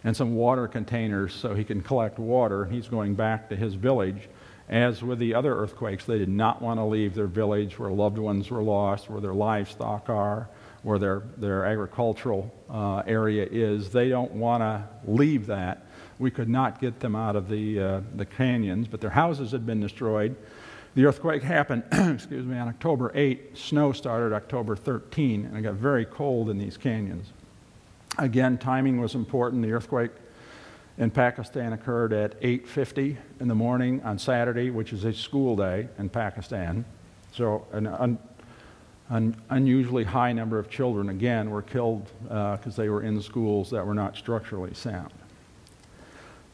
and 0.03 0.16
some 0.16 0.34
water 0.34 0.66
containers 0.66 1.32
so 1.32 1.55
he 1.55 1.62
can 1.62 1.82
collect 1.82 2.18
water. 2.18 2.64
He's 2.64 2.88
going 2.88 3.14
back 3.14 3.49
to 3.51 3.55
his 3.55 3.74
village. 3.74 4.28
As 4.68 5.02
with 5.02 5.20
the 5.20 5.34
other 5.34 5.56
earthquakes, 5.56 6.04
they 6.04 6.18
did 6.18 6.28
not 6.28 6.60
want 6.60 6.80
to 6.80 6.84
leave 6.84 7.14
their 7.14 7.28
village 7.28 7.78
where 7.78 7.90
loved 7.90 8.18
ones 8.18 8.50
were 8.50 8.62
lost, 8.62 9.08
where 9.08 9.20
their 9.20 9.34
livestock 9.34 10.08
are, 10.08 10.48
where 10.82 10.98
their, 10.98 11.22
their 11.36 11.64
agricultural 11.64 12.52
uh, 12.68 13.02
area 13.06 13.46
is. 13.48 13.90
They 13.90 14.08
don't 14.08 14.32
want 14.32 14.62
to 14.62 14.84
leave 15.10 15.46
that. 15.46 15.86
We 16.18 16.30
could 16.30 16.48
not 16.48 16.80
get 16.80 16.98
them 16.98 17.14
out 17.14 17.36
of 17.36 17.48
the, 17.48 17.80
uh, 17.80 18.00
the 18.16 18.26
canyons, 18.26 18.88
but 18.88 19.00
their 19.00 19.10
houses 19.10 19.52
had 19.52 19.66
been 19.66 19.80
destroyed. 19.80 20.34
The 20.96 21.04
earthquake 21.04 21.42
happened, 21.42 21.84
excuse 21.92 22.44
me, 22.44 22.56
on 22.56 22.68
October 22.68 23.12
8. 23.14 23.56
Snow 23.56 23.92
started 23.92 24.32
October 24.34 24.74
13, 24.74 25.44
and 25.44 25.56
it 25.56 25.62
got 25.62 25.74
very 25.74 26.06
cold 26.06 26.50
in 26.50 26.58
these 26.58 26.76
canyons. 26.76 27.28
Again, 28.18 28.58
timing 28.58 29.00
was 29.00 29.14
important. 29.14 29.62
The 29.62 29.72
earthquake 29.72 30.10
in 30.99 31.11
Pakistan 31.11 31.72
occurred 31.72 32.12
at 32.12 32.40
8:50 32.42 33.16
in 33.40 33.49
the 33.49 33.55
morning 33.55 34.03
on 34.03 34.18
Saturday, 34.18 34.70
which 34.70 34.92
is 34.92 35.05
a 35.05 35.12
school 35.12 35.57
day 35.57 35.88
in 35.99 36.09
Pakistan. 36.09 36.84
So 37.32 37.66
an 37.72 37.86
un- 37.86 38.18
an 39.09 39.36
unusually 39.51 40.05
high 40.05 40.32
number 40.32 40.59
of 40.59 40.68
children, 40.68 41.11
again, 41.11 41.51
were 41.51 41.62
killed 41.62 42.11
because 42.22 42.78
uh, 42.78 42.82
they 42.82 42.88
were 42.88 43.03
in 43.03 43.20
schools 43.22 43.70
that 43.70 43.86
were 43.86 43.94
not 43.94 44.16
structurally 44.16 44.74
sound. 44.74 45.12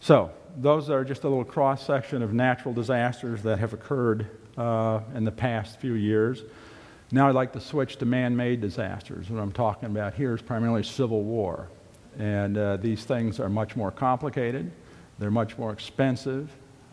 So, 0.01 0.30
those 0.59 0.90
are 0.90 1.05
just 1.05 1.24
a 1.24 1.28
little 1.28 1.45
cross 1.45 1.86
section 1.86 2.22
of 2.22 2.34
natural 2.34 2.74
disasters 2.74 3.43
that 3.45 3.59
have 3.59 3.72
occurred 3.72 4.26
uh, 4.59 5.01
in 5.14 5.24
the 5.24 5.30
past 5.30 5.80
few 5.80 5.95
years. 5.95 6.43
Now, 7.11 7.28
I'd 7.28 7.34
like 7.34 7.53
to 7.55 7.61
switch 7.61 7.97
to 7.97 8.07
man 8.07 8.36
made 8.36 8.61
disasters. 8.61 9.30
What 9.30 9.40
I'm 9.40 9.53
talking 9.53 9.86
about 9.86 10.12
here 10.14 10.34
is 10.34 10.43
primarily 10.43 10.82
civil 10.82 11.22
war. 11.22 11.68
And 12.18 12.58
uh, 12.58 12.76
these 12.76 13.04
things 13.04 13.40
are 13.40 13.48
much 13.48 13.76
more 13.76 13.90
complicated, 13.90 14.70
they're 15.18 15.30
much 15.30 15.56
more 15.56 15.72
expensive, 15.72 16.50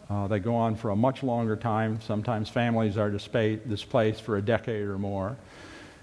uh, 0.10 0.28
they 0.28 0.40
go 0.40 0.56
on 0.56 0.76
for 0.76 0.90
a 0.90 0.96
much 0.96 1.22
longer 1.22 1.56
time. 1.56 2.00
Sometimes 2.02 2.50
families 2.50 2.98
are 2.98 3.12
displaced 3.12 4.22
for 4.24 4.38
a 4.38 4.42
decade 4.42 4.88
or 4.88 4.98
more. 4.98 5.38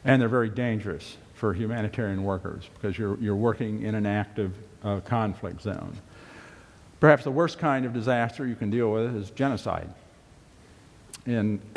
And 0.04 0.22
they're 0.22 0.28
very 0.28 0.48
dangerous 0.48 1.16
for 1.34 1.52
humanitarian 1.52 2.22
workers 2.22 2.68
because 2.74 2.96
you're, 2.96 3.18
you're 3.18 3.34
working 3.34 3.82
in 3.82 3.96
an 3.96 4.06
active 4.06 4.54
uh, 4.84 5.00
conflict 5.00 5.62
zone. 5.62 5.96
Perhaps 7.00 7.24
the 7.24 7.30
worst 7.30 7.58
kind 7.58 7.84
of 7.84 7.92
disaster 7.92 8.46
you 8.46 8.54
can 8.54 8.70
deal 8.70 8.92
with 8.92 9.14
is 9.16 9.30
genocide. 9.30 9.92
In, 11.26 11.60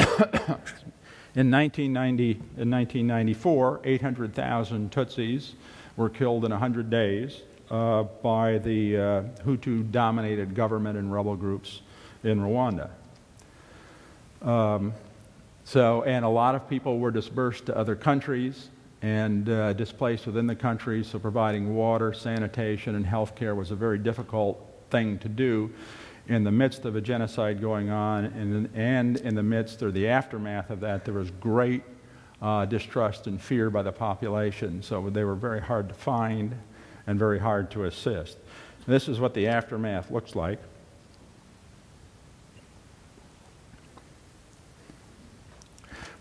in, 1.35 1.49
1990, 1.49 2.31
in 2.31 2.69
1994, 2.69 3.81
800,000 3.83 4.91
Tutsis 4.91 5.53
were 5.99 6.09
killed 6.09 6.45
in 6.45 6.51
100 6.51 6.89
days 6.89 7.41
uh, 7.69 8.03
by 8.23 8.57
the 8.57 8.95
uh, 8.95 9.01
Hutu 9.43 9.91
dominated 9.91 10.55
government 10.55 10.97
and 10.97 11.11
rebel 11.11 11.35
groups 11.35 11.81
in 12.23 12.39
Rwanda. 12.39 12.89
Um, 14.41 14.93
so, 15.65 16.03
and 16.03 16.23
a 16.23 16.29
lot 16.29 16.55
of 16.55 16.69
people 16.69 16.99
were 16.99 17.11
dispersed 17.11 17.65
to 17.65 17.77
other 17.77 17.97
countries 17.97 18.69
and 19.01 19.49
uh, 19.49 19.73
displaced 19.73 20.25
within 20.25 20.47
the 20.47 20.55
country, 20.55 21.03
so 21.03 21.19
providing 21.19 21.75
water, 21.75 22.13
sanitation, 22.13 22.95
and 22.95 23.05
health 23.05 23.35
care 23.35 23.53
was 23.53 23.71
a 23.71 23.75
very 23.75 23.97
difficult 23.97 24.57
thing 24.89 25.19
to 25.19 25.27
do 25.27 25.69
in 26.29 26.45
the 26.45 26.51
midst 26.51 26.85
of 26.85 26.95
a 26.95 27.01
genocide 27.01 27.59
going 27.59 27.89
on, 27.89 28.23
and, 28.25 28.69
and 28.73 29.17
in 29.17 29.35
the 29.35 29.43
midst 29.43 29.83
or 29.83 29.91
the 29.91 30.07
aftermath 30.07 30.69
of 30.69 30.79
that, 30.79 31.03
there 31.03 31.13
was 31.13 31.29
great 31.41 31.83
uh, 32.41 32.65
distrust 32.65 33.27
and 33.27 33.41
fear 33.41 33.69
by 33.69 33.81
the 33.81 33.91
population. 33.91 34.81
So 34.81 35.09
they 35.09 35.23
were 35.23 35.35
very 35.35 35.61
hard 35.61 35.89
to 35.89 35.95
find 35.95 36.55
and 37.07 37.17
very 37.19 37.39
hard 37.39 37.71
to 37.71 37.85
assist. 37.85 38.37
This 38.87 39.07
is 39.07 39.19
what 39.19 39.33
the 39.33 39.47
aftermath 39.47 40.09
looks 40.11 40.35
like. 40.35 40.59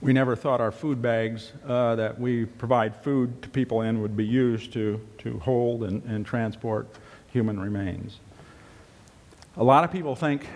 we 0.01 0.13
never 0.13 0.37
thought 0.37 0.61
our 0.61 0.71
food 0.71 1.03
bags 1.03 1.53
uh, 1.67 1.97
that 1.97 2.19
we 2.19 2.45
provide 2.45 2.95
food 3.03 3.43
to 3.43 3.49
people 3.49 3.83
in 3.83 4.01
would 4.01 4.17
be 4.17 4.25
used 4.25 4.73
to, 4.73 5.01
to 5.19 5.39
hold 5.41 5.83
and, 5.83 6.03
and 6.05 6.25
transport 6.25 6.87
human 7.29 7.59
remains. 7.59 8.19
A 9.57 9.65
lot 9.65 9.83
of 9.83 9.91
people 9.91 10.15
think, 10.15 10.47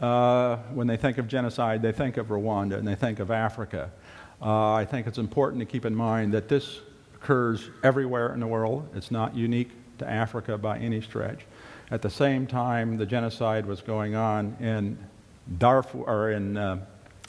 uh, 0.00 0.56
when 0.72 0.86
they 0.86 0.96
think 0.96 1.18
of 1.18 1.28
genocide, 1.28 1.82
they 1.82 1.92
think 1.92 2.16
of 2.16 2.28
Rwanda 2.28 2.78
and 2.78 2.88
they 2.88 2.94
think 2.94 3.18
of 3.18 3.30
Africa. 3.30 3.90
Uh, 4.40 4.72
I 4.72 4.84
think 4.84 5.06
it's 5.06 5.18
important 5.18 5.60
to 5.60 5.66
keep 5.66 5.84
in 5.84 5.94
mind 5.94 6.32
that 6.32 6.48
this 6.48 6.80
occurs 7.14 7.70
everywhere 7.82 8.32
in 8.34 8.40
the 8.40 8.46
world. 8.46 8.88
It's 8.94 9.10
not 9.10 9.34
unique 9.34 9.70
to 9.98 10.08
Africa 10.08 10.56
by 10.56 10.78
any 10.78 11.00
stretch. 11.00 11.40
At 11.90 12.02
the 12.02 12.10
same 12.10 12.46
time, 12.46 12.96
the 12.96 13.06
genocide 13.06 13.66
was 13.66 13.80
going 13.80 14.14
on 14.14 14.56
in 14.60 14.98
Darfur 15.58 15.98
or 15.98 16.30
in 16.30 16.56
uh, 16.56 16.78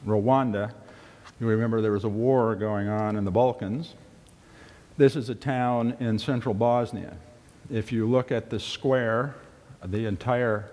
Rwanda 0.05 0.73
you 1.39 1.47
remember 1.47 1.79
there 1.79 1.93
was 1.93 2.03
a 2.03 2.09
war 2.09 2.53
going 2.55 2.89
on 2.89 3.15
in 3.15 3.23
the 3.23 3.31
Balkans. 3.31 3.93
This 4.97 5.15
is 5.15 5.29
a 5.29 5.35
town 5.35 5.95
in 6.01 6.19
central 6.19 6.53
Bosnia. 6.53 7.15
If 7.71 7.93
you 7.93 8.09
look 8.09 8.31
at 8.31 8.49
the 8.49 8.59
square, 8.59 9.35
the 9.85 10.05
entire 10.05 10.69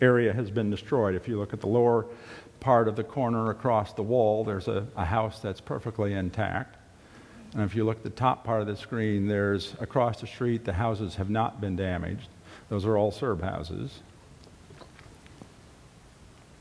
area 0.00 0.32
has 0.32 0.50
been 0.50 0.70
destroyed. 0.70 1.14
If 1.14 1.28
you 1.28 1.38
look 1.38 1.52
at 1.52 1.60
the 1.60 1.66
lower 1.66 2.06
part 2.60 2.88
of 2.88 2.96
the 2.96 3.04
corner 3.04 3.50
across 3.50 3.92
the 3.92 4.02
wall, 4.02 4.44
there's 4.44 4.68
a, 4.68 4.86
a 4.96 5.04
house 5.04 5.40
that's 5.40 5.60
perfectly 5.60 6.14
intact. 6.14 6.76
And 7.52 7.62
if 7.62 7.74
you 7.74 7.84
look 7.84 7.98
at 7.98 8.02
the 8.02 8.10
top 8.10 8.44
part 8.44 8.60
of 8.60 8.66
the 8.66 8.76
screen, 8.76 9.26
there's 9.26 9.74
across 9.80 10.20
the 10.20 10.26
street, 10.26 10.64
the 10.64 10.72
houses 10.72 11.14
have 11.14 11.30
not 11.30 11.60
been 11.60 11.76
damaged. 11.76 12.28
Those 12.68 12.84
are 12.84 12.96
all 12.96 13.10
Serb 13.10 13.42
houses. 13.42 14.00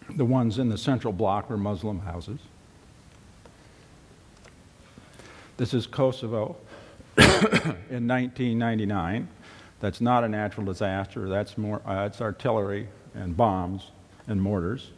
The 0.09 0.25
ones 0.25 0.59
in 0.59 0.69
the 0.69 0.77
central 0.77 1.11
block 1.11 1.49
were 1.49 1.57
Muslim 1.57 1.99
houses. 1.99 2.39
This 5.57 5.73
is 5.73 5.87
Kosovo 5.87 6.57
in 7.17 8.07
1999. 8.07 9.27
That's 9.79 10.01
not 10.01 10.23
a 10.23 10.29
natural 10.29 10.65
disaster. 10.65 11.27
That's 11.27 11.57
more. 11.57 11.81
Uh, 11.85 12.05
it's 12.05 12.21
artillery 12.21 12.87
and 13.13 13.35
bombs 13.35 13.91
and 14.27 14.41
mortars. 14.41 14.91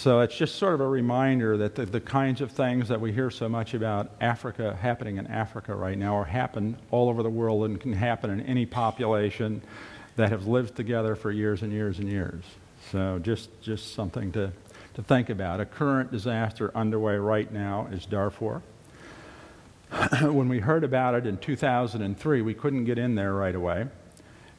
So 0.00 0.20
it's 0.20 0.34
just 0.34 0.54
sort 0.54 0.72
of 0.72 0.80
a 0.80 0.88
reminder 0.88 1.58
that 1.58 1.74
the, 1.74 1.84
the, 1.84 2.00
kinds 2.00 2.40
of 2.40 2.50
things 2.52 2.88
that 2.88 2.98
we 2.98 3.12
hear 3.12 3.30
so 3.30 3.50
much 3.50 3.74
about 3.74 4.10
Africa 4.18 4.74
happening 4.80 5.18
in 5.18 5.26
Africa 5.26 5.74
right 5.74 5.98
now 5.98 6.16
are 6.16 6.24
happen 6.24 6.78
all 6.90 7.10
over 7.10 7.22
the 7.22 7.28
world 7.28 7.66
and 7.66 7.78
can 7.78 7.92
happen 7.92 8.30
in 8.30 8.40
any 8.46 8.64
population 8.64 9.60
that 10.16 10.30
have 10.30 10.46
lived 10.46 10.74
together 10.74 11.14
for 11.14 11.30
years 11.30 11.60
and 11.60 11.70
years 11.70 11.98
and 11.98 12.08
years. 12.08 12.42
So 12.90 13.18
just, 13.18 13.50
just 13.60 13.92
something 13.92 14.32
to, 14.32 14.50
to 14.94 15.02
think 15.02 15.28
about. 15.28 15.60
A 15.60 15.66
current 15.66 16.10
disaster 16.10 16.74
underway 16.74 17.16
right 17.16 17.52
now 17.52 17.86
is 17.92 18.06
Darfur. 18.06 18.62
when 20.22 20.48
we 20.48 20.60
heard 20.60 20.82
about 20.82 21.14
it 21.14 21.26
in 21.26 21.36
2003, 21.36 22.40
we 22.40 22.54
couldn't 22.54 22.86
get 22.86 22.96
in 22.96 23.16
there 23.16 23.34
right 23.34 23.54
away. 23.54 23.86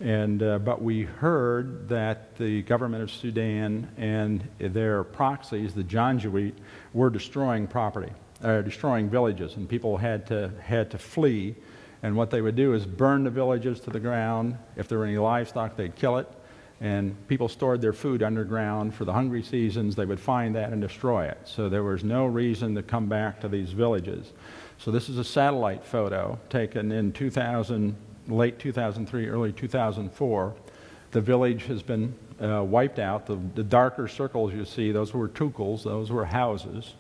And, 0.01 0.41
uh, 0.41 0.57
but 0.57 0.81
we 0.81 1.03
heard 1.03 1.87
that 1.89 2.35
the 2.35 2.63
government 2.63 3.03
of 3.03 3.11
Sudan 3.11 3.87
and 3.97 4.47
their 4.57 5.03
proxies, 5.03 5.75
the 5.75 5.83
Janjaweed, 5.83 6.53
were 6.93 7.11
destroying 7.11 7.67
property, 7.67 8.11
uh, 8.43 8.61
destroying 8.61 9.09
villages, 9.09 9.57
and 9.57 9.69
people 9.69 9.97
had 9.97 10.25
to, 10.27 10.51
had 10.59 10.89
to 10.91 10.97
flee. 10.97 11.55
And 12.01 12.15
what 12.15 12.31
they 12.31 12.41
would 12.41 12.55
do 12.55 12.73
is 12.73 12.83
burn 12.87 13.23
the 13.23 13.29
villages 13.29 13.79
to 13.81 13.91
the 13.91 13.99
ground. 13.99 14.57
If 14.75 14.87
there 14.87 14.97
were 14.97 15.05
any 15.05 15.19
livestock, 15.19 15.75
they'd 15.75 15.95
kill 15.95 16.17
it. 16.17 16.27
And 16.79 17.15
people 17.27 17.47
stored 17.47 17.79
their 17.79 17.93
food 17.93 18.23
underground 18.23 18.95
for 18.95 19.05
the 19.05 19.13
hungry 19.13 19.43
seasons. 19.43 19.95
They 19.95 20.05
would 20.05 20.19
find 20.19 20.55
that 20.55 20.71
and 20.71 20.81
destroy 20.81 21.25
it. 21.25 21.37
So 21.45 21.69
there 21.69 21.83
was 21.83 22.03
no 22.03 22.25
reason 22.25 22.73
to 22.73 22.81
come 22.81 23.05
back 23.05 23.39
to 23.41 23.47
these 23.47 23.71
villages. 23.71 24.33
So 24.79 24.89
this 24.89 25.09
is 25.09 25.19
a 25.19 25.23
satellite 25.23 25.85
photo 25.85 26.39
taken 26.49 26.91
in 26.91 27.11
2000 27.11 27.95
late 28.27 28.59
2003, 28.59 29.27
early 29.27 29.51
2004, 29.51 30.53
the 31.11 31.21
village 31.21 31.65
has 31.65 31.81
been 31.83 32.13
uh, 32.41 32.63
wiped 32.63 32.99
out. 32.99 33.25
The, 33.25 33.39
the, 33.55 33.63
darker 33.63 34.07
circles 34.07 34.53
you 34.53 34.65
see, 34.65 34.91
those 34.91 35.13
were 35.13 35.27
tukels, 35.27 35.83
those 35.83 36.09
were 36.09 36.25
houses. 36.25 36.93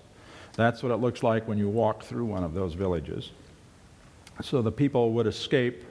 That's 0.53 0.83
what 0.83 0.91
it 0.91 0.97
looks 0.97 1.23
like 1.23 1.47
when 1.47 1.57
you 1.57 1.69
walk 1.69 2.03
through 2.03 2.25
one 2.25 2.43
of 2.43 2.53
those 2.53 2.73
villages. 2.73 3.31
So 4.41 4.61
the 4.61 4.71
people 4.71 5.13
would 5.13 5.27
escape. 5.27 5.83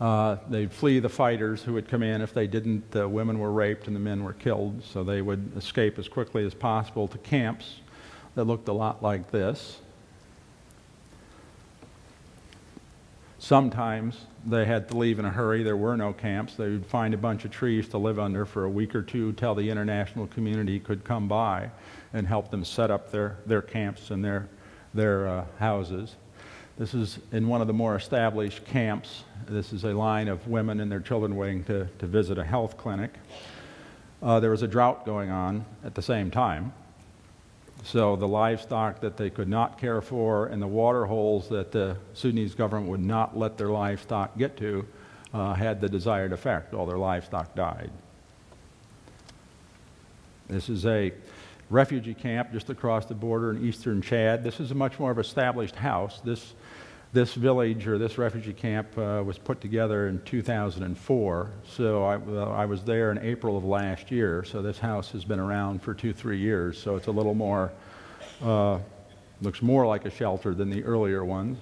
Uh, 0.00 0.36
they'd 0.50 0.72
flee 0.72 0.98
the 0.98 1.08
fighters 1.08 1.62
who 1.62 1.74
would 1.74 1.88
come 1.88 2.02
in. 2.02 2.20
If 2.20 2.34
they 2.34 2.46
didn't, 2.46 2.90
the 2.90 3.08
women 3.08 3.38
were 3.38 3.52
raped 3.52 3.86
and 3.86 3.94
the 3.94 4.00
men 4.00 4.24
were 4.24 4.32
killed. 4.32 4.82
So 4.82 5.04
they 5.04 5.22
would 5.22 5.56
escape 5.56 5.98
as 5.98 6.08
quickly 6.08 6.44
as 6.44 6.54
possible 6.54 7.06
to 7.08 7.18
camps 7.18 7.76
that 8.34 8.44
looked 8.44 8.68
a 8.68 8.72
lot 8.72 9.02
like 9.02 9.30
this. 9.30 9.78
Sometimes 13.44 14.24
they 14.46 14.64
had 14.64 14.88
to 14.88 14.96
leave 14.96 15.18
in 15.18 15.26
a 15.26 15.30
hurry. 15.30 15.62
There 15.62 15.76
were 15.76 15.98
no 15.98 16.14
camps. 16.14 16.54
They 16.54 16.70
would 16.70 16.86
find 16.86 17.12
a 17.12 17.18
bunch 17.18 17.44
of 17.44 17.50
trees 17.50 17.86
to 17.90 17.98
live 17.98 18.18
under 18.18 18.46
for 18.46 18.64
a 18.64 18.70
week 18.70 18.94
or 18.94 19.02
two 19.02 19.34
till 19.34 19.54
the 19.54 19.68
international 19.68 20.28
community 20.28 20.80
could 20.80 21.04
come 21.04 21.28
by 21.28 21.70
and 22.14 22.26
help 22.26 22.50
them 22.50 22.64
set 22.64 22.90
up 22.90 23.12
their, 23.12 23.36
their 23.44 23.60
camps 23.60 24.10
and 24.10 24.24
their, 24.24 24.48
their 24.94 25.28
uh, 25.28 25.44
houses. 25.58 26.16
This 26.78 26.94
is 26.94 27.18
in 27.32 27.46
one 27.46 27.60
of 27.60 27.66
the 27.66 27.74
more 27.74 27.96
established 27.96 28.64
camps. 28.64 29.24
This 29.46 29.74
is 29.74 29.84
a 29.84 29.92
line 29.92 30.28
of 30.28 30.48
women 30.48 30.80
and 30.80 30.90
their 30.90 31.00
children 31.00 31.36
waiting 31.36 31.64
to, 31.64 31.86
to 31.98 32.06
visit 32.06 32.38
a 32.38 32.44
health 32.44 32.78
clinic. 32.78 33.12
Uh, 34.22 34.40
there 34.40 34.52
was 34.52 34.62
a 34.62 34.68
drought 34.68 35.04
going 35.04 35.30
on 35.30 35.66
at 35.84 35.94
the 35.94 36.02
same 36.02 36.30
time. 36.30 36.72
So 37.84 38.16
the 38.16 38.26
livestock 38.26 39.00
that 39.00 39.18
they 39.18 39.28
could 39.28 39.48
not 39.48 39.78
care 39.78 40.00
for 40.00 40.46
and 40.46 40.60
the 40.60 40.66
water 40.66 41.04
holes 41.04 41.50
that 41.50 41.70
the 41.70 41.98
Sudanese 42.14 42.54
government 42.54 42.88
would 42.90 43.04
not 43.04 43.38
let 43.38 43.58
their 43.58 43.68
livestock 43.68 44.36
get 44.38 44.56
to 44.56 44.86
uh, 45.34 45.52
had 45.52 45.82
the 45.82 45.88
desired 45.88 46.32
effect. 46.32 46.72
All 46.72 46.86
their 46.86 46.96
livestock 46.96 47.54
died. 47.54 47.90
This 50.48 50.70
is 50.70 50.86
a 50.86 51.12
refugee 51.68 52.14
camp 52.14 52.52
just 52.52 52.70
across 52.70 53.04
the 53.04 53.14
border 53.14 53.50
in 53.50 53.62
eastern 53.66 54.00
Chad. 54.00 54.42
This 54.44 54.60
is 54.60 54.70
a 54.70 54.74
much 54.74 54.98
more 54.98 55.10
of 55.10 55.18
established 55.18 55.76
house. 55.76 56.20
This 56.24 56.54
this 57.14 57.34
village 57.34 57.86
or 57.86 57.96
this 57.96 58.18
refugee 58.18 58.52
camp 58.52 58.98
uh, 58.98 59.22
was 59.24 59.38
put 59.38 59.60
together 59.60 60.08
in 60.08 60.20
2004. 60.22 61.50
So 61.64 62.04
I, 62.04 62.16
uh, 62.16 62.50
I, 62.50 62.66
was 62.66 62.82
there 62.82 63.12
in 63.12 63.18
April 63.18 63.56
of 63.56 63.64
last 63.64 64.10
year. 64.10 64.42
So 64.42 64.60
this 64.60 64.80
house 64.80 65.12
has 65.12 65.24
been 65.24 65.38
around 65.38 65.80
for 65.80 65.94
two, 65.94 66.12
three 66.12 66.38
years. 66.38 66.76
So 66.76 66.96
it's 66.96 67.06
a 67.06 67.12
little 67.12 67.34
more, 67.34 67.70
uh, 68.42 68.80
looks 69.40 69.62
more 69.62 69.86
like 69.86 70.06
a 70.06 70.10
shelter 70.10 70.54
than 70.54 70.70
the 70.70 70.82
earlier 70.82 71.24
ones. 71.24 71.56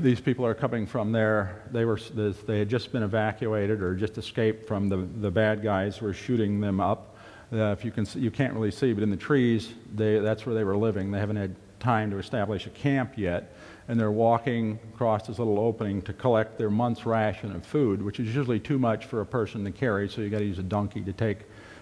These 0.00 0.20
people 0.20 0.44
are 0.44 0.54
coming 0.54 0.84
from 0.84 1.12
there. 1.12 1.62
They, 1.70 1.84
were, 1.84 2.00
they 2.46 2.58
had 2.58 2.68
just 2.68 2.90
been 2.90 3.04
evacuated 3.04 3.82
or 3.82 3.94
just 3.94 4.18
escaped 4.18 4.66
from 4.66 4.88
the, 4.88 4.96
the 4.96 5.30
bad 5.30 5.62
guys 5.62 6.00
were 6.00 6.12
shooting 6.12 6.60
them 6.60 6.80
up. 6.80 7.14
Uh, 7.52 7.66
if 7.66 7.84
you, 7.84 7.92
can 7.92 8.04
see, 8.04 8.18
you 8.18 8.32
can't 8.32 8.52
really 8.52 8.72
see, 8.72 8.92
but 8.92 9.04
in 9.04 9.10
the 9.10 9.16
trees, 9.16 9.72
they, 9.94 10.18
that's 10.18 10.44
where 10.44 10.56
they 10.56 10.64
were 10.64 10.76
living. 10.76 11.12
They 11.12 11.20
haven't 11.20 11.36
had 11.36 11.54
time 11.80 12.10
to 12.10 12.18
establish 12.18 12.66
a 12.66 12.70
camp 12.70 13.12
yet, 13.16 13.54
and 13.88 13.98
they're 13.98 14.10
walking 14.10 14.78
across 14.94 15.26
this 15.26 15.38
little 15.38 15.58
opening 15.58 16.02
to 16.02 16.12
collect 16.12 16.58
their 16.58 16.70
month's 16.70 17.06
ration 17.06 17.54
of 17.54 17.64
food, 17.64 18.02
which 18.02 18.20
is 18.20 18.26
usually 18.26 18.60
too 18.60 18.78
much 18.78 19.06
for 19.06 19.20
a 19.20 19.26
person 19.26 19.64
to 19.64 19.70
carry, 19.70 20.08
so 20.08 20.20
you 20.20 20.30
got 20.30 20.38
to 20.38 20.44
use 20.44 20.58
a 20.58 20.62
donkey 20.62 21.00
to 21.00 21.12
take, 21.12 21.38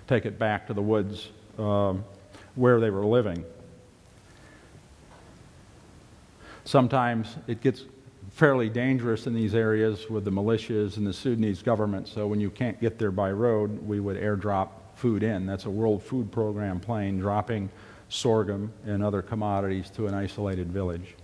take 0.06 0.24
it 0.24 0.38
back 0.38 0.66
to 0.66 0.74
the 0.74 0.82
woods 0.82 1.30
um, 1.58 2.04
where 2.54 2.80
they 2.80 2.90
were 2.90 3.04
living. 3.04 3.44
Sometimes 6.64 7.36
it 7.46 7.60
gets 7.60 7.84
fairly 8.30 8.68
dangerous 8.68 9.26
in 9.26 9.34
these 9.34 9.54
areas 9.54 10.10
with 10.10 10.24
the 10.24 10.30
militias 10.30 10.96
and 10.96 11.06
the 11.06 11.12
Sudanese 11.12 11.62
government, 11.62 12.06
so 12.08 12.26
when 12.26 12.40
you 12.40 12.50
can't 12.50 12.80
get 12.80 12.98
there 12.98 13.10
by 13.10 13.30
road, 13.32 13.86
we 13.86 14.00
would 14.00 14.16
airdrop 14.16 14.68
food 14.94 15.22
in. 15.22 15.46
That's 15.46 15.66
a 15.66 15.70
World 15.70 16.02
Food 16.02 16.32
Program 16.32 16.80
plane 16.80 17.18
dropping 17.18 17.70
sorghum, 18.08 18.72
and 18.84 19.02
other 19.02 19.22
commodities 19.22 19.90
to 19.90 20.06
an 20.06 20.14
isolated 20.14 20.72
village. 20.72 21.14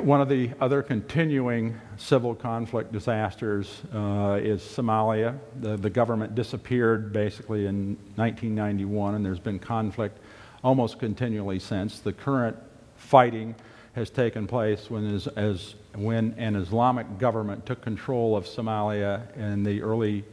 One 0.00 0.20
of 0.20 0.28
the 0.28 0.50
other 0.60 0.82
continuing 0.82 1.78
civil 1.96 2.34
conflict 2.34 2.92
disasters 2.92 3.82
uh, 3.92 4.38
is 4.40 4.62
Somalia. 4.62 5.38
The, 5.60 5.76
the, 5.76 5.90
government 5.90 6.34
disappeared 6.34 7.12
basically 7.12 7.66
in 7.66 7.96
1991, 8.14 9.16
and 9.16 9.24
there's 9.24 9.40
been 9.40 9.58
conflict 9.58 10.18
almost 10.62 10.98
continually 10.98 11.58
since. 11.58 11.98
The 11.98 12.12
current 12.12 12.56
fighting 12.96 13.56
has 13.94 14.08
taken 14.08 14.46
place 14.46 14.88
as, 15.36 15.74
when 15.94 16.34
an 16.38 16.56
Islamic 16.56 17.18
government 17.18 17.66
took 17.66 17.82
control 17.82 18.36
of 18.36 18.46
Somalia 18.46 19.34
in 19.36 19.64
the 19.64 19.82
early 19.82 20.24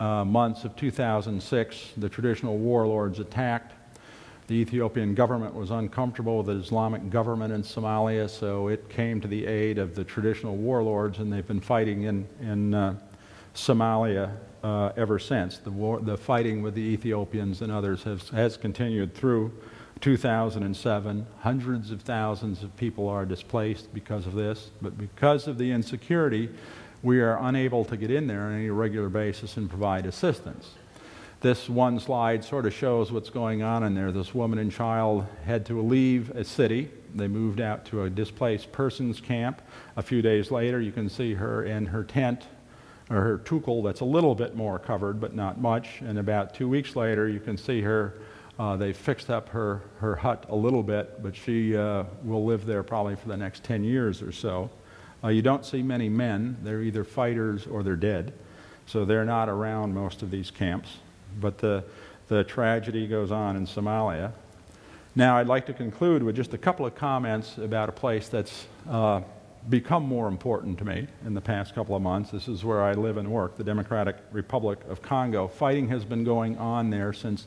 uh, 0.00 0.24
months 0.24 0.64
of 0.64 0.76
2006. 0.76 1.92
The 1.96 2.08
traditional 2.08 2.58
warlords 2.58 3.20
attacked 3.20 3.74
the 4.48 4.54
Ethiopian 4.54 5.14
government 5.14 5.54
was 5.54 5.70
uncomfortable 5.70 6.38
with 6.38 6.46
the 6.46 6.54
Islamic 6.54 7.10
government 7.10 7.52
in 7.52 7.62
Somalia, 7.62 8.28
so 8.30 8.68
it 8.68 8.88
came 8.88 9.20
to 9.20 9.28
the 9.28 9.46
aid 9.46 9.76
of 9.76 9.94
the 9.94 10.02
traditional 10.02 10.56
warlords, 10.56 11.18
and 11.18 11.30
they've 11.30 11.46
been 11.46 11.60
fighting 11.60 12.04
in, 12.04 12.26
in 12.40 12.72
uh, 12.72 12.94
Somalia 13.54 14.34
uh, 14.64 14.92
ever 14.96 15.18
since. 15.18 15.58
The, 15.58 15.70
war, 15.70 16.00
the 16.00 16.16
fighting 16.16 16.62
with 16.62 16.74
the 16.74 16.80
Ethiopians 16.80 17.60
and 17.60 17.70
others 17.70 18.02
has, 18.04 18.30
has 18.30 18.56
continued 18.56 19.14
through 19.14 19.52
2007. 20.00 21.26
Hundreds 21.40 21.90
of 21.90 22.00
thousands 22.00 22.62
of 22.62 22.74
people 22.78 23.06
are 23.06 23.26
displaced 23.26 23.92
because 23.92 24.26
of 24.26 24.32
this, 24.32 24.70
but 24.80 24.96
because 24.96 25.46
of 25.46 25.58
the 25.58 25.70
insecurity, 25.70 26.48
we 27.02 27.20
are 27.20 27.38
unable 27.42 27.84
to 27.84 27.98
get 27.98 28.10
in 28.10 28.26
there 28.26 28.44
on 28.44 28.54
any 28.54 28.70
regular 28.70 29.10
basis 29.10 29.58
and 29.58 29.68
provide 29.68 30.06
assistance. 30.06 30.70
This 31.40 31.68
one 31.68 32.00
slide 32.00 32.42
sort 32.44 32.66
of 32.66 32.74
shows 32.74 33.12
what's 33.12 33.30
going 33.30 33.62
on 33.62 33.84
in 33.84 33.94
there. 33.94 34.10
This 34.10 34.34
woman 34.34 34.58
and 34.58 34.72
child 34.72 35.24
had 35.44 35.64
to 35.66 35.80
leave 35.80 36.30
a 36.30 36.42
city. 36.42 36.90
They 37.14 37.28
moved 37.28 37.60
out 37.60 37.84
to 37.86 38.02
a 38.02 38.10
displaced 38.10 38.72
persons 38.72 39.20
camp. 39.20 39.62
A 39.96 40.02
few 40.02 40.20
days 40.20 40.50
later, 40.50 40.80
you 40.80 40.90
can 40.90 41.08
see 41.08 41.34
her 41.34 41.62
in 41.62 41.86
her 41.86 42.02
tent 42.02 42.48
or 43.08 43.20
her 43.20 43.38
tukel 43.38 43.84
that's 43.84 44.00
a 44.00 44.04
little 44.04 44.34
bit 44.34 44.56
more 44.56 44.80
covered, 44.80 45.20
but 45.20 45.32
not 45.32 45.60
much. 45.60 46.00
And 46.00 46.18
about 46.18 46.54
two 46.54 46.68
weeks 46.68 46.96
later, 46.96 47.28
you 47.28 47.38
can 47.38 47.56
see 47.56 47.82
her. 47.82 48.14
Uh, 48.58 48.76
they 48.76 48.92
fixed 48.92 49.30
up 49.30 49.48
her, 49.50 49.82
her 50.00 50.16
hut 50.16 50.46
a 50.48 50.56
little 50.56 50.82
bit, 50.82 51.22
but 51.22 51.36
she 51.36 51.76
uh, 51.76 52.02
will 52.24 52.46
live 52.46 52.66
there 52.66 52.82
probably 52.82 53.14
for 53.14 53.28
the 53.28 53.36
next 53.36 53.62
10 53.62 53.84
years 53.84 54.22
or 54.22 54.32
so. 54.32 54.68
Uh, 55.22 55.28
you 55.28 55.40
don't 55.42 55.64
see 55.64 55.84
many 55.84 56.08
men. 56.08 56.56
They're 56.64 56.82
either 56.82 57.04
fighters 57.04 57.64
or 57.64 57.84
they're 57.84 57.94
dead. 57.94 58.32
So 58.86 59.04
they're 59.04 59.24
not 59.24 59.48
around 59.48 59.94
most 59.94 60.22
of 60.22 60.32
these 60.32 60.50
camps 60.50 60.88
but 61.40 61.58
the, 61.58 61.84
the 62.28 62.44
tragedy 62.44 63.06
goes 63.06 63.30
on 63.30 63.56
in 63.56 63.66
Somalia. 63.66 64.32
Now, 65.14 65.38
I'd 65.38 65.48
like 65.48 65.66
to 65.66 65.72
conclude 65.72 66.22
with 66.22 66.36
just 66.36 66.54
a 66.54 66.58
couple 66.58 66.86
of 66.86 66.94
comments 66.94 67.58
about 67.58 67.88
a 67.88 67.92
place 67.92 68.28
that's 68.28 68.66
uh, 68.88 69.22
become 69.68 70.04
more 70.04 70.28
important 70.28 70.78
to 70.78 70.84
me 70.84 71.08
in 71.26 71.34
the 71.34 71.40
past 71.40 71.74
couple 71.74 71.96
of 71.96 72.02
months. 72.02 72.30
This 72.30 72.48
is 72.48 72.64
where 72.64 72.82
I 72.82 72.92
live 72.92 73.16
and 73.16 73.30
work, 73.30 73.56
the 73.56 73.64
Democratic 73.64 74.16
Republic 74.32 74.78
of 74.88 75.02
Congo. 75.02 75.48
Fighting 75.48 75.88
has 75.88 76.04
been 76.04 76.24
going 76.24 76.56
on 76.58 76.90
there 76.90 77.12
since, 77.12 77.46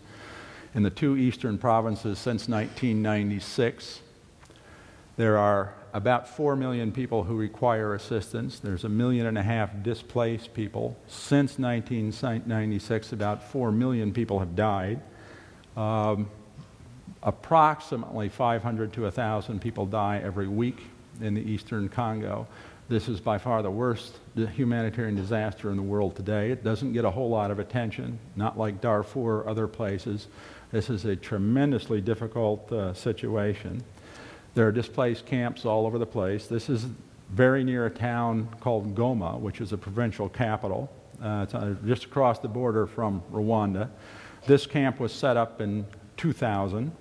in 0.76 0.84
the 0.84 0.90
two 0.90 1.18
eastern 1.18 1.58
provinces 1.58 2.20
since 2.20 2.48
1996. 2.48 4.02
There 5.18 5.38
are 5.38 5.74
about 5.94 6.28
4 6.28 6.56
million 6.56 6.92
people 6.92 7.24
who 7.24 7.36
require 7.36 7.94
assistance. 7.96 8.60
There's 8.60 8.84
a 8.84 8.90
million 8.90 9.26
and 9.26 9.38
a 9.38 9.44
half 9.44 9.84
displaced 9.84 10.54
people. 10.54 10.98
Since 11.08 11.60
1996, 11.60 13.14
about 13.14 13.44
4 13.44 13.72
million 13.72 14.14
people 14.14 14.40
have 14.40 14.56
died. 14.56 15.02
Um, 15.76 16.30
approximately 17.24 18.30
500 18.30 18.94
to 18.94 19.04
1,000 19.04 19.62
people 19.62 19.86
die 19.86 20.22
every 20.24 20.48
week 20.48 20.82
in 21.22 21.34
the 21.34 21.42
eastern 21.42 21.90
Congo. 21.90 22.48
This 22.90 23.08
is 23.08 23.22
by 23.22 23.38
far 23.38 23.62
the 23.62 23.72
worst 23.72 24.18
humanitarian 24.36 25.16
disaster 25.16 25.72
in 25.72 25.78
the 25.78 25.84
world 25.84 26.16
today. 26.16 26.52
It 26.52 26.64
doesn't 26.64 26.92
get 26.94 27.06
a 27.06 27.12
whole 27.12 27.30
lot 27.30 27.52
of 27.52 27.60
attention, 27.60 28.20
not 28.36 28.58
like 28.58 28.82
Darfur 28.82 29.20
or 29.20 29.50
other 29.50 29.68
places. 29.68 30.28
This 30.72 30.90
is 30.90 31.06
a 31.06 31.16
tremendously 31.16 32.02
difficult 32.02 32.70
uh, 32.72 32.94
situation. 32.94 33.84
There 34.54 34.68
are 34.68 34.72
displaced 34.72 35.26
camps 35.26 35.66
all 35.66 35.86
over 35.86 35.98
the 35.98 36.06
place. 36.06 36.48
This 36.48 36.70
is 36.70 36.86
very 37.30 37.64
near 37.64 37.86
a 37.86 37.90
town 37.90 38.50
called 38.60 38.94
Goma, 38.96 39.40
which 39.40 39.62
is 39.62 39.72
a 39.72 39.78
provincial 39.78 40.28
capital. 40.28 40.92
Uh, 41.24 41.42
it's 41.44 41.54
uh, 41.54 41.76
just 41.86 42.06
across 42.06 42.40
the 42.40 42.50
border 42.50 42.86
from 42.86 43.22
Rwanda. 43.32 43.90
This 44.48 44.66
camp 44.66 45.00
was 45.00 45.14
set 45.14 45.38
up 45.38 45.62
in 45.62 45.86
2000. 46.18 46.92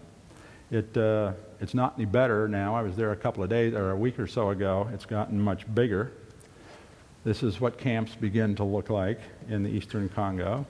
It, 0.70 0.96
uh, 0.96 1.32
it's 1.61 1.74
not 1.74 1.94
any 1.96 2.05
better 2.05 2.46
now. 2.46 2.76
I 2.76 2.82
was 2.82 2.94
there 2.94 3.11
a 3.11 3.16
couple 3.16 3.42
of 3.42 3.51
days 3.51 3.74
or 3.74 3.90
a 3.90 3.96
week 3.96 4.20
or 4.20 4.28
so 4.28 4.51
ago. 4.51 4.88
It's 4.94 5.07
gotten 5.07 5.40
much 5.40 5.72
bigger. 5.74 6.12
This 7.24 7.42
is 7.42 7.61
what 7.61 7.78
camps 7.78 8.14
begin 8.14 8.55
to 8.57 8.64
look 8.64 8.90
like 8.90 9.20
in 9.48 9.64
the 9.64 9.70
eastern 9.70 10.09
Congo. 10.09 10.64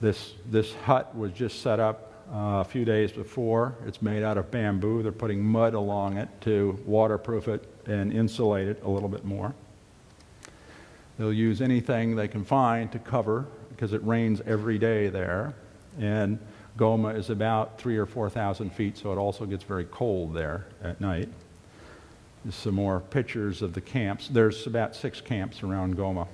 This, 0.00 0.34
this 0.50 0.74
hut 0.74 1.16
was 1.16 1.32
just 1.32 1.62
set 1.62 1.80
up 1.80 2.09
uh, 2.32 2.60
a 2.60 2.64
few 2.64 2.84
days 2.84 3.10
before. 3.12 3.74
It's 3.86 4.00
made 4.00 4.22
out 4.22 4.38
of 4.38 4.50
bamboo. 4.50 5.02
They're 5.02 5.12
putting 5.12 5.44
mud 5.44 5.74
along 5.74 6.16
it 6.16 6.28
to 6.42 6.78
waterproof 6.86 7.48
it 7.48 7.66
and 7.86 8.12
insulate 8.12 8.68
it 8.68 8.82
a 8.84 8.88
little 8.88 9.08
bit 9.08 9.24
more. 9.24 9.54
They'll 11.18 11.32
use 11.32 11.60
anything 11.60 12.16
they 12.16 12.28
can 12.28 12.44
find 12.44 12.90
to 12.92 12.98
cover 12.98 13.46
because 13.70 13.92
it 13.92 14.02
rains 14.04 14.40
every 14.46 14.78
day 14.78 15.08
there. 15.08 15.54
And 15.98 16.38
Goma 16.78 17.16
is 17.16 17.30
about 17.30 17.78
three 17.78 17.96
or 17.96 18.06
4,000 18.06 18.70
feet, 18.70 18.96
so 18.96 19.12
it 19.12 19.18
also 19.18 19.44
gets 19.44 19.64
very 19.64 19.84
cold 19.84 20.34
there 20.34 20.66
at 20.82 21.00
night. 21.00 21.28
There's 22.44 22.54
some 22.54 22.74
more 22.74 23.00
pictures 23.00 23.60
of 23.60 23.74
the 23.74 23.80
camps. 23.80 24.28
There's 24.28 24.66
about 24.66 24.96
six 24.96 25.20
camps 25.20 25.62
around 25.62 25.96
Goma 25.96 26.26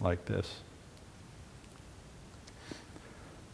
like 0.00 0.24
this. 0.24 0.60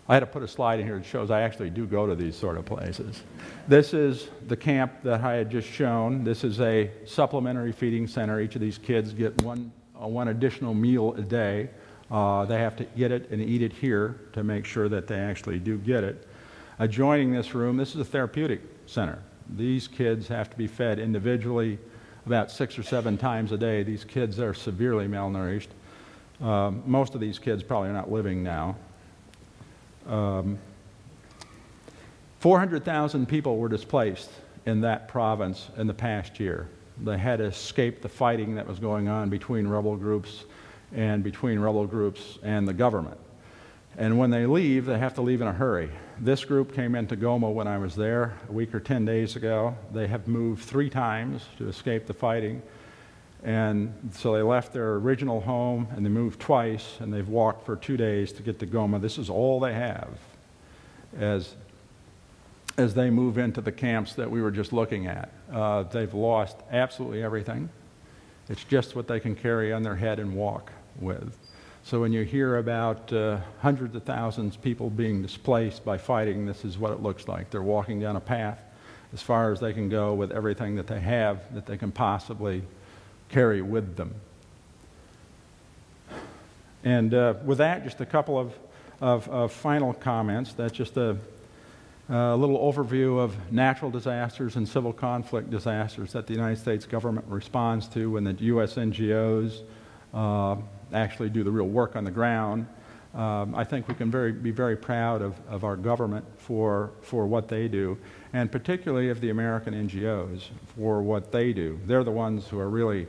I 0.08 0.14
had 0.14 0.20
to 0.20 0.26
put 0.26 0.42
a 0.42 0.48
slide 0.48 0.78
in 0.78 0.86
here 0.86 0.98
that 0.98 1.04
shows 1.04 1.30
I 1.30 1.42
actually 1.42 1.70
do 1.70 1.84
go 1.84 2.06
to 2.06 2.14
these 2.14 2.36
sort 2.36 2.56
of 2.56 2.64
places. 2.64 3.22
This 3.66 3.92
is 3.92 4.28
the 4.46 4.56
camp 4.56 4.92
that 5.02 5.20
I 5.20 5.34
had 5.34 5.50
just 5.50 5.68
shown. 5.68 6.22
This 6.22 6.44
is 6.44 6.60
a 6.60 6.90
supplementary 7.04 7.72
feeding 7.72 8.06
center. 8.06 8.40
Each 8.40 8.54
of 8.54 8.60
these 8.60 8.78
kids 8.78 9.12
get 9.12 9.42
one, 9.42 9.72
uh, 10.00 10.06
one 10.06 10.28
additional 10.28 10.74
meal 10.74 11.14
a 11.14 11.22
day. 11.22 11.70
Uh, 12.08 12.44
they 12.44 12.58
have 12.58 12.76
to 12.76 12.84
get 12.84 13.10
it 13.10 13.28
and 13.30 13.42
eat 13.42 13.62
it 13.62 13.72
here 13.72 14.20
to 14.32 14.44
make 14.44 14.64
sure 14.64 14.88
that 14.88 15.08
they 15.08 15.18
actually 15.18 15.58
do 15.58 15.76
get 15.78 16.04
it. 16.04 16.28
Adjoining 16.78 17.32
this 17.32 17.52
room, 17.52 17.76
this 17.76 17.96
is 17.96 18.00
a 18.00 18.04
therapeutic 18.04 18.60
center. 18.86 19.18
These 19.56 19.88
kids 19.88 20.28
have 20.28 20.48
to 20.50 20.56
be 20.56 20.68
fed 20.68 21.00
individually 21.00 21.78
about 22.26 22.52
six 22.52 22.78
or 22.78 22.84
seven 22.84 23.18
times 23.18 23.50
a 23.50 23.56
day. 23.56 23.82
These 23.82 24.04
kids 24.04 24.38
are 24.38 24.54
severely 24.54 25.08
malnourished. 25.08 25.68
Uh, 26.40 26.70
most 26.84 27.14
of 27.14 27.20
these 27.20 27.40
kids 27.40 27.64
probably 27.64 27.88
are 27.88 27.94
not 27.94 28.10
living 28.10 28.42
now. 28.42 28.76
Um, 30.06 30.58
400,000 32.40 33.26
people 33.26 33.58
were 33.58 33.68
displaced 33.68 34.30
in 34.66 34.80
that 34.82 35.08
province 35.08 35.68
in 35.76 35.86
the 35.86 35.94
past 35.94 36.38
year. 36.38 36.68
They 37.02 37.18
had 37.18 37.40
escaped 37.40 38.02
the 38.02 38.08
fighting 38.08 38.54
that 38.54 38.66
was 38.66 38.78
going 38.78 39.08
on 39.08 39.28
between 39.28 39.66
rebel 39.66 39.96
groups 39.96 40.44
and 40.94 41.22
between 41.22 41.58
rebel 41.58 41.86
groups 41.86 42.38
and 42.42 42.66
the 42.66 42.72
government. 42.72 43.18
And 43.98 44.18
when 44.18 44.30
they 44.30 44.46
leave, 44.46 44.84
they 44.84 44.98
have 44.98 45.14
to 45.14 45.22
leave 45.22 45.40
in 45.40 45.48
a 45.48 45.52
hurry. 45.52 45.90
This 46.20 46.44
group 46.44 46.74
came 46.74 46.94
into 46.94 47.16
Goma 47.16 47.52
when 47.52 47.66
I 47.66 47.78
was 47.78 47.94
there 47.94 48.36
a 48.48 48.52
week 48.52 48.74
or 48.74 48.80
10 48.80 49.04
days 49.04 49.36
ago. 49.36 49.74
They 49.92 50.06
have 50.06 50.28
moved 50.28 50.64
three 50.64 50.90
times 50.90 51.42
to 51.58 51.68
escape 51.68 52.06
the 52.06 52.14
fighting. 52.14 52.62
And 53.46 54.10
so 54.12 54.34
they 54.34 54.42
left 54.42 54.72
their 54.72 54.94
original 54.94 55.40
home 55.40 55.86
and 55.94 56.04
they 56.04 56.10
moved 56.10 56.40
twice 56.40 56.96
and 56.98 57.14
they've 57.14 57.28
walked 57.28 57.64
for 57.64 57.76
two 57.76 57.96
days 57.96 58.32
to 58.32 58.42
get 58.42 58.58
to 58.58 58.66
Goma. 58.66 59.00
This 59.00 59.18
is 59.18 59.30
all 59.30 59.60
they 59.60 59.72
have 59.72 60.08
as, 61.16 61.54
as 62.76 62.92
they 62.94 63.08
move 63.08 63.38
into 63.38 63.60
the 63.60 63.70
camps 63.70 64.14
that 64.14 64.28
we 64.28 64.42
were 64.42 64.50
just 64.50 64.72
looking 64.72 65.06
at. 65.06 65.30
Uh, 65.52 65.84
they've 65.84 66.12
lost 66.12 66.56
absolutely 66.72 67.22
everything. 67.22 67.68
It's 68.48 68.64
just 68.64 68.96
what 68.96 69.06
they 69.06 69.20
can 69.20 69.36
carry 69.36 69.72
on 69.72 69.84
their 69.84 69.94
head 69.94 70.18
and 70.18 70.34
walk 70.34 70.72
with. 70.98 71.38
So 71.84 72.00
when 72.00 72.12
you 72.12 72.24
hear 72.24 72.56
about 72.56 73.12
uh, 73.12 73.38
hundreds 73.60 73.94
of 73.94 74.02
thousands 74.02 74.56
of 74.56 74.62
people 74.62 74.90
being 74.90 75.22
displaced 75.22 75.84
by 75.84 75.98
fighting, 75.98 76.46
this 76.46 76.64
is 76.64 76.78
what 76.78 76.90
it 76.90 77.00
looks 77.00 77.28
like. 77.28 77.50
They're 77.50 77.62
walking 77.62 78.00
down 78.00 78.16
a 78.16 78.20
path 78.20 78.58
as 79.12 79.22
far 79.22 79.52
as 79.52 79.60
they 79.60 79.72
can 79.72 79.88
go 79.88 80.14
with 80.14 80.32
everything 80.32 80.74
that 80.74 80.88
they 80.88 80.98
have 80.98 81.54
that 81.54 81.64
they 81.64 81.76
can 81.76 81.92
possibly 81.92 82.64
carry 83.28 83.62
with 83.62 83.96
them. 83.96 84.14
And 86.84 87.12
uh, 87.12 87.34
with 87.44 87.58
that, 87.58 87.82
just 87.82 88.00
a 88.00 88.06
couple 88.06 88.38
of, 88.38 88.54
of, 89.00 89.28
of 89.28 89.52
final 89.52 89.92
comments. 89.92 90.52
That's 90.52 90.72
just 90.72 90.96
a, 90.96 91.16
a, 92.08 92.36
little 92.36 92.58
overview 92.58 93.18
of 93.18 93.52
natural 93.52 93.90
disasters 93.90 94.54
and 94.54 94.68
civil 94.68 94.92
conflict 94.92 95.50
disasters 95.50 96.12
that 96.12 96.28
the 96.28 96.34
United 96.34 96.58
States 96.58 96.86
government 96.86 97.26
responds 97.28 97.88
to 97.88 98.12
when 98.12 98.22
the 98.22 98.34
U.S. 98.34 98.74
NGOs 98.74 99.62
uh, 100.14 100.56
actually 100.92 101.28
do 101.28 101.42
the 101.42 101.50
real 101.50 101.66
work 101.66 101.96
on 101.96 102.04
the 102.04 102.10
ground. 102.12 102.68
Um, 103.14 103.54
I 103.54 103.64
think 103.64 103.88
we 103.88 103.94
can 103.94 104.10
very, 104.10 104.32
be 104.32 104.50
very 104.50 104.76
proud 104.76 105.22
of, 105.22 105.34
of 105.48 105.64
our 105.64 105.76
government 105.76 106.24
for, 106.36 106.90
for 107.00 107.26
what 107.26 107.48
they 107.48 107.66
do, 107.66 107.96
and 108.32 108.52
particularly 108.52 109.08
of 109.08 109.20
the 109.20 109.30
American 109.30 109.72
NGOs 109.72 110.48
for 110.76 111.02
what 111.02 111.32
they 111.32 111.52
do. 111.52 111.80
They're 111.86 112.04
the 112.04 112.10
ones 112.10 112.46
who 112.46 112.58
are 112.58 112.68
really 112.68 113.06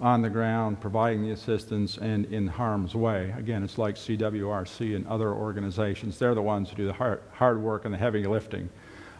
on 0.00 0.20
the 0.20 0.28
ground 0.28 0.80
providing 0.80 1.22
the 1.22 1.30
assistance 1.30 1.96
and 1.96 2.26
in 2.26 2.48
harm's 2.48 2.94
way. 2.94 3.32
Again, 3.38 3.62
it's 3.62 3.78
like 3.78 3.94
CWRC 3.94 4.96
and 4.96 5.06
other 5.06 5.32
organizations. 5.32 6.18
They're 6.18 6.34
the 6.34 6.42
ones 6.42 6.70
who 6.70 6.76
do 6.76 6.86
the 6.86 6.92
hard, 6.92 7.22
hard 7.32 7.62
work 7.62 7.84
and 7.84 7.94
the 7.94 7.98
heavy 7.98 8.26
lifting. 8.26 8.68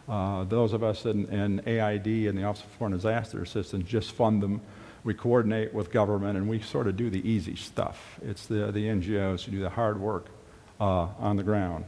Uh, 0.09 0.43
those 0.43 0.73
of 0.73 0.83
us 0.83 1.05
in, 1.05 1.25
in, 1.27 1.65
AID 1.65 2.27
and 2.27 2.37
the 2.37 2.43
Office 2.43 2.65
of 2.65 2.69
Foreign 2.71 2.91
Disaster 2.91 3.41
Assistance 3.41 3.87
just 3.87 4.11
fund 4.11 4.43
them. 4.43 4.59
We 5.03 5.13
coordinate 5.13 5.73
with 5.73 5.91
government 5.91 6.37
and 6.37 6.47
we 6.47 6.61
sort 6.61 6.87
of 6.87 6.95
do 6.95 7.09
the 7.09 7.27
easy 7.29 7.55
stuff. 7.55 8.19
It's 8.21 8.45
the, 8.45 8.71
the 8.71 8.85
NGOs 8.87 9.43
who 9.43 9.51
do 9.51 9.59
the 9.59 9.69
hard 9.69 9.99
work 9.99 10.27
uh, 10.79 11.07
on 11.19 11.35
the 11.35 11.43
ground. 11.43 11.85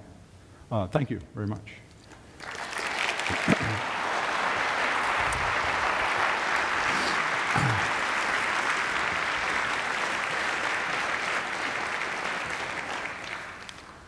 Uh, 0.71 0.87
thank 0.87 1.09
you 1.09 1.19
very 1.33 1.47
much. 1.47 1.73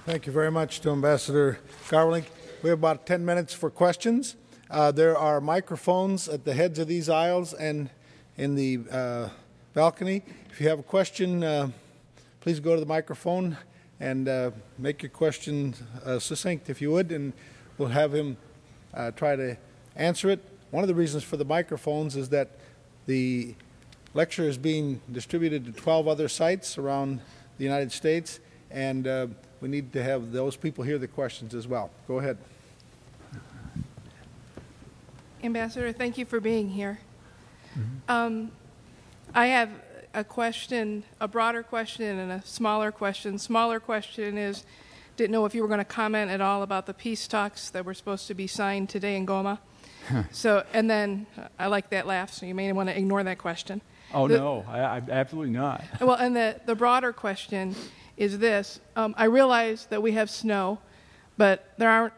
Thank 0.06 0.26
you 0.26 0.32
very 0.32 0.52
much 0.52 0.80
to 0.82 0.92
Ambassador 0.92 1.60
Garvelink. 1.90 2.26
We 2.64 2.70
have 2.70 2.80
about 2.80 3.06
10 3.06 3.26
minutes 3.26 3.54
for 3.54 3.70
questions. 3.70 4.38
Uh, 4.70 4.92
there 4.92 5.18
are 5.18 5.40
microphones 5.42 6.28
at 6.28 6.46
the 6.46 6.54
heads 6.54 6.80
of 6.80 6.88
these 6.88 7.10
aisles 7.10 7.54
and 7.54 7.90
in 8.38 8.56
the 8.56 8.80
uh, 8.92 9.30
balcony. 9.74 10.24
If 10.52 10.62
you 10.62 10.70
have 10.70 10.80
a 10.80 10.84
question, 10.84 11.44
uh, 11.44 11.72
please 12.40 12.60
go 12.60 12.76
to 12.76 12.80
the 12.80 12.86
microphone 12.86 13.58
and 14.00 14.30
uh, 14.30 14.52
make 14.78 15.02
your 15.02 15.10
question 15.10 15.74
uh, 16.06 16.20
succinct, 16.20 16.70
if 16.70 16.82
you 16.82 16.92
would, 16.92 17.12
and 17.12 17.34
we'll 17.78 17.90
have 17.90 18.14
him 18.14 18.38
uh, 18.94 19.12
try 19.12 19.36
to 19.36 19.58
answer 19.96 20.30
it. 20.30 20.44
One 20.70 20.84
of 20.84 20.88
the 20.88 20.96
reasons 20.96 21.24
for 21.24 21.38
the 21.38 21.46
microphones 21.46 22.16
is 22.16 22.30
that 22.30 22.52
the 23.08 23.56
lecture 24.14 24.48
is 24.48 24.58
being 24.58 25.02
distributed 25.12 25.66
to 25.66 25.72
12 25.72 26.08
other 26.08 26.28
sites 26.28 26.78
around 26.78 27.20
the 27.58 27.64
United 27.64 27.92
States, 27.92 28.40
and 28.70 29.06
we 29.62 29.70
need 29.70 29.92
to 29.94 30.04
have 30.04 30.32
those 30.32 30.56
people 30.56 30.84
hear 30.84 31.00
the 31.00 31.08
questions 31.08 31.56
as 31.56 31.68
well. 31.68 31.90
Go 32.08 32.20
ahead. 32.20 32.38
Ambassador, 35.44 35.92
thank 35.92 36.18
you 36.18 36.26
for 36.26 36.40
being 36.40 36.70
here. 36.70 37.00
Mm-hmm. 37.78 38.12
Um, 38.12 38.52
I 39.34 39.48
have 39.48 39.70
a 40.14 40.24
question, 40.24 41.04
a 41.20 41.28
broader 41.28 41.64
question, 41.64 42.18
and 42.18 42.32
a 42.32 42.42
smaller 42.46 42.92
question. 42.92 43.38
Smaller 43.38 43.80
question 43.80 44.38
is 44.38 44.64
didn't 45.16 45.32
know 45.32 45.46
if 45.46 45.56
you 45.56 45.64
were 45.64 45.68
going 45.68 45.80
to 45.80 45.86
comment 45.86 46.30
at 46.30 46.42
all 46.42 46.62
about 46.62 46.86
the 46.86 46.94
peace 46.94 47.28
talks 47.28 47.72
that 47.72 47.84
were 47.84 47.94
supposed 47.96 48.28
to 48.28 48.36
be 48.36 48.46
signed 48.46 48.88
today 48.88 49.16
in 49.16 49.26
Goma. 49.26 49.58
so, 50.32 50.64
and 50.74 50.90
then 50.90 51.26
I 51.58 51.68
like 51.68 51.90
that 51.90 52.06
laugh, 52.06 52.32
so 52.32 52.46
you 52.46 52.54
may 52.54 52.72
want 52.72 52.90
to 52.90 52.98
ignore 52.98 53.24
that 53.24 53.40
question. 53.40 53.82
Oh, 54.14 54.28
the, 54.28 54.38
no, 54.38 54.64
I, 54.68 54.80
I, 54.80 55.02
absolutely 55.10 55.52
not. 55.52 55.84
Well, 56.02 56.16
and 56.16 56.36
the, 56.36 56.62
the 56.66 56.76
broader 56.76 57.12
question 57.12 57.76
is 58.16 58.40
this 58.40 58.80
um, 58.96 59.14
I 59.18 59.26
realize 59.26 59.88
that 59.88 60.02
we 60.02 60.14
have 60.14 60.30
snow, 60.30 60.80
but 61.36 61.74
there 61.78 61.90
aren't 61.90 62.14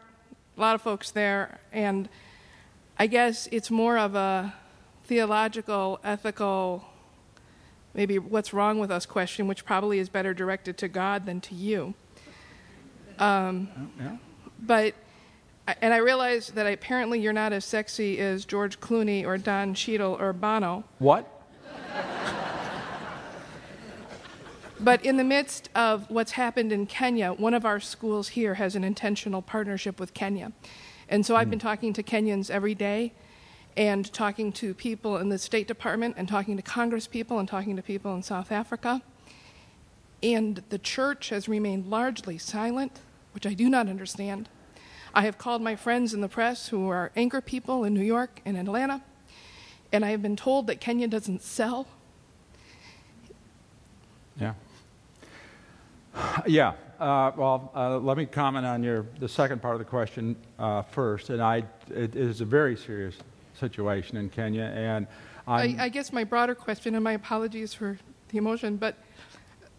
a 0.56 0.60
lot 0.60 0.74
of 0.74 0.82
folks 0.82 1.10
there, 1.10 1.58
and 1.72 2.08
I 2.98 3.06
guess 3.06 3.48
it's 3.50 3.70
more 3.70 3.98
of 3.98 4.14
a 4.14 4.54
theological, 5.10 5.98
ethical, 6.04 6.84
maybe 7.94 8.16
what's 8.16 8.52
wrong 8.52 8.78
with 8.78 8.92
us 8.92 9.04
question, 9.06 9.48
which 9.48 9.64
probably 9.64 9.98
is 9.98 10.08
better 10.08 10.32
directed 10.32 10.78
to 10.78 10.86
God 10.86 11.26
than 11.26 11.40
to 11.40 11.52
you. 11.52 11.94
Um, 13.18 13.68
yeah. 13.98 14.16
But, 14.62 14.94
and 15.82 15.92
I 15.92 15.96
realize 15.96 16.50
that 16.50 16.64
apparently 16.64 17.18
you're 17.18 17.32
not 17.32 17.52
as 17.52 17.64
sexy 17.64 18.20
as 18.20 18.44
George 18.44 18.78
Clooney 18.78 19.26
or 19.26 19.36
Don 19.36 19.74
Cheadle 19.74 20.16
or 20.20 20.32
Bono. 20.32 20.84
What? 21.00 21.26
but 24.78 25.04
in 25.04 25.16
the 25.16 25.24
midst 25.24 25.70
of 25.74 26.08
what's 26.08 26.32
happened 26.32 26.70
in 26.70 26.86
Kenya, 26.86 27.32
one 27.32 27.54
of 27.54 27.64
our 27.66 27.80
schools 27.80 28.28
here 28.28 28.54
has 28.54 28.76
an 28.76 28.84
intentional 28.84 29.42
partnership 29.42 29.98
with 29.98 30.14
Kenya. 30.14 30.52
And 31.08 31.26
so 31.26 31.34
I've 31.34 31.48
hmm. 31.48 31.50
been 31.50 31.58
talking 31.58 31.92
to 31.94 32.02
Kenyans 32.04 32.48
every 32.48 32.76
day 32.76 33.12
and 33.76 34.12
talking 34.12 34.52
to 34.52 34.74
people 34.74 35.16
in 35.16 35.28
the 35.28 35.38
State 35.38 35.68
Department 35.68 36.14
and 36.18 36.28
talking 36.28 36.56
to 36.56 36.62
Congress 36.62 37.06
people 37.06 37.38
and 37.38 37.48
talking 37.48 37.76
to 37.76 37.82
people 37.82 38.14
in 38.14 38.22
South 38.22 38.50
Africa. 38.52 39.02
And 40.22 40.62
the 40.68 40.78
church 40.78 41.30
has 41.30 41.48
remained 41.48 41.86
largely 41.86 42.36
silent, 42.36 43.00
which 43.32 43.46
I 43.46 43.54
do 43.54 43.68
not 43.68 43.88
understand. 43.88 44.48
I 45.14 45.22
have 45.22 45.38
called 45.38 45.62
my 45.62 45.76
friends 45.76 46.14
in 46.14 46.20
the 46.20 46.28
press 46.28 46.68
who 46.68 46.88
are 46.88 47.10
anchor 47.16 47.40
people 47.40 47.84
in 47.84 47.94
New 47.94 48.02
York 48.04 48.40
and 48.44 48.56
Atlanta, 48.56 49.02
and 49.92 50.04
I 50.04 50.10
have 50.10 50.22
been 50.22 50.36
told 50.36 50.66
that 50.68 50.80
Kenya 50.80 51.08
doesn't 51.08 51.42
sell. 51.42 51.86
Yeah. 54.38 54.54
Yeah. 56.46 56.74
Uh, 56.98 57.32
well, 57.34 57.72
uh, 57.74 57.98
let 57.98 58.18
me 58.18 58.26
comment 58.26 58.66
on 58.66 58.82
your 58.82 59.06
the 59.20 59.28
second 59.28 59.62
part 59.62 59.74
of 59.74 59.78
the 59.78 59.86
question 59.86 60.36
uh, 60.58 60.82
first. 60.82 61.30
And 61.30 61.42
I, 61.42 61.64
it 61.88 62.14
is 62.14 62.40
a 62.40 62.44
very 62.44 62.76
serious 62.76 63.16
situation 63.60 64.16
in 64.16 64.30
Kenya. 64.30 64.64
And 64.64 65.06
I, 65.46 65.76
I 65.78 65.88
guess 65.88 66.12
my 66.12 66.24
broader 66.24 66.54
question, 66.54 66.94
and 66.94 67.04
my 67.04 67.12
apologies 67.12 67.74
for 67.74 67.98
the 68.30 68.38
emotion, 68.38 68.76
but 68.76 68.96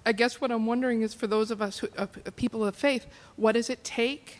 I 0.06 0.14
guess 0.14 0.40
what 0.40 0.52
I'm 0.52 0.66
wondering 0.66 1.02
is 1.02 1.14
for 1.14 1.28
those 1.28 1.52
of 1.52 1.62
us, 1.62 1.80
who, 1.80 1.90
uh, 1.98 2.08
people 2.36 2.66
of 2.66 2.76
faith, 2.76 3.06
what 3.36 3.54
does 3.54 3.70
it 3.70 3.84
take 3.84 4.40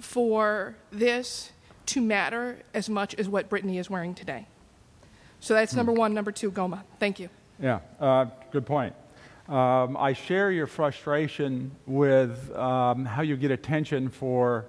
for 0.00 0.76
this 0.92 1.52
to 1.86 2.00
matter 2.00 2.58
as 2.74 2.88
much 2.88 3.14
as 3.16 3.28
what 3.28 3.50
Britney 3.50 3.78
is 3.80 3.90
wearing 3.90 4.14
today? 4.14 4.46
So 5.40 5.54
that's 5.54 5.74
number 5.74 5.92
one. 5.92 6.14
Number 6.14 6.32
two, 6.32 6.50
Goma. 6.50 6.82
Thank 6.98 7.20
you. 7.20 7.28
Yeah, 7.60 7.80
uh, 8.00 8.26
good 8.50 8.66
point. 8.66 8.94
Um, 9.48 9.96
I 9.96 10.12
share 10.12 10.50
your 10.50 10.66
frustration 10.66 11.70
with 11.86 12.54
um, 12.54 13.04
how 13.04 13.22
you 13.22 13.36
get 13.36 13.50
attention 13.50 14.10
for 14.10 14.66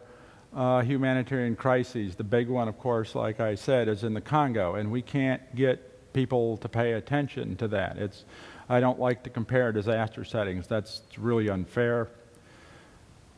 uh, 0.56 0.82
humanitarian 0.82 1.56
crises. 1.56 2.16
The 2.16 2.24
big 2.24 2.50
one, 2.50 2.68
of 2.68 2.78
course, 2.80 3.16
like 3.16 3.40
I 3.40 3.56
said, 3.56 3.88
is 3.88 4.04
in 4.04 4.14
the 4.14 4.22
Congo, 4.22 4.76
and 4.76 4.92
we 4.92 5.02
can't 5.02 5.56
get 5.56 6.14
people 6.14 6.58
to 6.58 6.70
pay 6.70 6.94
attention 6.94 7.56
to 7.58 7.68
that. 7.70 7.98
It's, 7.98 8.26
I 8.68 8.80
don't 8.80 9.00
like 9.00 9.24
to 9.24 9.30
compare 9.30 9.72
disaster 9.72 10.24
settings. 10.24 10.68
That's 10.68 11.02
really 11.18 11.50
unfair 11.50 12.10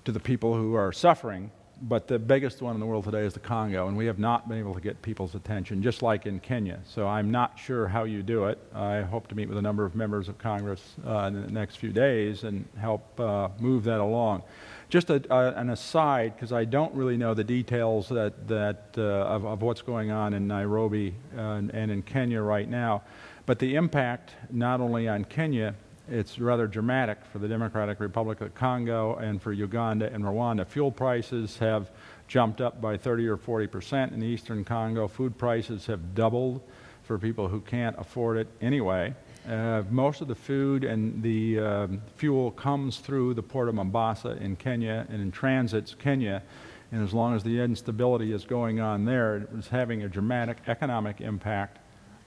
to 0.05 0.11
the 0.11 0.19
people 0.19 0.55
who 0.55 0.75
are 0.75 0.91
suffering. 0.91 1.51
But 1.83 2.07
the 2.07 2.19
biggest 2.19 2.61
one 2.61 2.75
in 2.75 2.79
the 2.79 2.85
world 2.85 3.05
today 3.05 3.25
is 3.25 3.33
the 3.33 3.39
Congo, 3.39 3.87
and 3.87 3.97
we 3.97 4.05
have 4.05 4.19
not 4.19 4.47
been 4.47 4.59
able 4.59 4.75
to 4.75 4.79
get 4.79 5.01
people's 5.01 5.33
attention, 5.33 5.81
just 5.81 6.03
like 6.03 6.27
in 6.27 6.39
Kenya. 6.39 6.79
So 6.85 7.07
I'm 7.07 7.31
not 7.31 7.57
sure 7.57 7.87
how 7.87 8.03
you 8.03 8.21
do 8.21 8.45
it. 8.45 8.59
I 8.71 9.01
hope 9.01 9.27
to 9.29 9.35
meet 9.35 9.49
with 9.49 9.57
a 9.57 9.63
number 9.63 9.83
of 9.83 9.95
members 9.95 10.29
of 10.29 10.37
Congress 10.37 10.93
uh, 11.07 11.23
in 11.23 11.41
the 11.41 11.51
next 11.51 11.77
few 11.77 11.91
days 11.91 12.43
and 12.43 12.67
help 12.77 13.19
uh, 13.19 13.49
move 13.59 13.83
that 13.85 13.99
along. 13.99 14.43
Just 14.91 15.09
a, 15.09 15.23
uh, 15.33 15.53
an 15.55 15.69
aside, 15.69 16.35
because 16.35 16.51
I 16.51 16.65
don't 16.65 16.93
really 16.93 17.15
know 17.15 17.33
the 17.33 17.45
details 17.45 18.09
that, 18.09 18.49
that, 18.49 18.89
uh, 18.97 19.01
of, 19.01 19.45
of, 19.45 19.61
what's 19.61 19.81
going 19.81 20.11
on 20.11 20.33
in 20.33 20.47
Nairobi 20.47 21.15
and, 21.33 21.69
and 21.69 21.89
in 21.89 22.01
Kenya 22.01 22.41
right 22.41 22.67
now, 22.67 23.03
but 23.45 23.57
the 23.57 23.75
impact 23.75 24.33
not 24.49 24.81
only 24.81 25.07
on 25.07 25.23
Kenya, 25.23 25.75
it's 26.09 26.39
rather 26.39 26.67
dramatic 26.67 27.19
for 27.31 27.39
the 27.39 27.47
Democratic 27.47 28.01
Republic 28.01 28.41
of 28.41 28.53
Congo 28.53 29.15
and 29.15 29.41
for 29.41 29.53
Uganda 29.53 30.11
and 30.11 30.25
Rwanda. 30.25 30.67
Fuel 30.67 30.91
prices 30.91 31.57
have 31.59 31.89
jumped 32.27 32.59
up 32.59 32.81
by 32.81 32.97
30 32.97 33.29
or 33.29 33.37
40 33.37 33.67
percent 33.67 34.11
in 34.11 34.19
the 34.19 34.27
eastern 34.27 34.65
Congo. 34.65 35.07
Food 35.07 35.37
prices 35.37 35.85
have 35.85 36.13
doubled 36.13 36.59
for 37.03 37.17
people 37.17 37.47
who 37.47 37.61
can't 37.61 37.97
afford 37.97 38.35
it 38.35 38.49
anyway. 38.59 39.15
Uh, 39.47 39.81
most 39.89 40.21
of 40.21 40.27
the 40.27 40.35
food 40.35 40.83
and 40.83 41.23
the 41.23 41.59
um, 41.59 42.01
fuel 42.15 42.51
comes 42.51 42.99
through 42.99 43.33
the 43.33 43.41
port 43.41 43.67
of 43.69 43.75
Mombasa 43.75 44.37
in 44.37 44.55
Kenya 44.55 45.07
and 45.09 45.21
in 45.21 45.31
transits 45.31 45.95
Kenya. 45.95 46.43
And 46.91 47.03
as 47.03 47.13
long 47.13 47.35
as 47.35 47.43
the 47.43 47.59
instability 47.59 48.33
is 48.33 48.45
going 48.45 48.79
on 48.79 49.05
there, 49.05 49.37
it 49.37 49.55
was 49.55 49.67
having 49.67 50.03
a 50.03 50.09
dramatic 50.09 50.57
economic 50.67 51.21
impact 51.21 51.79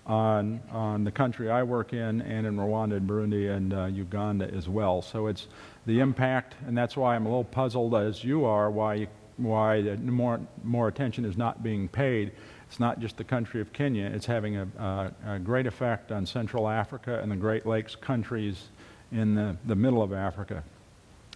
on, 0.06 0.60
on 0.70 1.04
the 1.04 1.12
country 1.12 1.50
I 1.50 1.62
work 1.62 1.92
in 1.92 2.20
and 2.22 2.46
in 2.46 2.56
Rwanda 2.56 2.96
and 2.96 3.08
Burundi 3.08 3.54
and 3.54 3.72
uh, 3.72 3.84
Uganda 3.86 4.52
as 4.52 4.68
well. 4.68 5.00
So 5.00 5.28
it's 5.28 5.46
the 5.86 6.00
impact, 6.00 6.56
and 6.66 6.76
that's 6.76 6.96
why 6.96 7.14
I'm 7.14 7.26
a 7.26 7.28
little 7.28 7.44
puzzled 7.44 7.94
as 7.94 8.24
you 8.24 8.44
are 8.44 8.70
why, 8.70 9.06
why 9.36 9.82
more, 10.02 10.40
more 10.62 10.88
attention 10.88 11.24
is 11.24 11.36
not 11.36 11.62
being 11.62 11.88
paid 11.88 12.32
it's 12.66 12.80
not 12.80 13.00
just 13.00 13.16
the 13.16 13.24
country 13.24 13.60
of 13.60 13.72
Kenya, 13.72 14.06
it's 14.06 14.26
having 14.26 14.56
a, 14.56 14.66
a, 14.78 15.34
a 15.34 15.38
great 15.38 15.66
effect 15.66 16.12
on 16.12 16.26
Central 16.26 16.68
Africa 16.68 17.20
and 17.22 17.30
the 17.30 17.36
Great 17.36 17.66
Lakes 17.66 17.94
countries 17.94 18.68
in 19.12 19.34
the, 19.34 19.56
the 19.64 19.76
middle 19.76 20.02
of 20.02 20.12
Africa. 20.12 20.64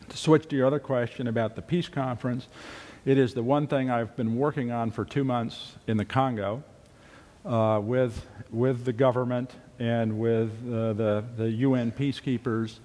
To 0.08 0.16
switch 0.16 0.48
to 0.48 0.56
your 0.56 0.66
other 0.66 0.78
question 0.78 1.26
about 1.26 1.54
the 1.54 1.62
peace 1.62 1.88
conference, 1.88 2.48
it 3.04 3.18
is 3.18 3.34
the 3.34 3.42
one 3.42 3.66
thing 3.66 3.90
I've 3.90 4.16
been 4.16 4.36
working 4.36 4.70
on 4.70 4.90
for 4.90 5.04
two 5.04 5.24
months 5.24 5.76
in 5.86 5.96
the 5.96 6.04
Congo 6.04 6.62
uh, 7.44 7.80
with, 7.82 8.26
with 8.50 8.84
the 8.84 8.92
government 8.92 9.52
and 9.78 10.18
with 10.18 10.50
uh, 10.66 10.92
the, 10.92 11.24
the 11.36 11.50
UN 11.50 11.92
peacekeepers. 11.92 12.78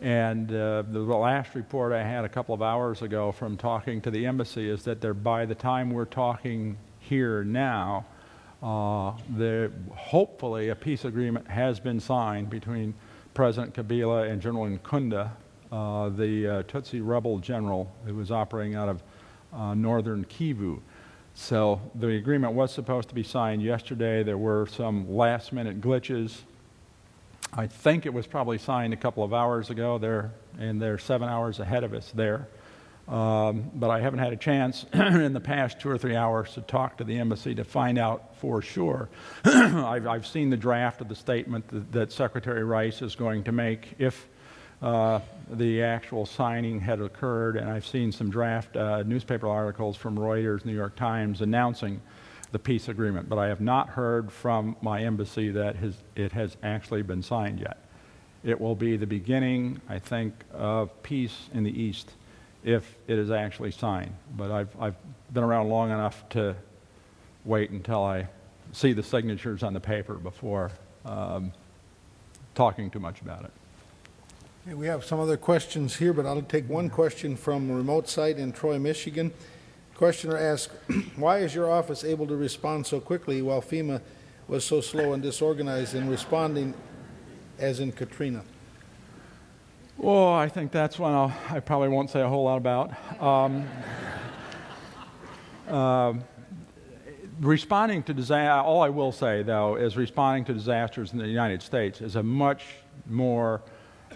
And 0.00 0.50
uh, 0.50 0.82
the 0.82 1.00
last 1.00 1.54
report 1.54 1.92
I 1.92 2.04
had 2.04 2.24
a 2.24 2.28
couple 2.28 2.54
of 2.54 2.62
hours 2.62 3.02
ago 3.02 3.32
from 3.32 3.56
talking 3.56 4.00
to 4.02 4.10
the 4.10 4.26
embassy 4.26 4.70
is 4.70 4.84
that 4.84 5.00
by 5.22 5.44
the 5.44 5.54
time 5.54 5.90
we're 5.90 6.04
talking 6.04 6.76
here 7.08 7.42
now. 7.42 8.04
Uh, 8.62 9.12
there, 9.30 9.70
hopefully, 9.94 10.68
a 10.68 10.74
peace 10.74 11.04
agreement 11.04 11.48
has 11.48 11.80
been 11.80 12.00
signed 12.00 12.50
between 12.50 12.92
President 13.34 13.72
Kabila 13.74 14.30
and 14.30 14.42
General 14.42 14.66
Nkunda, 14.66 15.30
uh, 15.70 16.08
the 16.10 16.48
uh, 16.48 16.62
Tutsi 16.64 17.00
rebel 17.02 17.38
general 17.38 17.90
who 18.04 18.14
was 18.14 18.30
operating 18.30 18.74
out 18.74 18.88
of 18.88 19.02
uh, 19.52 19.74
northern 19.74 20.24
Kivu. 20.24 20.80
So 21.34 21.80
the 21.94 22.16
agreement 22.16 22.54
was 22.54 22.72
supposed 22.72 23.08
to 23.10 23.14
be 23.14 23.22
signed 23.22 23.62
yesterday. 23.62 24.24
There 24.24 24.38
were 24.38 24.66
some 24.66 25.08
last 25.08 25.52
minute 25.52 25.80
glitches. 25.80 26.40
I 27.52 27.68
think 27.68 28.06
it 28.06 28.12
was 28.12 28.26
probably 28.26 28.58
signed 28.58 28.92
a 28.92 28.96
couple 28.96 29.22
of 29.22 29.32
hours 29.32 29.70
ago 29.70 29.98
there, 29.98 30.32
and 30.58 30.82
they're 30.82 30.98
seven 30.98 31.28
hours 31.28 31.60
ahead 31.60 31.84
of 31.84 31.94
us 31.94 32.12
there. 32.14 32.48
Um, 33.08 33.70
but 33.74 33.88
I 33.88 34.00
haven't 34.00 34.18
had 34.18 34.34
a 34.34 34.36
chance 34.36 34.84
in 34.92 35.32
the 35.32 35.40
past 35.40 35.80
two 35.80 35.88
or 35.88 35.96
three 35.96 36.14
hours 36.14 36.52
to 36.54 36.60
talk 36.60 36.98
to 36.98 37.04
the 37.04 37.18
embassy 37.18 37.54
to 37.54 37.64
find 37.64 37.98
out 37.98 38.36
for 38.36 38.60
sure. 38.60 39.08
I've, 39.44 40.06
I've, 40.06 40.26
seen 40.26 40.50
the 40.50 40.58
draft 40.58 41.00
of 41.00 41.08
the 41.08 41.14
statement 41.14 41.66
that, 41.68 41.90
that 41.92 42.12
Secretary 42.12 42.64
Rice 42.64 43.00
is 43.00 43.16
going 43.16 43.44
to 43.44 43.52
make 43.52 43.94
if 43.98 44.28
uh, 44.82 45.20
the 45.50 45.82
actual 45.82 46.26
signing 46.26 46.80
had 46.80 47.00
occurred, 47.00 47.56
and 47.56 47.70
I've 47.70 47.86
seen 47.86 48.12
some 48.12 48.30
draft 48.30 48.76
uh, 48.76 49.02
newspaper 49.04 49.48
articles 49.48 49.96
from 49.96 50.16
Reuters, 50.18 50.66
New 50.66 50.74
York 50.74 50.94
Times 50.94 51.40
announcing 51.40 52.02
the 52.52 52.58
peace 52.58 52.88
agreement. 52.88 53.28
But 53.28 53.38
I 53.38 53.48
have 53.48 53.62
not 53.62 53.88
heard 53.88 54.30
from 54.30 54.76
my 54.82 55.02
embassy 55.02 55.50
that 55.52 55.76
it 56.14 56.32
has 56.32 56.58
actually 56.62 57.02
been 57.02 57.22
signed 57.22 57.60
yet. 57.60 57.78
It 58.44 58.60
will 58.60 58.76
be 58.76 58.98
the 58.98 59.06
beginning, 59.06 59.80
I 59.88 59.98
think, 59.98 60.34
of 60.52 61.02
peace 61.02 61.48
in 61.54 61.64
the 61.64 61.82
East 61.82 62.12
if 62.68 62.96
it 63.06 63.18
is 63.18 63.30
actually 63.30 63.70
signed. 63.70 64.12
But 64.36 64.50
I've, 64.50 64.68
I've 64.78 64.96
been 65.32 65.42
around 65.42 65.70
long 65.70 65.90
enough 65.90 66.28
to 66.30 66.54
wait 67.46 67.70
until 67.70 68.04
I 68.04 68.28
see 68.72 68.92
the 68.92 69.02
signatures 69.02 69.62
on 69.62 69.72
the 69.72 69.80
paper 69.80 70.14
before 70.14 70.70
um, 71.06 71.50
talking 72.54 72.90
too 72.90 73.00
much 73.00 73.22
about 73.22 73.44
it. 73.44 73.50
Okay, 74.66 74.74
we 74.74 74.86
have 74.86 75.02
some 75.02 75.18
other 75.18 75.38
questions 75.38 75.96
here, 75.96 76.12
but 76.12 76.26
I'll 76.26 76.42
take 76.42 76.68
one 76.68 76.90
question 76.90 77.36
from 77.36 77.70
a 77.70 77.74
remote 77.74 78.06
site 78.06 78.36
in 78.36 78.52
Troy, 78.52 78.78
Michigan. 78.78 79.32
Questioner 79.94 80.36
asks, 80.36 80.74
why 81.16 81.38
is 81.38 81.54
your 81.54 81.70
office 81.70 82.04
able 82.04 82.26
to 82.26 82.36
respond 82.36 82.86
so 82.86 83.00
quickly 83.00 83.40
while 83.40 83.62
FEMA 83.62 84.02
was 84.46 84.62
so 84.62 84.82
slow 84.82 85.14
and 85.14 85.22
disorganized 85.22 85.94
in 85.94 86.10
responding 86.10 86.74
as 87.58 87.80
in 87.80 87.92
Katrina? 87.92 88.42
Well, 90.00 90.32
I 90.32 90.48
think 90.48 90.70
that's 90.70 90.96
one 90.96 91.12
I'll, 91.12 91.36
i 91.50 91.58
probably 91.58 91.88
won't 91.88 92.08
say 92.10 92.20
a 92.20 92.28
whole 92.28 92.44
lot 92.44 92.56
about. 92.56 93.20
Um, 93.20 93.66
uh, 95.66 96.14
responding 97.40 98.04
to 98.04 98.14
disaster, 98.14 98.64
all 98.64 98.80
I 98.80 98.90
will 98.90 99.10
say, 99.10 99.42
though, 99.42 99.74
is 99.74 99.96
responding 99.96 100.44
to 100.44 100.54
disasters 100.54 101.12
in 101.12 101.18
the 101.18 101.26
United 101.26 101.62
States 101.62 102.00
is 102.00 102.14
a 102.14 102.22
much 102.22 102.64
more 103.06 103.60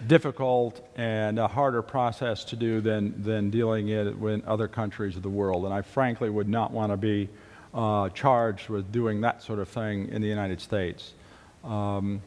difficult 0.07 0.87
and 0.95 1.37
a 1.37 1.49
harder 1.49 1.81
process 1.81 2.45
to 2.45 2.55
do 2.55 2.79
than, 2.79 3.21
than 3.21 3.49
dealing 3.49 3.89
it 3.89 4.07
in 4.07 4.41
other 4.47 4.69
countries 4.69 5.17
of 5.17 5.21
the 5.21 5.29
world. 5.29 5.65
And 5.65 5.73
I 5.73 5.81
frankly 5.81 6.29
would 6.29 6.47
not 6.47 6.71
want 6.71 6.93
to 6.93 6.97
be 6.97 7.27
uh, 7.73 8.07
charged 8.07 8.69
with 8.69 8.89
doing 8.93 9.19
that 9.19 9.43
sort 9.43 9.59
of 9.59 9.67
thing 9.67 10.07
in 10.07 10.21
the 10.21 10.29
United 10.29 10.61
States. 10.61 11.11
Um, 11.61 12.21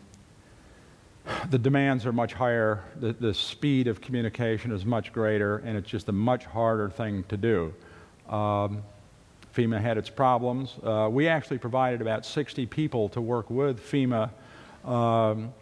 the 1.50 1.58
demands 1.58 2.06
are 2.06 2.12
much 2.12 2.32
higher, 2.32 2.82
the, 2.96 3.12
the 3.12 3.34
speed 3.34 3.88
of 3.88 4.00
communication 4.00 4.72
is 4.72 4.84
much 4.84 5.12
greater, 5.12 5.58
and 5.58 5.76
it's 5.76 5.88
just 5.88 6.08
a 6.08 6.12
much 6.12 6.44
harder 6.44 6.88
thing 6.88 7.24
to 7.24 7.36
do. 7.36 7.74
Um, 8.28 8.82
FEMA 9.54 9.80
had 9.80 9.96
its 9.96 10.10
problems. 10.10 10.74
Uh, 10.82 11.08
we 11.10 11.28
actually 11.28 11.58
provided 11.58 12.00
about 12.00 12.26
60 12.26 12.66
people 12.66 13.08
to 13.10 13.20
work 13.20 13.48
with 13.48 13.80
FEMA 13.80 14.30
um, 14.84 15.52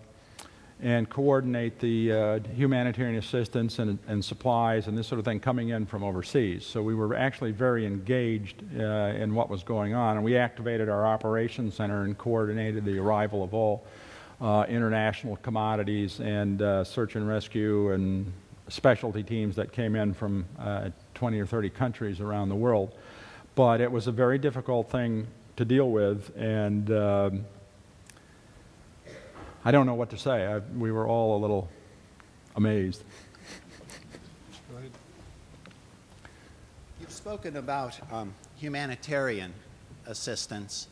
and 0.83 1.09
coordinate 1.09 1.79
the 1.79 2.13
uh, 2.13 2.39
humanitarian 2.55 3.17
assistance 3.17 3.79
and, 3.79 3.99
and, 4.09 4.23
supplies 4.23 4.89
and 4.89 4.99
this 4.99 5.07
sort 5.07 5.21
of 5.21 5.25
thing 5.25 5.39
coming 5.39 5.69
in 5.69 5.87
from 5.87 6.03
overseas. 6.03 6.67
So 6.67 6.83
we 6.83 6.95
were 6.95 7.15
actually 7.15 7.53
very 7.53 7.87
engaged 7.87 8.65
uh, 8.79 8.83
in 9.17 9.35
what 9.35 9.49
was 9.49 9.63
going 9.63 9.95
on, 9.95 10.17
and 10.17 10.25
we 10.25 10.37
activated 10.37 10.89
our 10.89 11.07
operations 11.07 11.77
center 11.77 12.03
and 12.03 12.19
coordinated 12.19 12.85
the 12.85 12.99
arrival 12.99 13.45
of 13.45 13.55
all 13.55 13.87
uh, 14.41 14.65
international 14.69 15.37
commodities 15.37 16.21
and 16.21 16.61
uh, 16.63 16.85
search 16.85 17.17
and 17.17 17.29
rescue 17.29 17.93
and 17.93 18.33
specialty 18.69 19.23
teams 19.23 19.57
that 19.57 19.73
came 19.73 19.95
in 19.95 20.15
from 20.15 20.47
uh, 20.59 20.91
20 21.15 21.39
or 21.41 21.47
30 21.47 21.71
countries 21.71 22.21
around 22.21 22.49
the 22.49 22.55
world. 22.55 22.95
But 23.55 23.81
it 23.81 23.91
was 23.91 24.07
a 24.07 24.13
very 24.13 24.39
difficult 24.39 24.91
thing 24.91 25.27
to 25.57 25.65
deal 25.65 25.91
with, 25.91 26.37
and 26.37 26.91
um, 26.91 27.45
I 29.65 29.71
don't 29.71 29.87
know 29.87 29.95
what 29.95 30.11
to 30.11 30.19
say. 30.19 30.47
I, 30.47 30.59
we 30.77 30.91
were 30.91 31.07
all 31.07 31.39
a 31.39 31.41
little 31.41 31.69
amazed. 32.57 33.05
You've 37.01 37.13
spoken 37.13 37.57
about 37.57 38.01
um, 38.13 38.35
humanitarian 38.57 39.53
assistance. 40.07 40.89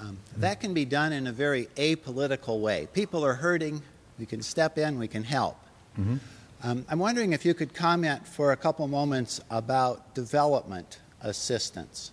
Um, 0.00 0.18
that 0.38 0.60
can 0.60 0.72
be 0.72 0.86
done 0.86 1.12
in 1.12 1.26
a 1.26 1.32
very 1.32 1.66
apolitical 1.76 2.60
way. 2.60 2.88
People 2.94 3.24
are 3.24 3.34
hurting, 3.34 3.82
we 4.18 4.24
can 4.24 4.40
step 4.40 4.78
in, 4.78 4.98
we 4.98 5.08
can 5.08 5.22
help. 5.22 5.56
Mm-hmm. 5.98 6.16
Um, 6.62 6.86
I'm 6.88 6.98
wondering 6.98 7.32
if 7.32 7.44
you 7.44 7.52
could 7.52 7.74
comment 7.74 8.26
for 8.26 8.52
a 8.52 8.56
couple 8.56 8.86
moments 8.88 9.40
about 9.50 10.14
development 10.14 11.00
assistance 11.20 12.12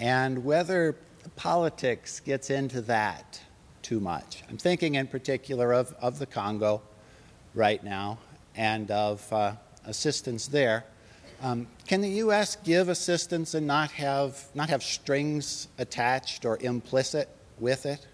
and 0.00 0.44
whether 0.44 0.96
politics 1.36 2.20
gets 2.20 2.50
into 2.50 2.80
that 2.82 3.40
too 3.82 4.00
much. 4.00 4.42
I'm 4.48 4.58
thinking 4.58 4.96
in 4.96 5.06
particular 5.06 5.72
of, 5.72 5.94
of 6.00 6.18
the 6.18 6.26
Congo 6.26 6.82
right 7.54 7.82
now 7.82 8.18
and 8.56 8.90
of 8.90 9.32
uh, 9.32 9.52
assistance 9.84 10.48
there. 10.48 10.84
Um, 11.42 11.66
can 11.86 12.00
the 12.00 12.08
U.S. 12.08 12.56
give 12.56 12.88
assistance 12.88 13.54
and 13.54 13.66
not 13.66 13.90
have, 13.92 14.44
not 14.54 14.70
have 14.70 14.82
strings 14.82 15.68
attached 15.78 16.44
or 16.44 16.58
implicit 16.60 17.28
with 17.58 17.86
it? 17.86 18.06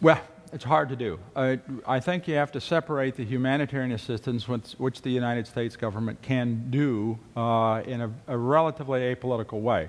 Well, 0.00 0.20
it's 0.52 0.64
hard 0.64 0.88
to 0.88 0.96
do. 0.96 1.18
Uh, 1.36 1.56
I 1.86 2.00
think 2.00 2.26
you 2.26 2.34
have 2.34 2.52
to 2.52 2.60
separate 2.60 3.16
the 3.16 3.24
humanitarian 3.24 3.92
assistance, 3.92 4.48
which, 4.48 4.72
which 4.78 5.02
the 5.02 5.10
United 5.10 5.46
States 5.46 5.76
government 5.76 6.20
can 6.22 6.70
do 6.70 7.18
uh, 7.36 7.82
in 7.86 8.00
a, 8.00 8.10
a, 8.26 8.36
relatively 8.36 9.14
apolitical 9.14 9.60
way. 9.60 9.88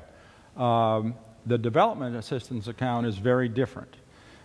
Um, 0.58 1.16
the 1.46 1.58
development 1.58 2.16
assistance 2.16 2.68
account 2.68 3.08
is 3.08 3.18
very 3.18 3.50
different, 3.50 3.96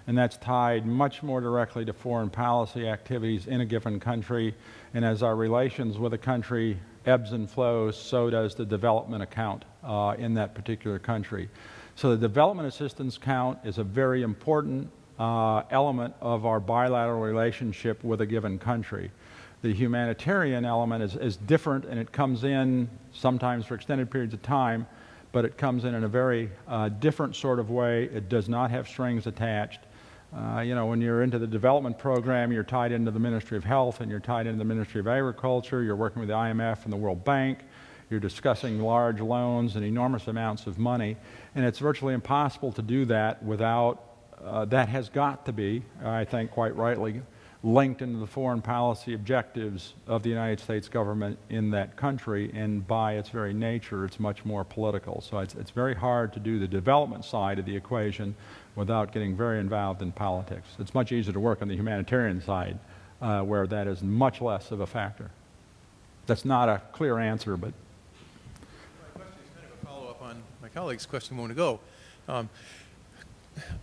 and 0.07 0.17
that's 0.17 0.37
tied 0.37 0.87
much 0.87 1.23
more 1.23 1.41
directly 1.41 1.85
to 1.85 1.93
foreign 1.93 2.31
policy 2.31 2.89
activities 2.89 3.47
in 3.47 3.61
a 3.61 3.65
given 3.65 3.99
country. 3.99 4.55
And 4.95 5.05
as 5.05 5.23
our 5.23 5.35
relations 5.35 5.99
with 5.99 6.15
a 6.15 6.19
country 6.19 6.79
ebbs 7.07 7.33
and 7.33 7.51
flows, 7.51 8.01
so 8.01 8.31
does 8.31 8.55
the 8.55 8.65
development 8.65 9.23
account 9.23 9.65
uh, 9.83 10.15
in 10.19 10.35
that 10.35 10.55
particular 10.55 10.99
country. 10.99 11.49
So 11.97 12.11
the 12.11 12.29
development 12.29 12.69
assistance 12.69 13.19
count 13.19 13.59
is 13.65 13.79
a 13.79 13.85
very 13.85 14.23
important 14.23 14.91
uh, 15.19 15.63
element 15.71 16.15
of 16.21 16.47
our 16.47 16.61
bilateral 16.61 17.21
relationship 17.21 18.05
with 18.05 18.21
a 18.21 18.27
given 18.27 18.59
country. 18.59 19.11
The 19.63 19.73
humanitarian 19.73 20.65
element 20.65 21.03
is, 21.03 21.17
is 21.17 21.37
different 21.37 21.85
and 21.87 21.99
it 21.99 22.13
comes 22.13 22.45
in 22.45 22.89
sometimes 23.13 23.67
for 23.67 23.75
extended 23.75 24.11
periods 24.11 24.35
of 24.35 24.43
time 24.43 24.87
but 25.37 25.45
it 25.45 25.59
comes 25.59 25.85
in 25.85 25.95
in 25.95 26.05
a 26.05 26.09
very 26.09 26.51
uh, 26.67 26.89
different 26.89 27.37
sort 27.37 27.59
of 27.59 27.69
way. 27.69 28.05
It 28.05 28.31
does 28.31 28.49
not 28.49 28.71
have 28.71 28.89
strings 28.89 29.27
attached. 29.27 29.81
Uh, 30.35 30.61
you 30.61 30.75
know, 30.75 30.87
when 30.87 31.01
you're 31.01 31.23
into 31.23 31.39
the 31.39 31.47
development 31.47 31.99
program, 31.99 32.53
you're 32.53 32.65
tied 32.65 32.93
into 32.93 33.11
the 33.11 33.19
Ministry 33.19 33.57
of 33.57 33.65
Health 33.65 34.01
and 34.01 34.11
you're 34.11 34.21
tied 34.21 34.47
into 34.47 34.59
the 34.59 34.65
Ministry 34.65 35.01
of 35.01 35.07
Agriculture. 35.07 35.83
You're 35.83 35.97
working 35.97 36.21
with 36.21 36.29
the 36.29 36.35
IMF 36.35 36.85
and 36.85 36.93
the 36.93 36.97
World 36.97 37.25
Bank. 37.25 37.61
You're 38.11 38.21
discussing 38.21 38.81
large 38.81 39.21
loans 39.21 39.77
and 39.77 39.85
enormous 39.85 40.29
amounts 40.29 40.67
of 40.67 40.79
money. 40.79 41.17
And 41.55 41.65
it's 41.65 41.79
virtually 41.79 42.15
impossible 42.15 42.73
to 42.73 42.83
do 42.83 43.05
that 43.07 43.43
without, 43.43 44.03
uh, 44.45 44.65
that 44.67 44.89
has 44.89 45.09
got 45.09 45.47
to 45.47 45.53
be, 45.53 45.83
I 46.05 46.25
think 46.25 46.51
quite 46.51 46.77
rightly, 46.77 47.23
linked 47.67 48.01
into 48.01 48.21
the 48.21 48.27
foreign 48.29 48.63
policy 48.63 49.13
objectives 49.13 49.95
of 50.07 50.23
the 50.23 50.29
United 50.29 50.61
States 50.61 50.89
government 50.89 51.37
in 51.51 51.69
that 51.73 51.97
country, 51.97 52.49
and 52.55 52.87
by 52.87 53.15
its 53.15 53.29
very 53.29 53.53
nature, 53.53 54.05
it's 54.05 54.21
much 54.21 54.45
more 54.45 54.63
political. 54.63 55.21
So 55.21 55.41
it's, 55.41 55.57
it's 55.57 55.73
very 55.73 55.97
hard 55.97 56.33
to 56.35 56.39
do 56.39 56.61
the 56.61 56.69
development 56.69 57.25
side 57.25 57.59
of 57.59 57.67
the 57.67 57.75
equation 57.75 58.37
without 58.77 59.11
getting 59.11 59.37
very 59.37 59.59
involved 59.59 60.01
in 60.01 60.13
politics. 60.13 60.69
It's 60.79 60.95
much 60.95 61.11
easier 61.11 61.33
to 61.33 61.41
work 61.41 61.61
on 61.61 61.67
the 61.67 61.75
humanitarian 61.75 62.41
side, 62.41 62.79
uh, 63.21 63.41
where 63.41 63.67
that 63.67 63.89
is 63.89 64.01
much 64.01 64.41
less 64.41 64.71
of 64.71 64.79
a 64.79 64.87
factor. 64.87 65.33
That's 66.27 66.45
not 66.45 66.69
a 66.69 66.81
clear 66.93 67.19
answer, 67.19 67.57
but. 67.57 67.73
My 69.13 69.23
question 69.23 69.39
is 69.45 69.51
kind 69.61 69.67
of 69.67 69.83
a 69.83 69.87
follow 69.87 70.11
up 70.11 70.23
on 70.23 70.41
my 70.63 70.69
colleague's 70.69 71.05
question 71.05 71.35
a 71.35 71.37
moment 71.37 71.59
ago. 71.59 71.81
Um, 72.29 72.49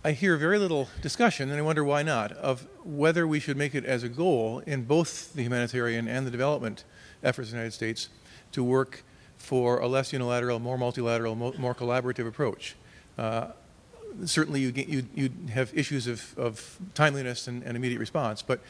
I 0.04 0.12
hear 0.12 0.36
very 0.36 0.58
little 0.58 0.88
discussion, 1.02 1.50
and 1.50 1.58
I 1.58 1.62
wonder 1.62 1.82
why 1.82 2.02
not, 2.02 2.32
of 2.32 2.66
whether 2.84 3.26
we 3.26 3.40
should 3.40 3.56
make 3.56 3.74
it 3.74 3.84
as 3.84 4.02
a 4.02 4.08
goal 4.08 4.60
in 4.66 4.84
both 4.84 5.32
the 5.32 5.42
humanitarian 5.42 6.06
and 6.08 6.26
the 6.26 6.30
development 6.30 6.84
efforts 7.22 7.48
of 7.48 7.52
the 7.52 7.58
United 7.58 7.72
States 7.72 8.08
to 8.52 8.62
work 8.62 9.02
for 9.36 9.80
a 9.80 9.88
less 9.88 10.12
unilateral, 10.12 10.58
more 10.58 10.78
multilateral, 10.78 11.34
more 11.34 11.74
collaborative 11.74 12.26
approach. 12.26 12.76
Uh, 13.18 13.48
certainly, 14.24 14.60
you, 14.60 14.72
you, 14.76 15.06
you 15.14 15.30
have 15.52 15.76
issues 15.76 16.06
of, 16.06 16.34
of 16.38 16.78
timeliness 16.94 17.48
and, 17.48 17.62
and 17.62 17.76
immediate 17.76 17.98
response, 17.98 18.42
but 18.42 18.60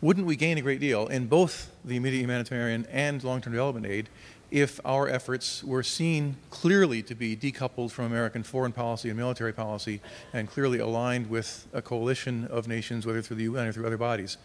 wouldn't 0.00 0.26
we 0.26 0.36
gain 0.36 0.58
a 0.58 0.60
great 0.60 0.80
deal 0.80 1.06
in 1.06 1.26
both 1.26 1.70
the 1.84 1.96
immediate 1.96 2.20
humanitarian 2.20 2.86
and 2.90 3.24
long 3.24 3.40
term 3.40 3.52
development 3.52 3.86
aid 3.86 4.08
if 4.50 4.80
our 4.84 5.08
efforts 5.08 5.64
were 5.64 5.82
seen 5.82 6.36
clearly 6.50 7.02
to 7.02 7.14
be 7.14 7.36
decoupled 7.36 7.90
from 7.90 8.06
American 8.06 8.42
foreign 8.42 8.72
policy 8.72 9.08
and 9.08 9.18
military 9.18 9.52
policy 9.52 10.00
and 10.32 10.48
clearly 10.48 10.78
aligned 10.78 11.28
with 11.28 11.66
a 11.72 11.82
coalition 11.82 12.46
of 12.46 12.68
nations, 12.68 13.06
whether 13.06 13.20
through 13.22 13.36
the 13.36 13.44
UN 13.44 13.66
or 13.66 13.72
through 13.72 13.86
other 13.86 13.98
bodies. 13.98 14.38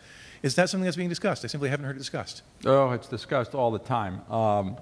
Is 0.44 0.56
that 0.56 0.70
something 0.70 0.86
that's 0.86 0.98
being 0.98 1.10
discussed? 1.10 1.46
I 1.46 1.48
simply 1.48 1.70
haven't 1.70 1.86
heard 1.86 1.96
it 1.96 2.00
discussed. 2.00 2.42
Oh, 2.66 2.92
it's 2.92 3.08
discussed 3.08 3.54
all 3.54 3.70
the 3.70 3.80
time. 3.80 4.22
Um, 4.32 4.78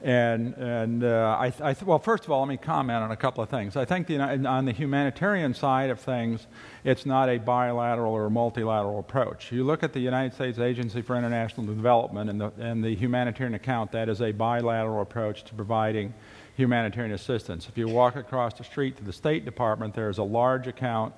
and, 0.00 0.54
and 0.54 1.02
uh, 1.02 1.36
I, 1.38 1.46
I 1.60 1.74
th- 1.74 1.82
well, 1.82 1.98
first 1.98 2.24
of 2.24 2.30
all, 2.30 2.40
let 2.40 2.48
me 2.48 2.56
comment 2.56 3.02
on 3.02 3.10
a 3.10 3.16
couple 3.16 3.42
of 3.42 3.50
things. 3.50 3.76
I 3.76 3.84
think 3.84 4.06
the, 4.06 4.20
on 4.20 4.64
the 4.64 4.72
humanitarian 4.72 5.54
side 5.54 5.90
of 5.90 5.98
things, 5.98 6.46
it's 6.84 7.04
not 7.04 7.28
a 7.28 7.38
bilateral 7.38 8.12
or 8.12 8.30
multilateral 8.30 9.00
approach. 9.00 9.50
You 9.50 9.64
look 9.64 9.82
at 9.82 9.92
the 9.92 10.00
United 10.00 10.34
States 10.34 10.58
Agency 10.58 11.02
for 11.02 11.16
International 11.16 11.66
Development 11.66 12.30
and 12.30 12.40
the, 12.40 12.52
and 12.58 12.84
the 12.84 12.94
humanitarian 12.94 13.54
account, 13.54 13.90
that 13.92 14.08
is 14.08 14.22
a 14.22 14.30
bilateral 14.30 15.02
approach 15.02 15.42
to 15.44 15.54
providing 15.54 16.14
humanitarian 16.56 17.12
assistance. 17.12 17.68
If 17.68 17.76
you 17.76 17.88
walk 17.88 18.16
across 18.16 18.54
the 18.54 18.64
street 18.64 18.96
to 18.98 19.04
the 19.04 19.12
State 19.12 19.44
Department, 19.44 19.94
there's 19.94 20.18
a 20.18 20.24
large 20.24 20.66
account 20.66 21.14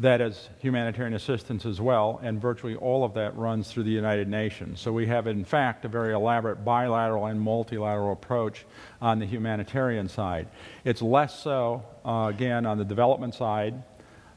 that 0.00 0.22
is 0.22 0.48
humanitarian 0.60 1.12
assistance 1.12 1.66
as 1.66 1.78
well, 1.78 2.20
and 2.22 2.40
virtually 2.40 2.74
all 2.74 3.04
of 3.04 3.14
that 3.14 3.36
runs 3.36 3.70
through 3.70 3.82
the 3.82 3.90
United 3.90 4.28
Nations. 4.28 4.80
So 4.80 4.92
we 4.92 5.06
have, 5.06 5.26
in 5.26 5.44
fact, 5.44 5.84
a 5.84 5.88
very 5.88 6.14
elaborate 6.14 6.64
bilateral 6.64 7.26
and 7.26 7.38
multilateral 7.38 8.12
approach 8.12 8.64
on 9.02 9.18
the 9.18 9.26
humanitarian 9.26 10.08
side. 10.08 10.48
It's 10.84 11.02
less 11.02 11.38
so, 11.38 11.84
uh, 12.04 12.30
again, 12.30 12.64
on 12.64 12.78
the 12.78 12.84
development 12.84 13.34
side. 13.34 13.82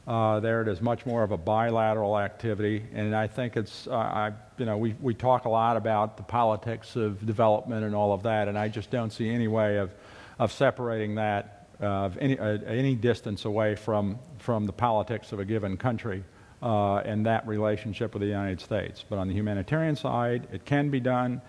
Uh, 0.06 0.38
there 0.40 0.60
it 0.60 0.68
is 0.68 0.82
much 0.82 1.06
more 1.06 1.22
of 1.22 1.30
a 1.30 1.38
bilateral 1.38 2.18
activity, 2.18 2.84
and 2.92 3.16
I 3.16 3.26
think 3.26 3.56
it's, 3.56 3.86
uh, 3.86 3.94
I, 3.94 4.32
you 4.58 4.66
know, 4.66 4.76
we, 4.76 4.94
we 5.00 5.14
talk 5.14 5.46
a 5.46 5.48
lot 5.48 5.78
about 5.78 6.18
the 6.18 6.24
politics 6.24 6.94
of 6.94 7.24
development 7.24 7.86
and 7.86 7.94
all 7.94 8.12
of 8.12 8.24
that, 8.24 8.48
and 8.48 8.58
I 8.58 8.68
just 8.68 8.90
don't 8.90 9.10
see 9.10 9.30
any 9.30 9.48
way 9.48 9.78
of, 9.78 9.94
of 10.38 10.52
separating 10.52 11.14
that 11.14 11.64
of 11.80 12.16
any, 12.18 12.38
uh, 12.38 12.58
any 12.66 12.94
distance 12.94 13.44
away 13.44 13.74
from, 13.74 14.18
from 14.44 14.66
the 14.66 14.72
politics 14.72 15.32
of 15.32 15.40
a 15.40 15.44
given 15.44 15.74
country 15.74 16.22
uh, 16.62 16.96
and 16.96 17.24
that 17.24 17.48
relationship 17.48 18.12
with 18.12 18.20
the 18.20 18.28
United 18.28 18.60
States. 18.60 19.02
But 19.08 19.18
on 19.18 19.26
the 19.26 19.32
humanitarian 19.32 19.96
side, 19.96 20.46
it 20.52 20.66
can 20.66 20.90
be 20.90 21.00
done, 21.00 21.40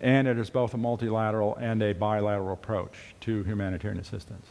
and 0.00 0.28
it 0.28 0.38
is 0.38 0.48
both 0.48 0.72
a 0.72 0.76
multilateral 0.76 1.56
and 1.56 1.82
a 1.82 1.92
bilateral 1.94 2.52
approach 2.52 2.94
to 3.22 3.42
humanitarian 3.42 3.98
assistance. 3.98 4.46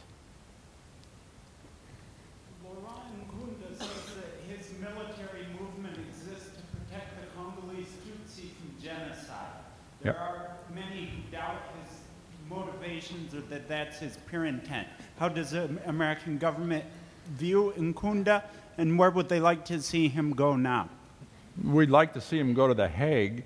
says 3.78 3.88
that 4.16 4.56
his 4.56 4.72
military 4.80 5.46
movement 5.58 5.96
exists 5.96 6.50
to 6.56 6.62
protect 6.76 7.08
the 7.20 7.26
Congolese 7.36 7.86
Tutsi 8.04 8.50
from 8.58 8.82
genocide. 8.82 9.62
There 10.02 10.12
yep. 10.12 10.20
are 10.20 10.56
many 10.74 11.06
who 11.06 11.32
doubt 11.32 11.62
his 11.80 11.98
motivations 12.50 13.34
or 13.34 13.40
that 13.42 13.68
that's 13.68 13.98
his 14.00 14.18
pure 14.28 14.46
intent? 14.46 14.88
How 15.18 15.28
does 15.28 15.52
the 15.52 15.70
American 15.86 16.38
government 16.38 16.84
view 17.30 17.72
Nkunda, 17.76 18.42
and 18.76 18.98
where 18.98 19.10
would 19.10 19.28
they 19.28 19.40
like 19.40 19.64
to 19.66 19.80
see 19.82 20.08
him 20.08 20.32
go 20.32 20.56
now? 20.56 20.88
We'd 21.62 21.90
like 21.90 22.12
to 22.14 22.20
see 22.20 22.38
him 22.38 22.54
go 22.54 22.68
to 22.68 22.74
The 22.74 22.88
Hague, 22.88 23.44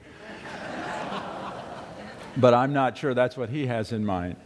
but 2.36 2.54
I'm 2.54 2.72
not 2.72 2.96
sure 2.96 3.14
that's 3.14 3.36
what 3.36 3.48
he 3.48 3.66
has 3.66 3.92
in 3.92 4.04
mind. 4.04 4.36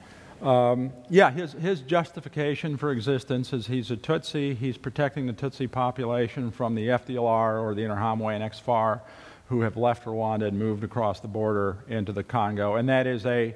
Um, 0.43 0.93
yeah, 1.09 1.31
his, 1.31 1.53
his 1.55 1.81
justification 1.81 2.77
for 2.77 2.91
existence 2.93 3.53
is 3.53 3.67
he's 3.67 3.91
a 3.91 3.97
Tutsi. 3.97 4.57
He's 4.57 4.77
protecting 4.77 5.27
the 5.27 5.33
Tutsi 5.33 5.71
population 5.71 6.51
from 6.51 6.75
the 6.75 6.89
FDLR 6.89 7.63
or 7.63 7.75
the 7.75 7.83
Interahamwe 7.83 8.35
and 8.35 8.45
ex-FAR 8.45 9.03
who 9.49 9.63
have 9.63 9.77
left 9.77 10.05
Rwanda 10.05 10.49
and 10.49 10.59
moved 10.59 10.85
across 10.85 11.21
the 11.21 11.29
border 11.29 11.79
into 11.89 12.13
the 12.13 12.23
Congo. 12.23 12.75
And 12.75 12.89
that 12.89 13.07
is 13.07 13.25
a 13.25 13.55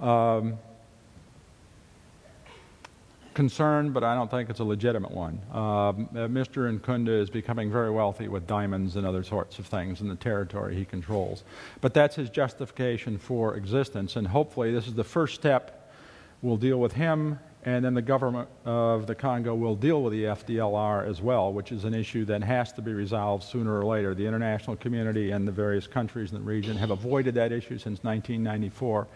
um, 0.00 0.58
concern, 3.34 3.92
but 3.92 4.04
I 4.04 4.14
don't 4.14 4.30
think 4.30 4.50
it's 4.50 4.60
a 4.60 4.64
legitimate 4.64 5.10
one. 5.10 5.40
Um, 5.50 6.08
uh, 6.12 6.28
Mr. 6.28 6.78
Nkunda 6.78 7.20
is 7.20 7.30
becoming 7.30 7.70
very 7.70 7.90
wealthy 7.90 8.28
with 8.28 8.46
diamonds 8.46 8.96
and 8.96 9.06
other 9.06 9.22
sorts 9.22 9.58
of 9.58 9.66
things 9.66 10.00
in 10.00 10.08
the 10.08 10.16
territory 10.16 10.74
he 10.74 10.84
controls. 10.84 11.44
But 11.80 11.94
that's 11.94 12.16
his 12.16 12.30
justification 12.30 13.18
for 13.18 13.56
existence, 13.56 14.16
and 14.16 14.26
hopefully 14.26 14.72
this 14.72 14.86
is 14.86 14.94
the 14.94 15.04
first 15.04 15.34
step 15.34 15.82
We'll 16.42 16.56
deal 16.56 16.80
with 16.80 16.94
him, 16.94 17.38
and 17.64 17.84
then 17.84 17.94
the 17.94 18.02
government 18.02 18.48
of 18.64 19.06
the 19.06 19.14
Congo 19.14 19.54
will 19.54 19.76
deal 19.76 20.02
with 20.02 20.12
the 20.12 20.24
FDLR 20.24 21.06
as 21.08 21.22
well, 21.22 21.52
which 21.52 21.70
is 21.70 21.84
an 21.84 21.94
issue 21.94 22.24
that 22.24 22.42
has 22.42 22.72
to 22.72 22.82
be 22.82 22.92
resolved 22.92 23.44
sooner 23.44 23.78
or 23.78 23.84
later. 23.84 24.12
The 24.12 24.26
international 24.26 24.74
community 24.74 25.30
and 25.30 25.46
the 25.46 25.52
various 25.52 25.86
countries 25.86 26.32
in 26.32 26.38
the 26.38 26.42
region 26.42 26.76
have 26.76 26.90
avoided 26.90 27.34
that 27.36 27.52
issue 27.52 27.78
since 27.78 28.02
1994, 28.02 29.06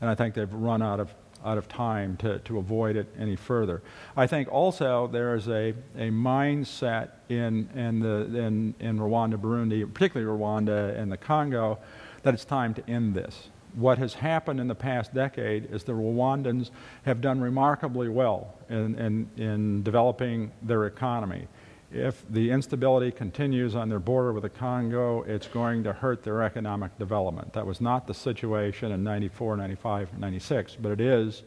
and 0.00 0.08
I 0.08 0.14
think 0.14 0.34
they've 0.34 0.52
run 0.52 0.80
out 0.80 1.00
of 1.00 1.12
out 1.46 1.56
of 1.56 1.68
time 1.68 2.16
to, 2.18 2.40
to 2.40 2.58
avoid 2.58 2.96
it 2.96 3.06
any 3.18 3.36
further. 3.36 3.82
I 4.16 4.26
think 4.26 4.52
also 4.52 5.06
there 5.06 5.34
is 5.34 5.48
a, 5.48 5.74
a 5.96 6.10
mindset 6.10 7.10
in, 7.28 7.68
in, 7.74 8.00
the, 8.00 8.38
in, 8.38 8.74
in 8.80 8.98
Rwanda, 8.98 9.36
Burundi, 9.36 9.90
particularly 9.92 10.30
Rwanda 10.30 10.98
and 10.98 11.10
the 11.10 11.16
Congo, 11.16 11.78
that 12.22 12.34
it's 12.34 12.44
time 12.44 12.74
to 12.74 12.90
end 12.90 13.14
this 13.14 13.48
what 13.76 13.98
has 13.98 14.14
happened 14.14 14.58
in 14.58 14.68
the 14.68 14.74
past 14.74 15.14
decade 15.14 15.70
is 15.70 15.84
the 15.84 15.92
Rwandans 15.92 16.70
have 17.04 17.20
done 17.20 17.40
remarkably 17.40 18.08
well 18.08 18.54
in, 18.70 18.98
in, 18.98 19.28
in, 19.36 19.82
developing 19.82 20.50
their 20.62 20.86
economy. 20.86 21.46
If 21.92 22.24
the 22.28 22.50
instability 22.50 23.12
continues 23.12 23.76
on 23.76 23.88
their 23.88 24.00
border 24.00 24.32
with 24.32 24.42
the 24.42 24.48
Congo, 24.48 25.22
it's 25.22 25.46
going 25.46 25.84
to 25.84 25.92
hurt 25.92 26.24
their 26.24 26.42
economic 26.42 26.98
development. 26.98 27.52
That 27.52 27.66
was 27.66 27.80
not 27.80 28.06
the 28.06 28.14
situation 28.14 28.90
in 28.90 29.04
94, 29.04 29.56
95, 29.56 30.18
96, 30.18 30.76
but 30.80 30.92
it 30.92 31.00
is 31.00 31.44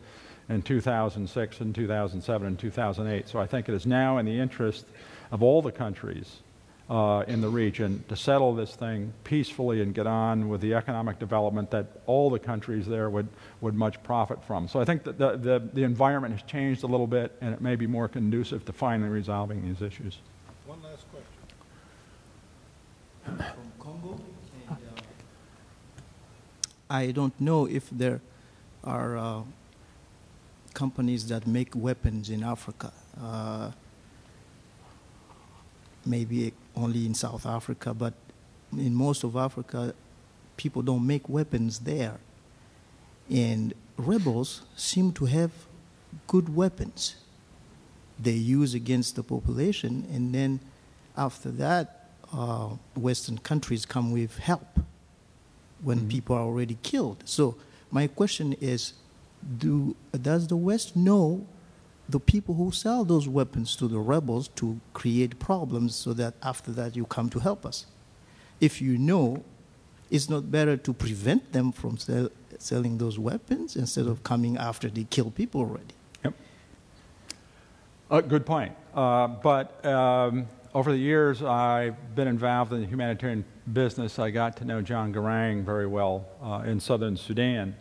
in 0.47 0.61
2006 0.61 1.59
and 1.59 1.75
2007 1.75 2.47
and 2.47 2.57
2008. 2.57 3.27
So 3.27 3.39
I 3.39 3.47
think 3.47 3.67
it 3.67 3.75
is 3.75 3.85
now 3.85 4.17
in 4.17 4.25
the 4.25 4.39
interest 4.39 4.85
of 5.31 5.43
all 5.43 5.61
the 5.61 5.71
countries 5.71 6.39
uh, 6.89 7.23
in 7.27 7.39
the 7.41 7.49
region 7.49 8.03
to 8.09 8.15
settle 8.15 8.55
this 8.55 8.75
thing 8.75 9.13
peacefully 9.23 9.81
and 9.81 9.93
get 9.93 10.07
on 10.07 10.49
with 10.49 10.59
the 10.61 10.73
economic 10.73 11.19
development 11.19 11.69
that 11.69 11.85
all 12.07 12.31
the 12.31 12.39
countries 12.39 12.87
there 12.87 13.09
would, 13.09 13.27
would 13.61 13.75
much 13.75 14.01
profit 14.01 14.43
from. 14.43 14.67
So 14.67 14.79
I 14.79 14.85
think 14.85 15.03
that 15.03 15.19
the, 15.19 15.37
the, 15.37 15.69
the 15.73 15.83
environment 15.83 16.33
has 16.33 16.41
changed 16.49 16.83
a 16.83 16.87
little 16.87 17.05
bit 17.05 17.35
and 17.41 17.53
it 17.53 17.61
may 17.61 17.75
be 17.75 17.85
more 17.85 18.07
conducive 18.07 18.65
to 18.65 18.73
finally 18.73 19.09
resolving 19.09 19.63
these 19.63 19.81
issues. 19.83 20.17
One 20.65 20.81
last 20.81 21.05
question. 21.11 21.27
From 23.37 23.71
Congo. 23.79 24.19
And, 24.67 24.77
uh, 24.97 25.01
I 26.89 27.11
don't 27.11 27.39
know 27.39 27.67
if 27.67 27.87
there 27.91 28.21
are 28.83 29.15
uh, 29.15 29.41
companies 30.73 31.27
that 31.27 31.45
make 31.45 31.75
weapons 31.75 32.31
in 32.31 32.43
Africa. 32.43 32.91
Uh, 33.21 33.71
maybe 36.03 36.51
only 36.79 37.05
in 37.05 37.13
South 37.13 37.45
Africa, 37.45 37.93
but 37.93 38.13
in 38.73 38.93
most 38.95 39.23
of 39.23 39.35
Africa, 39.35 39.93
people 40.57 40.81
don't 40.81 41.05
make 41.05 41.27
weapons 41.29 41.79
there. 41.79 42.17
And 43.29 43.73
rebels 43.97 44.63
seem 44.75 45.11
to 45.13 45.25
have 45.25 45.51
good 46.27 46.55
weapons 46.55 47.15
they 48.19 48.31
use 48.31 48.73
against 48.73 49.15
the 49.15 49.23
population, 49.23 50.05
and 50.11 50.33
then 50.33 50.59
after 51.15 51.51
that, 51.51 52.09
uh, 52.33 52.69
Western 52.95 53.37
countries 53.37 53.85
come 53.85 54.11
with 54.11 54.37
help 54.37 54.79
when 55.81 55.99
mm-hmm. 55.99 56.09
people 56.09 56.35
are 56.35 56.41
already 56.41 56.77
killed. 56.83 57.23
So 57.25 57.55
my 57.91 58.07
question 58.07 58.53
is, 58.59 58.93
do 59.57 59.95
does 60.21 60.47
the 60.47 60.57
West 60.57 60.95
know 60.95 61.45
the 62.09 62.19
people 62.19 62.55
who 62.55 62.71
sell 62.71 63.05
those 63.05 63.27
weapons 63.27 63.75
to 63.75 63.87
the 63.87 63.99
rebels 63.99 64.47
to 64.47 64.79
create 64.93 65.39
problems 65.39 65.95
so 65.95 66.13
that 66.13 66.33
after 66.41 66.71
that 66.71 66.95
you 66.95 67.05
come 67.05 67.29
to 67.29 67.39
help 67.39 67.65
us. 67.65 67.85
If 68.59 68.81
you 68.81 68.97
know, 68.97 69.43
it's 70.09 70.29
not 70.29 70.51
better 70.51 70.75
to 70.75 70.93
prevent 70.93 71.51
them 71.51 71.71
from 71.71 71.97
sell, 71.97 72.29
selling 72.57 72.97
those 72.97 73.19
weapons 73.19 73.75
instead 73.75 74.07
of 74.07 74.23
coming 74.23 74.57
after 74.57 74.89
they 74.89 75.03
kill 75.03 75.29
people 75.29 75.61
already. 75.61 75.93
Yep. 76.23 76.33
Uh, 78.09 78.21
good 78.21 78.45
point. 78.45 78.73
Uh, 78.93 79.27
but 79.27 79.85
um, 79.85 80.47
over 80.73 80.91
the 80.91 80.97
years, 80.97 81.43
I've 81.43 82.15
been 82.15 82.27
involved 82.27 82.73
in 82.73 82.81
the 82.81 82.87
humanitarian 82.87 83.45
business. 83.71 84.17
I 84.17 84.31
got 84.31 84.57
to 84.57 84.65
know 84.65 84.81
John 84.81 85.13
Garang 85.13 85.63
very 85.63 85.87
well 85.87 86.25
uh, 86.41 86.63
in 86.65 86.79
southern 86.79 87.15
Sudan. 87.15 87.75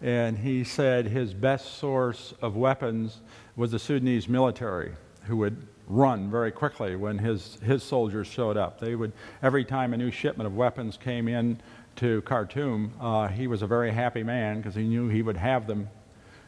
And 0.00 0.38
he 0.38 0.62
said 0.64 1.06
his 1.06 1.34
best 1.34 1.78
source 1.78 2.34
of 2.40 2.56
weapons 2.56 3.20
was 3.58 3.72
the 3.72 3.78
Sudanese 3.78 4.28
military, 4.28 4.92
who 5.24 5.36
would 5.36 5.66
run 5.88 6.30
very 6.30 6.52
quickly 6.52 6.94
when 6.94 7.18
his, 7.18 7.58
his 7.64 7.82
soldiers 7.82 8.28
showed 8.28 8.56
up. 8.56 8.78
They 8.78 8.94
would, 8.94 9.12
every 9.42 9.64
time 9.64 9.92
a 9.92 9.96
new 9.96 10.12
shipment 10.12 10.46
of 10.46 10.54
weapons 10.54 10.96
came 10.96 11.26
in 11.26 11.60
to 11.96 12.22
Khartoum, 12.22 12.92
uh, 13.00 13.26
he 13.26 13.48
was 13.48 13.62
a 13.62 13.66
very 13.66 13.90
happy 13.90 14.22
man 14.22 14.58
because 14.58 14.76
he 14.76 14.84
knew 14.84 15.08
he 15.08 15.22
would 15.22 15.36
have 15.36 15.66
them 15.66 15.90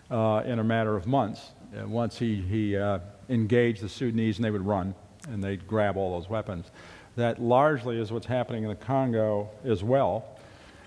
uh, 0.09 0.45
in 0.47 0.61
a 0.61 0.65
matter 0.65 0.95
of 0.95 1.09
months. 1.09 1.51
Uh, 1.77 1.89
once 1.89 2.17
he, 2.17 2.41
he 2.43 2.77
uh, 2.77 3.01
engaged 3.29 3.83
the 3.83 3.89
Sudanese 3.89 4.37
and 4.37 4.45
they 4.45 4.53
would 4.53 4.65
run 4.65 4.95
and 5.29 5.43
they'd 5.43 5.67
grab 5.67 5.97
all 5.97 6.17
those 6.17 6.31
weapons. 6.31 6.71
That 7.17 7.43
largely 7.43 8.01
is 8.01 8.13
what's 8.13 8.27
happening 8.27 8.63
in 8.63 8.69
the 8.69 8.77
Congo 8.77 9.51
as 9.65 9.83
well, 9.83 10.39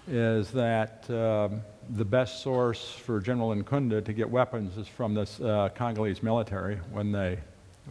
is 0.07 0.51
that 0.51 1.09
um, 1.09 1.63
the 1.89 2.05
best 2.05 2.41
source 2.41 2.91
for 2.91 3.19
General 3.19 3.55
Nkunda 3.55 4.03
to 4.03 4.13
get 4.13 4.29
weapons 4.29 4.77
is 4.77 4.87
from 4.87 5.13
this 5.13 5.39
uh, 5.41 5.69
Congolese 5.75 6.23
military 6.23 6.77
when 6.91 7.11
they, 7.11 7.39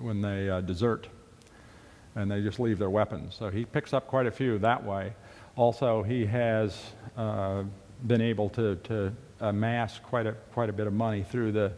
when 0.01 0.21
they 0.21 0.49
uh, 0.49 0.61
desert 0.61 1.09
and 2.15 2.31
they 2.31 2.43
just 2.43 2.61
leave 2.61 2.79
their 2.79 2.91
weapons. 2.91 3.35
So 3.35 3.51
he 3.51 3.65
picks 3.65 3.93
up 3.93 4.07
quite 4.07 4.27
a 4.27 4.31
few 4.31 4.59
that 4.59 4.85
way. 4.85 5.15
Also, 5.57 6.03
he 6.03 6.27
has 6.27 6.79
uh, 7.17 7.65
been 8.07 8.21
able 8.21 8.49
to, 8.51 8.77
to 8.77 9.13
amass 9.41 9.99
quite 9.99 10.27
a, 10.27 10.33
quite 10.53 10.69
a 10.69 10.73
bit 10.73 10.87
of 10.87 10.93
money 10.93 11.23
through 11.23 11.53
the 11.53 11.73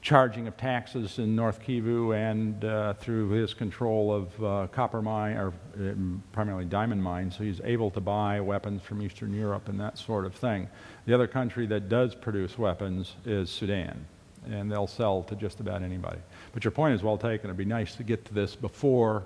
charging 0.00 0.46
of 0.46 0.56
taxes 0.56 1.18
in 1.18 1.34
North 1.34 1.60
Kivu 1.60 2.16
and 2.16 2.64
uh, 2.64 2.94
through 2.94 3.30
his 3.30 3.52
control 3.52 4.14
of 4.14 4.44
uh, 4.44 4.66
copper 4.68 5.02
mine, 5.02 5.36
or 5.36 5.52
um, 5.76 6.22
primarily 6.32 6.64
diamond 6.64 7.02
mines, 7.02 7.36
so 7.36 7.44
he's 7.44 7.60
able 7.64 7.90
to 7.90 8.00
buy 8.00 8.40
weapons 8.40 8.82
from 8.82 9.02
Eastern 9.02 9.34
Europe 9.34 9.68
and 9.68 9.78
that 9.80 9.98
sort 9.98 10.24
of 10.24 10.34
thing. 10.34 10.68
The 11.06 11.14
other 11.14 11.26
country 11.26 11.66
that 11.66 11.88
does 11.88 12.14
produce 12.14 12.56
weapons 12.58 13.16
is 13.24 13.50
Sudan, 13.50 14.06
and 14.48 14.70
they'll 14.70 14.86
sell 14.86 15.22
to 15.24 15.34
just 15.34 15.60
about 15.60 15.82
anybody. 15.82 16.18
But 16.52 16.64
your 16.64 16.70
point 16.70 16.94
is 16.94 17.02
well 17.02 17.18
taken. 17.18 17.46
It'd 17.46 17.56
be 17.56 17.64
nice 17.64 17.94
to 17.96 18.02
get 18.02 18.24
to 18.26 18.34
this 18.34 18.54
before 18.54 19.24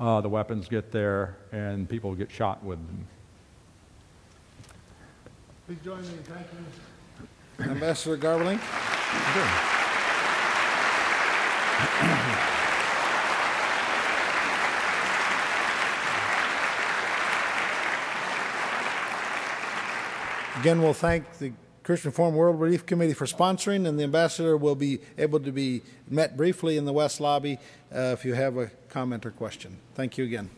uh, 0.00 0.20
the 0.20 0.28
weapons 0.28 0.68
get 0.68 0.90
there 0.90 1.36
and 1.52 1.88
people 1.88 2.14
get 2.14 2.30
shot 2.30 2.62
with 2.64 2.78
them. 2.86 3.06
Please 5.66 5.78
join 5.84 6.02
me 6.02 6.08
in 6.08 6.22
thanking 6.24 7.70
Ambassador 7.70 8.16
Garvelink. 8.16 9.80
Again, 20.60 20.80
we'll 20.80 20.94
thank 20.94 21.38
the 21.38 21.52
Christian 21.82 22.10
Reformed 22.10 22.36
World 22.36 22.60
Relief 22.60 22.86
Committee 22.86 23.14
for 23.14 23.26
sponsoring, 23.26 23.88
and 23.88 23.98
the 23.98 24.04
ambassador 24.04 24.56
will 24.56 24.76
be 24.76 25.00
able 25.18 25.40
to 25.40 25.50
be 25.50 25.82
met 26.08 26.36
briefly 26.36 26.76
in 26.76 26.84
the 26.84 26.92
West 26.92 27.20
Lobby 27.20 27.58
uh, 27.92 28.12
if 28.12 28.24
you 28.24 28.34
have 28.34 28.56
a 28.56 28.70
comment 28.88 29.26
or 29.26 29.32
question. 29.32 29.78
Thank 29.96 30.18
you 30.18 30.24
again. 30.24 30.50